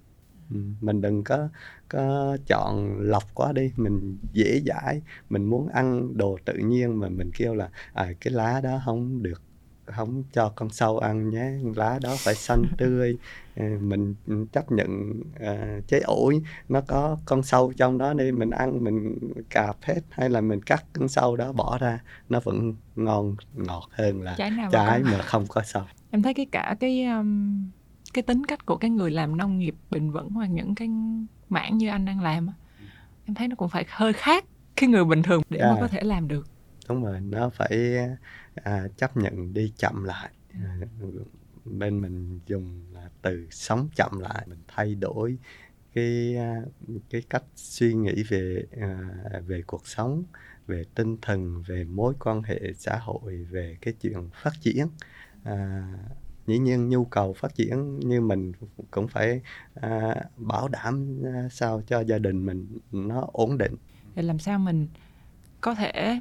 mình 0.81 1.01
đừng 1.01 1.25
có 1.25 1.49
có 1.89 2.37
chọn 2.47 2.99
lọc 3.01 3.35
quá 3.35 3.53
đi 3.53 3.73
mình 3.77 4.19
dễ 4.33 4.63
dãi 4.67 5.03
mình 5.31 5.45
muốn 5.45 5.69
ăn 5.69 6.17
đồ 6.17 6.39
tự 6.45 6.55
nhiên 6.55 7.01
mà 7.01 7.09
mình 7.09 7.31
kêu 7.35 7.55
là 7.55 7.69
à, 7.93 8.13
cái 8.21 8.33
lá 8.33 8.61
đó 8.61 8.81
không 8.85 9.23
được 9.23 9.43
không 9.87 10.25
cho 10.33 10.53
con 10.57 10.71
sâu 10.71 10.99
ăn 10.99 11.31
nhé 11.31 11.51
lá 11.77 11.99
đó 12.03 12.17
phải 12.19 12.35
xanh 12.35 12.63
tươi. 12.79 13.17
Ờ, 13.57 13.65
mình 13.81 14.15
chấp 14.53 14.73
nhận 14.73 15.11
uh, 15.37 15.89
trái 15.89 16.01
ổi 16.01 16.43
nó 16.69 16.81
có 16.81 17.19
con 17.25 17.43
sâu 17.43 17.73
trong 17.77 17.99
đó 17.99 18.15
đi 18.15 18.33
mình 18.33 18.51
ăn 18.51 18.85
mình 18.85 19.19
cạp 19.51 19.77
hết 19.83 20.01
hay 20.11 20.31
là 20.31 20.41
mình 20.41 20.63
cắt 20.63 20.85
con 20.93 21.09
sâu 21.09 21.37
đó 21.37 21.53
bỏ 21.53 21.79
ra 21.79 22.01
nó 22.29 22.41
vẫn 22.41 22.75
ngon 22.97 23.37
ngọt 23.55 23.89
hơn 23.91 24.23
là 24.23 24.35
trái, 24.39 24.51
trái 24.73 25.03
mà, 25.03 25.11
mà 25.11 25.23
không 25.23 25.47
có 25.49 25.63
sâu. 25.63 25.83
Em 26.11 26.23
thấy 26.23 26.35
cái 26.35 26.47
cả 26.53 26.77
cái 26.81 27.05
um, 27.05 27.71
cái 28.15 28.23
tính 28.23 28.47
cách 28.47 28.67
của 28.67 28.77
cái 28.77 28.91
người 28.91 29.11
làm 29.11 29.37
nông 29.37 29.59
nghiệp 29.59 29.75
bền 29.91 30.11
vững 30.11 30.31
hoặc 30.31 30.47
những 30.47 30.75
cái 30.75 30.89
mảng 31.49 31.79
như 31.79 31.89
anh 31.89 32.05
đang 32.05 32.21
làm 32.21 32.49
em 33.27 33.35
thấy 33.35 33.49
nó 33.49 33.57
cũng 33.57 33.69
phải 33.69 33.85
hơi 33.89 34.13
khác 34.13 34.45
cái 34.77 34.89
người 34.89 35.05
bình 35.05 35.23
thường 35.23 35.43
để 35.51 35.61
à. 35.61 35.71
mà 35.71 35.77
có 35.81 35.89
thể 35.89 36.01
làm 36.01 36.29
được. 36.29 36.49
Đúng 36.89 37.05
rồi 37.05 37.21
nó 37.21 37.49
phải 37.49 37.97
à, 38.55 38.89
chấp 38.97 39.17
nhận 39.17 39.55
đi 39.55 39.73
chậm 39.77 40.05
lại. 40.05 40.31
À, 40.53 40.79
bên 41.65 42.01
mình 42.01 42.41
dùng 42.47 42.83
là 42.93 43.09
từ 43.23 43.47
sống 43.51 43.89
chậm 43.97 44.21
lại 44.21 44.47
mình 44.49 44.59
thay 44.69 44.95
đổi 44.95 45.39
cái 45.95 46.37
à, 46.37 46.61
cái 47.11 47.23
cách 47.31 47.45
suy 47.57 47.95
nghĩ 47.95 48.23
về 48.29 48.65
à, 48.81 48.99
về 49.47 49.63
cuộc 49.67 49.87
sống 49.87 50.25
về 50.67 50.85
tinh 50.95 51.17
thần 51.23 51.63
về 51.63 51.85
mối 51.85 52.15
quan 52.21 52.43
hệ 52.43 52.61
xã 52.79 52.99
hội 52.99 53.47
về 53.51 53.77
cái 53.81 53.95
chuyện 54.01 54.29
phát 54.33 54.53
triển. 54.61 54.87
À, 55.45 55.89
dĩ 56.47 56.59
nhiên 56.59 56.89
nhu 56.89 57.05
cầu 57.05 57.33
phát 57.33 57.55
triển 57.55 57.99
như 57.99 58.21
mình 58.21 58.53
cũng 58.91 59.09
phải 59.09 59.41
à, 59.75 60.15
bảo 60.37 60.69
đảm 60.69 61.23
à, 61.25 61.49
sao 61.51 61.83
cho 61.87 62.01
gia 62.01 62.19
đình 62.19 62.47
mình 62.47 62.79
nó 62.93 63.27
ổn 63.33 63.59
định 63.59 63.77
để 64.15 64.23
làm 64.23 64.39
sao 64.39 64.59
mình 64.59 64.89
có 65.61 65.75
thể 65.75 66.21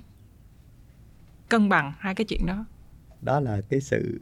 cân 1.49 1.69
bằng 1.69 1.93
hai 1.99 2.15
cái 2.15 2.25
chuyện 2.25 2.45
đó 2.45 2.65
đó 3.21 3.39
là 3.39 3.61
cái 3.69 3.81
sự 3.81 4.19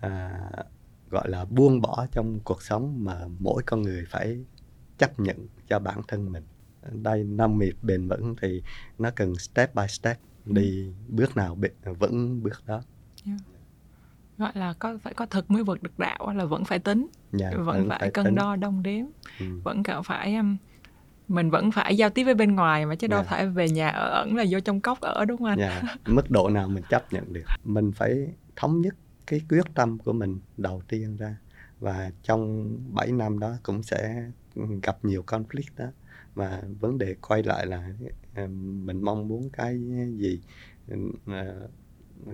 à, 0.00 0.40
gọi 1.10 1.30
là 1.30 1.44
buông 1.44 1.80
bỏ 1.80 2.06
trong 2.12 2.40
cuộc 2.44 2.62
sống 2.62 3.04
mà 3.04 3.18
mỗi 3.38 3.62
con 3.66 3.82
người 3.82 4.04
phải 4.08 4.38
chấp 4.98 5.20
nhận 5.20 5.46
cho 5.68 5.78
bản 5.78 6.00
thân 6.08 6.32
mình 6.32 6.44
đây 6.92 7.24
nông 7.24 7.58
nghiệp 7.58 7.76
bền 7.82 8.08
vững 8.08 8.34
thì 8.40 8.62
nó 8.98 9.10
cần 9.10 9.34
step 9.38 9.74
by 9.74 9.88
step 9.88 10.18
ừ. 10.46 10.52
đi 10.52 10.92
bước 11.08 11.36
nào 11.36 11.58
vững 11.98 12.42
bước 12.42 12.62
đó 12.66 12.82
yeah. 13.26 13.38
Gọi 14.38 14.52
là 14.54 14.74
có 14.78 14.98
phải 15.02 15.14
có 15.14 15.26
thực 15.26 15.50
mới 15.50 15.64
vượt 15.64 15.82
được 15.82 15.98
đạo 15.98 16.32
là 16.34 16.44
vẫn 16.44 16.64
phải 16.64 16.78
tính 16.78 17.06
yeah, 17.40 17.52
dạ, 17.52 17.58
vẫn 17.58 17.88
phải, 17.88 17.98
phải 17.98 18.10
cân 18.10 18.24
tính. 18.24 18.34
đo 18.34 18.56
đong 18.56 18.82
đếm 18.82 19.06
ừ. 19.40 19.46
vẫn 19.64 19.82
cần 19.82 20.02
phải 20.02 20.36
um, 20.36 20.56
mình 21.28 21.50
vẫn 21.50 21.70
phải 21.70 21.96
giao 21.96 22.10
tiếp 22.10 22.24
với 22.24 22.34
bên 22.34 22.54
ngoài 22.54 22.86
mà 22.86 22.94
chứ 22.94 23.06
đâu 23.06 23.18
yeah. 23.18 23.30
Dạ. 23.30 23.36
phải 23.36 23.48
về 23.48 23.68
nhà 23.68 23.88
ở 23.88 24.10
ẩn 24.10 24.36
là 24.36 24.44
vô 24.50 24.60
trong 24.60 24.80
cốc 24.80 25.00
ở 25.00 25.24
đúng 25.24 25.38
không 25.38 25.46
anh? 25.46 25.58
Yeah. 25.58 25.82
Dạ. 25.84 25.96
Mức 26.14 26.30
độ 26.30 26.48
nào 26.48 26.68
mình 26.68 26.84
chấp 26.88 27.12
nhận 27.12 27.32
được. 27.32 27.44
Mình 27.64 27.92
phải 27.92 28.28
thống 28.56 28.80
nhất 28.80 28.94
cái 29.26 29.40
quyết 29.48 29.64
tâm 29.74 29.98
của 29.98 30.12
mình 30.12 30.40
đầu 30.56 30.82
tiên 30.88 31.16
ra 31.16 31.36
và 31.80 32.10
trong 32.22 32.68
7 32.94 33.12
năm 33.12 33.38
đó 33.38 33.52
cũng 33.62 33.82
sẽ 33.82 34.30
gặp 34.82 35.04
nhiều 35.04 35.24
conflict 35.26 35.70
đó 35.76 35.86
và 36.34 36.62
vấn 36.80 36.98
đề 36.98 37.14
quay 37.20 37.42
lại 37.42 37.66
là 37.66 37.88
mình 38.84 39.02
mong 39.02 39.28
muốn 39.28 39.50
cái 39.50 39.78
gì 40.16 40.40
ờ, 41.26 41.68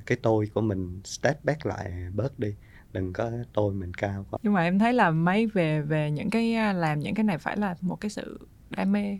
cái 0.07 0.19
tôi 0.23 0.47
của 0.55 0.61
mình 0.61 1.01
step 1.05 1.45
back 1.45 1.67
lại 1.67 1.93
bớt 2.15 2.39
đi 2.39 2.55
đừng 2.93 3.13
có 3.13 3.31
tôi 3.53 3.75
mình 3.75 3.95
cao 3.95 4.27
quá. 4.31 4.39
Nhưng 4.43 4.53
mà 4.53 4.63
em 4.63 4.79
thấy 4.79 4.93
là 4.93 5.11
mấy 5.11 5.47
về 5.47 5.83
về 5.83 6.11
những 6.11 6.31
cái 6.31 6.75
làm 6.75 7.01
những 7.01 7.15
cái 7.15 7.25
này 7.25 7.39
phải 7.39 7.57
là 7.57 7.77
một 7.81 8.01
cái 8.01 8.11
sự 8.11 8.47
đam 8.71 8.93
mê 8.93 9.19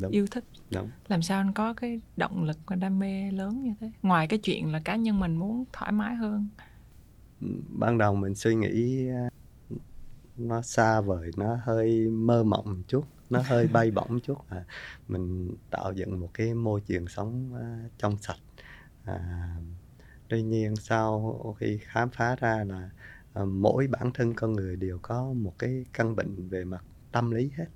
Đúng. 0.00 0.12
yêu 0.12 0.26
thích. 0.30 0.44
Đúng. 0.70 0.90
làm 1.08 1.22
sao 1.22 1.40
anh 1.40 1.52
có 1.52 1.74
cái 1.74 2.00
động 2.16 2.44
lực 2.44 2.58
và 2.66 2.76
đam 2.76 2.98
mê 2.98 3.30
lớn 3.30 3.62
như 3.62 3.74
thế? 3.80 3.90
Ngoài 4.02 4.28
cái 4.28 4.38
chuyện 4.38 4.72
là 4.72 4.80
cá 4.84 4.96
nhân 4.96 5.20
mình 5.20 5.36
muốn 5.36 5.64
thoải 5.72 5.92
mái 5.92 6.14
hơn. 6.14 6.48
Ban 7.68 7.98
đầu 7.98 8.14
mình 8.14 8.34
suy 8.34 8.54
nghĩ 8.54 9.08
à, 9.08 9.28
nó 10.36 10.62
xa 10.62 11.00
vời 11.00 11.30
nó 11.36 11.58
hơi 11.62 12.08
mơ 12.10 12.44
mộng 12.44 12.64
một 12.66 12.82
chút 12.88 13.04
nó 13.30 13.42
hơi 13.46 13.66
bay 13.72 13.90
bổng 13.90 14.20
chút. 14.20 14.38
Là 14.50 14.64
mình 15.08 15.54
tạo 15.70 15.92
dựng 15.92 16.20
một 16.20 16.30
cái 16.34 16.54
môi 16.54 16.80
trường 16.80 17.08
sống 17.08 17.52
uh, 17.54 17.92
trong 17.98 18.16
sạch 18.18 18.38
à, 19.04 19.56
tuy 20.28 20.42
nhiên 20.42 20.76
sau 20.76 21.56
khi 21.60 21.78
khám 21.82 22.10
phá 22.10 22.36
ra 22.36 22.64
là 22.64 22.90
ờ, 23.32 23.44
mỗi 23.44 23.86
bản 23.86 24.10
thân 24.14 24.34
con 24.34 24.52
người 24.52 24.76
đều 24.76 24.98
có 25.02 25.32
một 25.32 25.54
cái 25.58 25.84
căn 25.92 26.16
bệnh 26.16 26.48
về 26.48 26.64
mặt 26.64 26.84
tâm 27.12 27.30
lý 27.30 27.50
hết. 27.56 27.66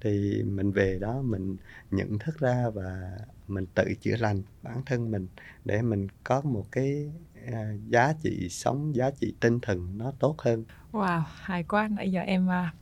Thì 0.00 0.42
mình 0.42 0.72
về 0.72 0.98
đó 1.00 1.22
mình 1.22 1.56
nhận 1.90 2.18
thức 2.18 2.38
ra 2.40 2.70
và 2.74 3.18
mình 3.48 3.66
tự 3.74 3.84
chữa 4.00 4.16
lành 4.16 4.42
bản 4.62 4.82
thân 4.86 5.10
mình 5.10 5.28
để 5.64 5.82
mình 5.82 6.06
có 6.24 6.40
một 6.42 6.66
cái 6.72 7.12
ờ, 7.52 7.58
giá 7.88 8.12
trị 8.22 8.48
sống, 8.50 8.94
giá 8.96 9.10
trị 9.10 9.34
tinh 9.40 9.60
thần 9.60 9.98
nó 9.98 10.12
tốt 10.20 10.34
hơn. 10.38 10.64
Wow, 10.92 11.22
hay 11.34 11.64
quá. 11.64 11.88
Nãy 11.88 12.12
giờ 12.12 12.20
em 12.20 12.50
à, 12.50 12.74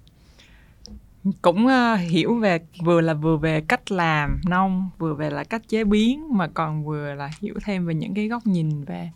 cũng 1.43 1.67
uh, 1.67 2.01
hiểu 2.01 2.35
về 2.35 2.59
vừa 2.85 3.01
là 3.01 3.15
vừa 3.15 3.37
về 3.37 3.61
cách 3.61 3.93
làm 3.93 4.41
nông 4.49 4.91
vừa 4.99 5.15
về 5.15 5.31
là 5.31 5.45
cách 5.45 5.63
chế 5.69 5.85
biến 5.85 6.37
mà 6.37 6.49
còn 6.49 6.85
vừa 6.85 7.15
là 7.15 7.31
hiểu 7.41 7.55
thêm 7.65 7.87
về 7.87 7.95
những 7.95 8.15
cái 8.15 8.29
góc 8.29 8.47
nhìn 8.47 8.85
về 8.85 9.11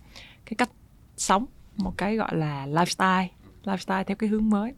cái 0.47 0.55
cách 0.59 0.71
sống 1.17 1.47
một 1.77 1.95
cái 1.97 2.17
gọi 2.17 2.37
là 2.37 2.67
lifestyle 2.67 3.27
lifestyle 3.65 4.05
theo 4.05 4.17
cái 4.17 4.29
hướng 4.29 4.51
mới 4.51 4.73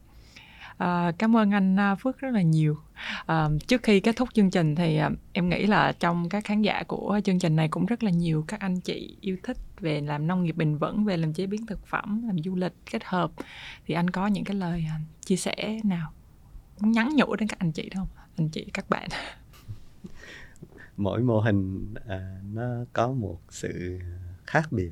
À, 0.78 1.12
cảm 1.18 1.36
ơn 1.36 1.50
anh 1.50 1.76
ờ, 1.76 1.96
Phước 1.96 2.18
rất 2.18 2.30
là 2.30 2.42
nhiều. 2.42 2.76
À, 3.26 3.48
trước 3.66 3.82
khi 3.82 4.00
kết 4.00 4.16
thúc 4.16 4.28
chương 4.34 4.50
trình 4.50 4.74
thì 4.74 5.00
em 5.32 5.48
nghĩ 5.48 5.66
là 5.66 5.92
trong 5.92 6.28
các 6.28 6.44
khán 6.44 6.62
giả 6.62 6.82
của 6.86 7.20
chương 7.24 7.38
trình 7.38 7.56
này 7.56 7.68
cũng 7.68 7.86
rất 7.86 8.02
là 8.02 8.10
nhiều 8.10 8.44
các 8.48 8.60
anh 8.60 8.80
chị 8.80 9.16
yêu 9.20 9.36
thích 9.42 9.56
về 9.80 10.00
làm 10.00 10.26
nông 10.26 10.44
nghiệp 10.44 10.56
bền 10.56 10.76
vững, 10.76 11.04
về 11.04 11.16
làm 11.16 11.32
chế 11.32 11.46
biến 11.46 11.66
thực 11.66 11.86
phẩm, 11.86 12.22
làm 12.26 12.38
du 12.38 12.56
lịch 12.56 12.72
kết 12.90 13.04
hợp. 13.04 13.30
Thì 13.86 13.94
anh 13.94 14.10
có 14.10 14.26
những 14.26 14.44
cái 14.44 14.56
lời 14.56 14.84
chia 15.20 15.36
sẻ 15.36 15.80
nào 15.84 16.12
nhắn 16.80 17.08
nhủ 17.16 17.36
đến 17.36 17.48
các 17.48 17.58
anh 17.58 17.72
chị 17.72 17.90
không? 17.94 18.08
Anh 18.36 18.48
chị 18.48 18.66
các 18.74 18.90
bạn. 18.90 19.08
Mỗi 20.96 21.22
mô 21.22 21.40
hình 21.40 21.94
à, 22.06 22.38
nó 22.52 22.84
có 22.92 23.12
một 23.12 23.40
sự 23.50 23.98
khác 24.46 24.72
biệt 24.72 24.90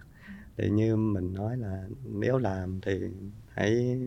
thì 0.57 0.71
như 0.71 0.97
mình 0.97 1.35
nói 1.35 1.57
là 1.57 1.85
nếu 2.05 2.38
làm 2.38 2.81
thì 2.81 3.01
hãy 3.49 3.99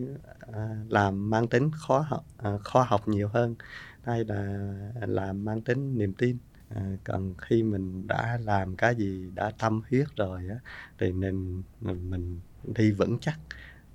à, 0.52 0.76
làm 0.88 1.30
mang 1.30 1.48
tính 1.48 1.70
khó 1.74 1.98
học 2.08 2.24
à, 2.36 2.50
khoa 2.64 2.84
học 2.84 3.08
nhiều 3.08 3.28
hơn 3.28 3.54
hay 4.02 4.24
là 4.24 4.68
làm 5.00 5.44
mang 5.44 5.60
tính 5.60 5.98
niềm 5.98 6.12
tin 6.12 6.36
à, 6.68 6.96
còn 7.04 7.34
khi 7.38 7.62
mình 7.62 8.06
đã 8.06 8.38
làm 8.44 8.76
cái 8.76 8.94
gì 8.94 9.30
đã 9.34 9.50
tâm 9.58 9.82
huyết 9.90 10.06
rồi 10.16 10.48
á 10.48 10.56
thì 10.98 11.12
nên 11.12 11.62
mình 11.82 12.40
đi 12.76 12.92
vững 12.92 13.18
chắc 13.20 13.38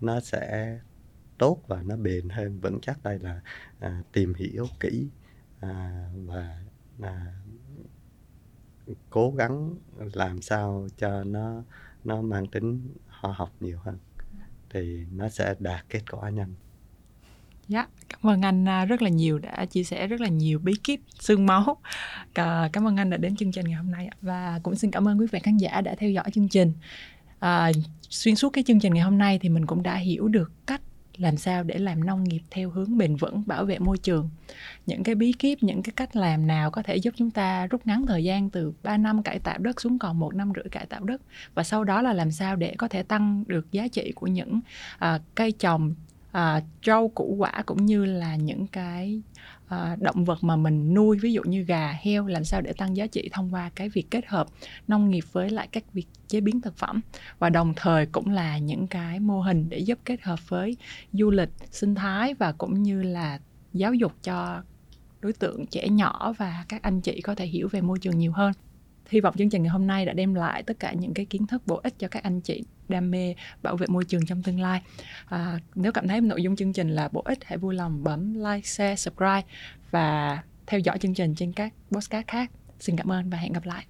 nó 0.02 0.20
sẽ 0.20 0.80
tốt 1.41 1.62
và 1.67 1.82
nó 1.86 1.95
bền 1.95 2.30
hơn 2.30 2.60
vững 2.60 2.80
chắc 2.82 3.04
đây 3.04 3.19
là 3.19 3.41
à, 3.80 4.01
tìm 4.12 4.34
hiểu 4.34 4.67
kỹ 4.80 5.08
à, 5.60 6.06
và 6.25 6.60
à, 7.01 7.34
cố 9.10 9.34
gắng 9.38 9.75
làm 10.13 10.41
sao 10.41 10.88
cho 10.97 11.23
nó 11.23 11.63
nó 12.04 12.21
mang 12.21 12.47
tính 12.47 12.88
khoa 13.22 13.34
học 13.34 13.51
nhiều 13.59 13.80
hơn 13.84 13.97
thì 14.70 15.05
nó 15.16 15.30
sẽ 15.30 15.55
đạt 15.59 15.86
kết 15.89 16.11
quả 16.11 16.30
nhanh 16.30 16.53
Dạ, 17.68 17.88
cảm 18.09 18.20
ơn 18.22 18.41
anh 18.41 18.68
à, 18.68 18.86
rất 18.86 19.01
là 19.01 19.09
nhiều 19.09 19.39
đã 19.39 19.66
chia 19.66 19.84
sẻ 19.84 20.07
rất 20.07 20.22
là 20.22 20.28
nhiều 20.28 20.59
bí 20.59 20.74
kíp 20.84 20.99
xương 21.20 21.45
máu. 21.45 21.78
Cảm 22.74 22.88
ơn 22.88 22.97
anh 22.97 23.09
đã 23.09 23.18
đến 23.18 23.36
chương 23.36 23.51
trình 23.51 23.66
ngày 23.66 23.78
hôm 23.78 23.91
nay 23.91 24.09
và 24.22 24.59
cũng 24.63 24.76
xin 24.76 24.91
cảm 24.91 25.07
ơn 25.07 25.20
quý 25.20 25.26
vị 25.32 25.39
khán 25.39 25.57
giả 25.57 25.82
đã 25.82 25.95
theo 25.95 26.09
dõi 26.09 26.32
chương 26.34 26.49
trình. 26.49 26.74
À, 27.39 27.72
xuyên 28.09 28.36
suốt 28.36 28.49
cái 28.49 28.63
chương 28.68 28.80
trình 28.80 28.93
ngày 28.93 29.03
hôm 29.03 29.18
nay 29.18 29.39
thì 29.41 29.49
mình 29.49 29.66
cũng 29.66 29.84
đã 29.84 29.95
hiểu 29.95 30.28
được 30.28 30.51
cách 30.66 30.82
làm 31.22 31.38
sao 31.38 31.63
để 31.63 31.78
làm 31.78 32.03
nông 32.03 32.24
nghiệp 32.24 32.41
theo 32.51 32.69
hướng 32.69 32.97
bền 32.97 33.15
vững 33.15 33.43
bảo 33.45 33.65
vệ 33.65 33.80
môi 33.80 33.97
trường? 33.97 34.30
Những 34.86 35.03
cái 35.03 35.15
bí 35.15 35.34
kíp 35.34 35.63
những 35.63 35.84
cái 35.84 35.93
cách 35.95 36.15
làm 36.15 36.47
nào 36.47 36.72
có 36.72 36.84
thể 36.84 36.95
giúp 36.95 37.13
chúng 37.17 37.32
ta 37.32 37.67
rút 37.67 37.88
ngắn 37.88 38.05
thời 38.07 38.24
gian 38.24 38.49
từ 38.49 38.74
3 38.84 38.97
năm 38.97 39.24
cải 39.24 39.39
tạo 39.39 39.57
đất 39.57 39.82
xuống 39.82 39.99
còn 39.99 40.19
một 40.19 40.36
năm 40.36 40.51
rưỡi 40.55 40.69
cải 40.72 40.86
tạo 40.86 41.03
đất? 41.03 41.22
Và 41.53 41.63
sau 41.63 41.84
đó 41.84 42.01
là 42.01 42.13
làm 42.13 42.32
sao 42.32 42.55
để 42.55 42.74
có 42.78 42.88
thể 42.88 43.03
tăng 43.03 43.43
được 43.47 43.72
giá 43.72 43.88
trị 43.88 44.11
của 44.15 44.28
những 44.28 44.59
uh, 45.05 45.22
cây 45.36 45.51
trồng 45.51 45.95
uh, 46.38 46.63
rau 46.86 47.07
củ 47.07 47.36
quả 47.38 47.63
cũng 47.65 47.86
như 47.86 48.05
là 48.05 48.36
những 48.36 48.67
cái 48.67 49.22
à, 49.72 49.97
động 49.99 50.26
vật 50.26 50.43
mà 50.43 50.55
mình 50.55 50.93
nuôi 50.93 51.17
ví 51.17 51.34
dụ 51.34 51.41
như 51.43 51.63
gà 51.63 51.91
heo 52.01 52.28
làm 52.28 52.43
sao 52.43 52.61
để 52.61 52.74
tăng 52.74 52.97
giá 52.97 53.07
trị 53.07 53.30
thông 53.32 53.53
qua 53.53 53.72
cái 53.76 53.89
việc 53.89 54.11
kết 54.11 54.26
hợp 54.28 54.47
nông 54.88 55.09
nghiệp 55.09 55.24
với 55.32 55.49
lại 55.49 55.67
các 55.72 55.93
việc 55.93 56.07
chế 56.28 56.41
biến 56.41 56.61
thực 56.61 56.78
phẩm. 56.78 57.01
Và 57.39 57.49
đồng 57.49 57.74
thời 57.76 58.05
cũng 58.05 58.30
là 58.30 58.57
những 58.57 58.88
cái 58.88 59.19
mô 59.19 59.41
hình 59.41 59.69
để 59.69 59.78
giúp 59.78 59.99
kết 60.05 60.22
hợp 60.22 60.49
với 60.49 60.78
du 61.13 61.32
lịch 61.32 61.49
sinh 61.72 61.95
thái 61.95 62.34
và 62.34 62.51
cũng 62.51 62.84
như 62.84 63.03
là 63.03 63.39
giáo 63.74 63.93
dục 63.93 64.13
cho 64.24 64.63
đối 65.22 65.34
tượng 65.34 65.65
trẻ 65.65 65.89
nhỏ 65.89 66.34
và 66.38 66.65
các 66.69 66.82
anh 66.82 67.01
chị 67.01 67.22
có 67.22 67.36
thể 67.36 67.45
hiểu 67.45 67.67
về 67.67 67.82
môi 67.82 67.99
trường 67.99 68.17
nhiều 68.17 68.32
hơn 68.32 68.53
hy 69.12 69.20
vọng 69.20 69.36
chương 69.38 69.49
trình 69.49 69.64
ngày 69.64 69.70
hôm 69.70 69.88
nay 69.88 70.05
đã 70.05 70.14
đem 70.14 70.34
lại 70.34 70.64
tất 70.64 70.80
cả 70.80 70.93
những 70.93 71.14
cái 71.14 71.26
kiến 71.26 71.47
thức 71.47 71.62
bổ 71.66 71.80
ích 71.84 71.93
cho 71.99 72.07
các 72.07 72.24
anh 72.24 72.41
chị 72.41 72.64
đam 72.89 73.12
mê 73.12 73.36
bảo 73.62 73.78
vệ 73.78 73.88
môi 73.89 74.05
trường 74.05 74.26
trong 74.26 74.43
tương 74.43 74.59
lai. 74.59 74.82
À, 75.26 75.59
nếu 75.76 75.91
cảm 75.91 76.07
thấy 76.07 76.22
nội 76.22 76.43
dung 76.43 76.55
chương 76.55 76.74
trình 76.74 76.89
là 76.89 77.09
bổ 77.12 77.22
ích 77.26 77.39
hãy 77.45 77.57
vui 77.57 77.76
lòng 77.76 78.03
bấm 78.03 78.34
like 78.34 78.62
share 78.62 78.95
subscribe 78.95 79.43
và 79.91 80.39
theo 80.68 80.80
dõi 80.80 80.99
chương 80.99 81.14
trình 81.14 81.36
trên 81.36 81.53
các 81.53 81.74
podcast 81.91 82.28
khác. 82.28 82.51
Xin 82.80 82.95
cảm 82.97 83.12
ơn 83.12 83.30
và 83.30 83.38
hẹn 83.38 83.53
gặp 83.53 83.64
lại. 83.66 83.86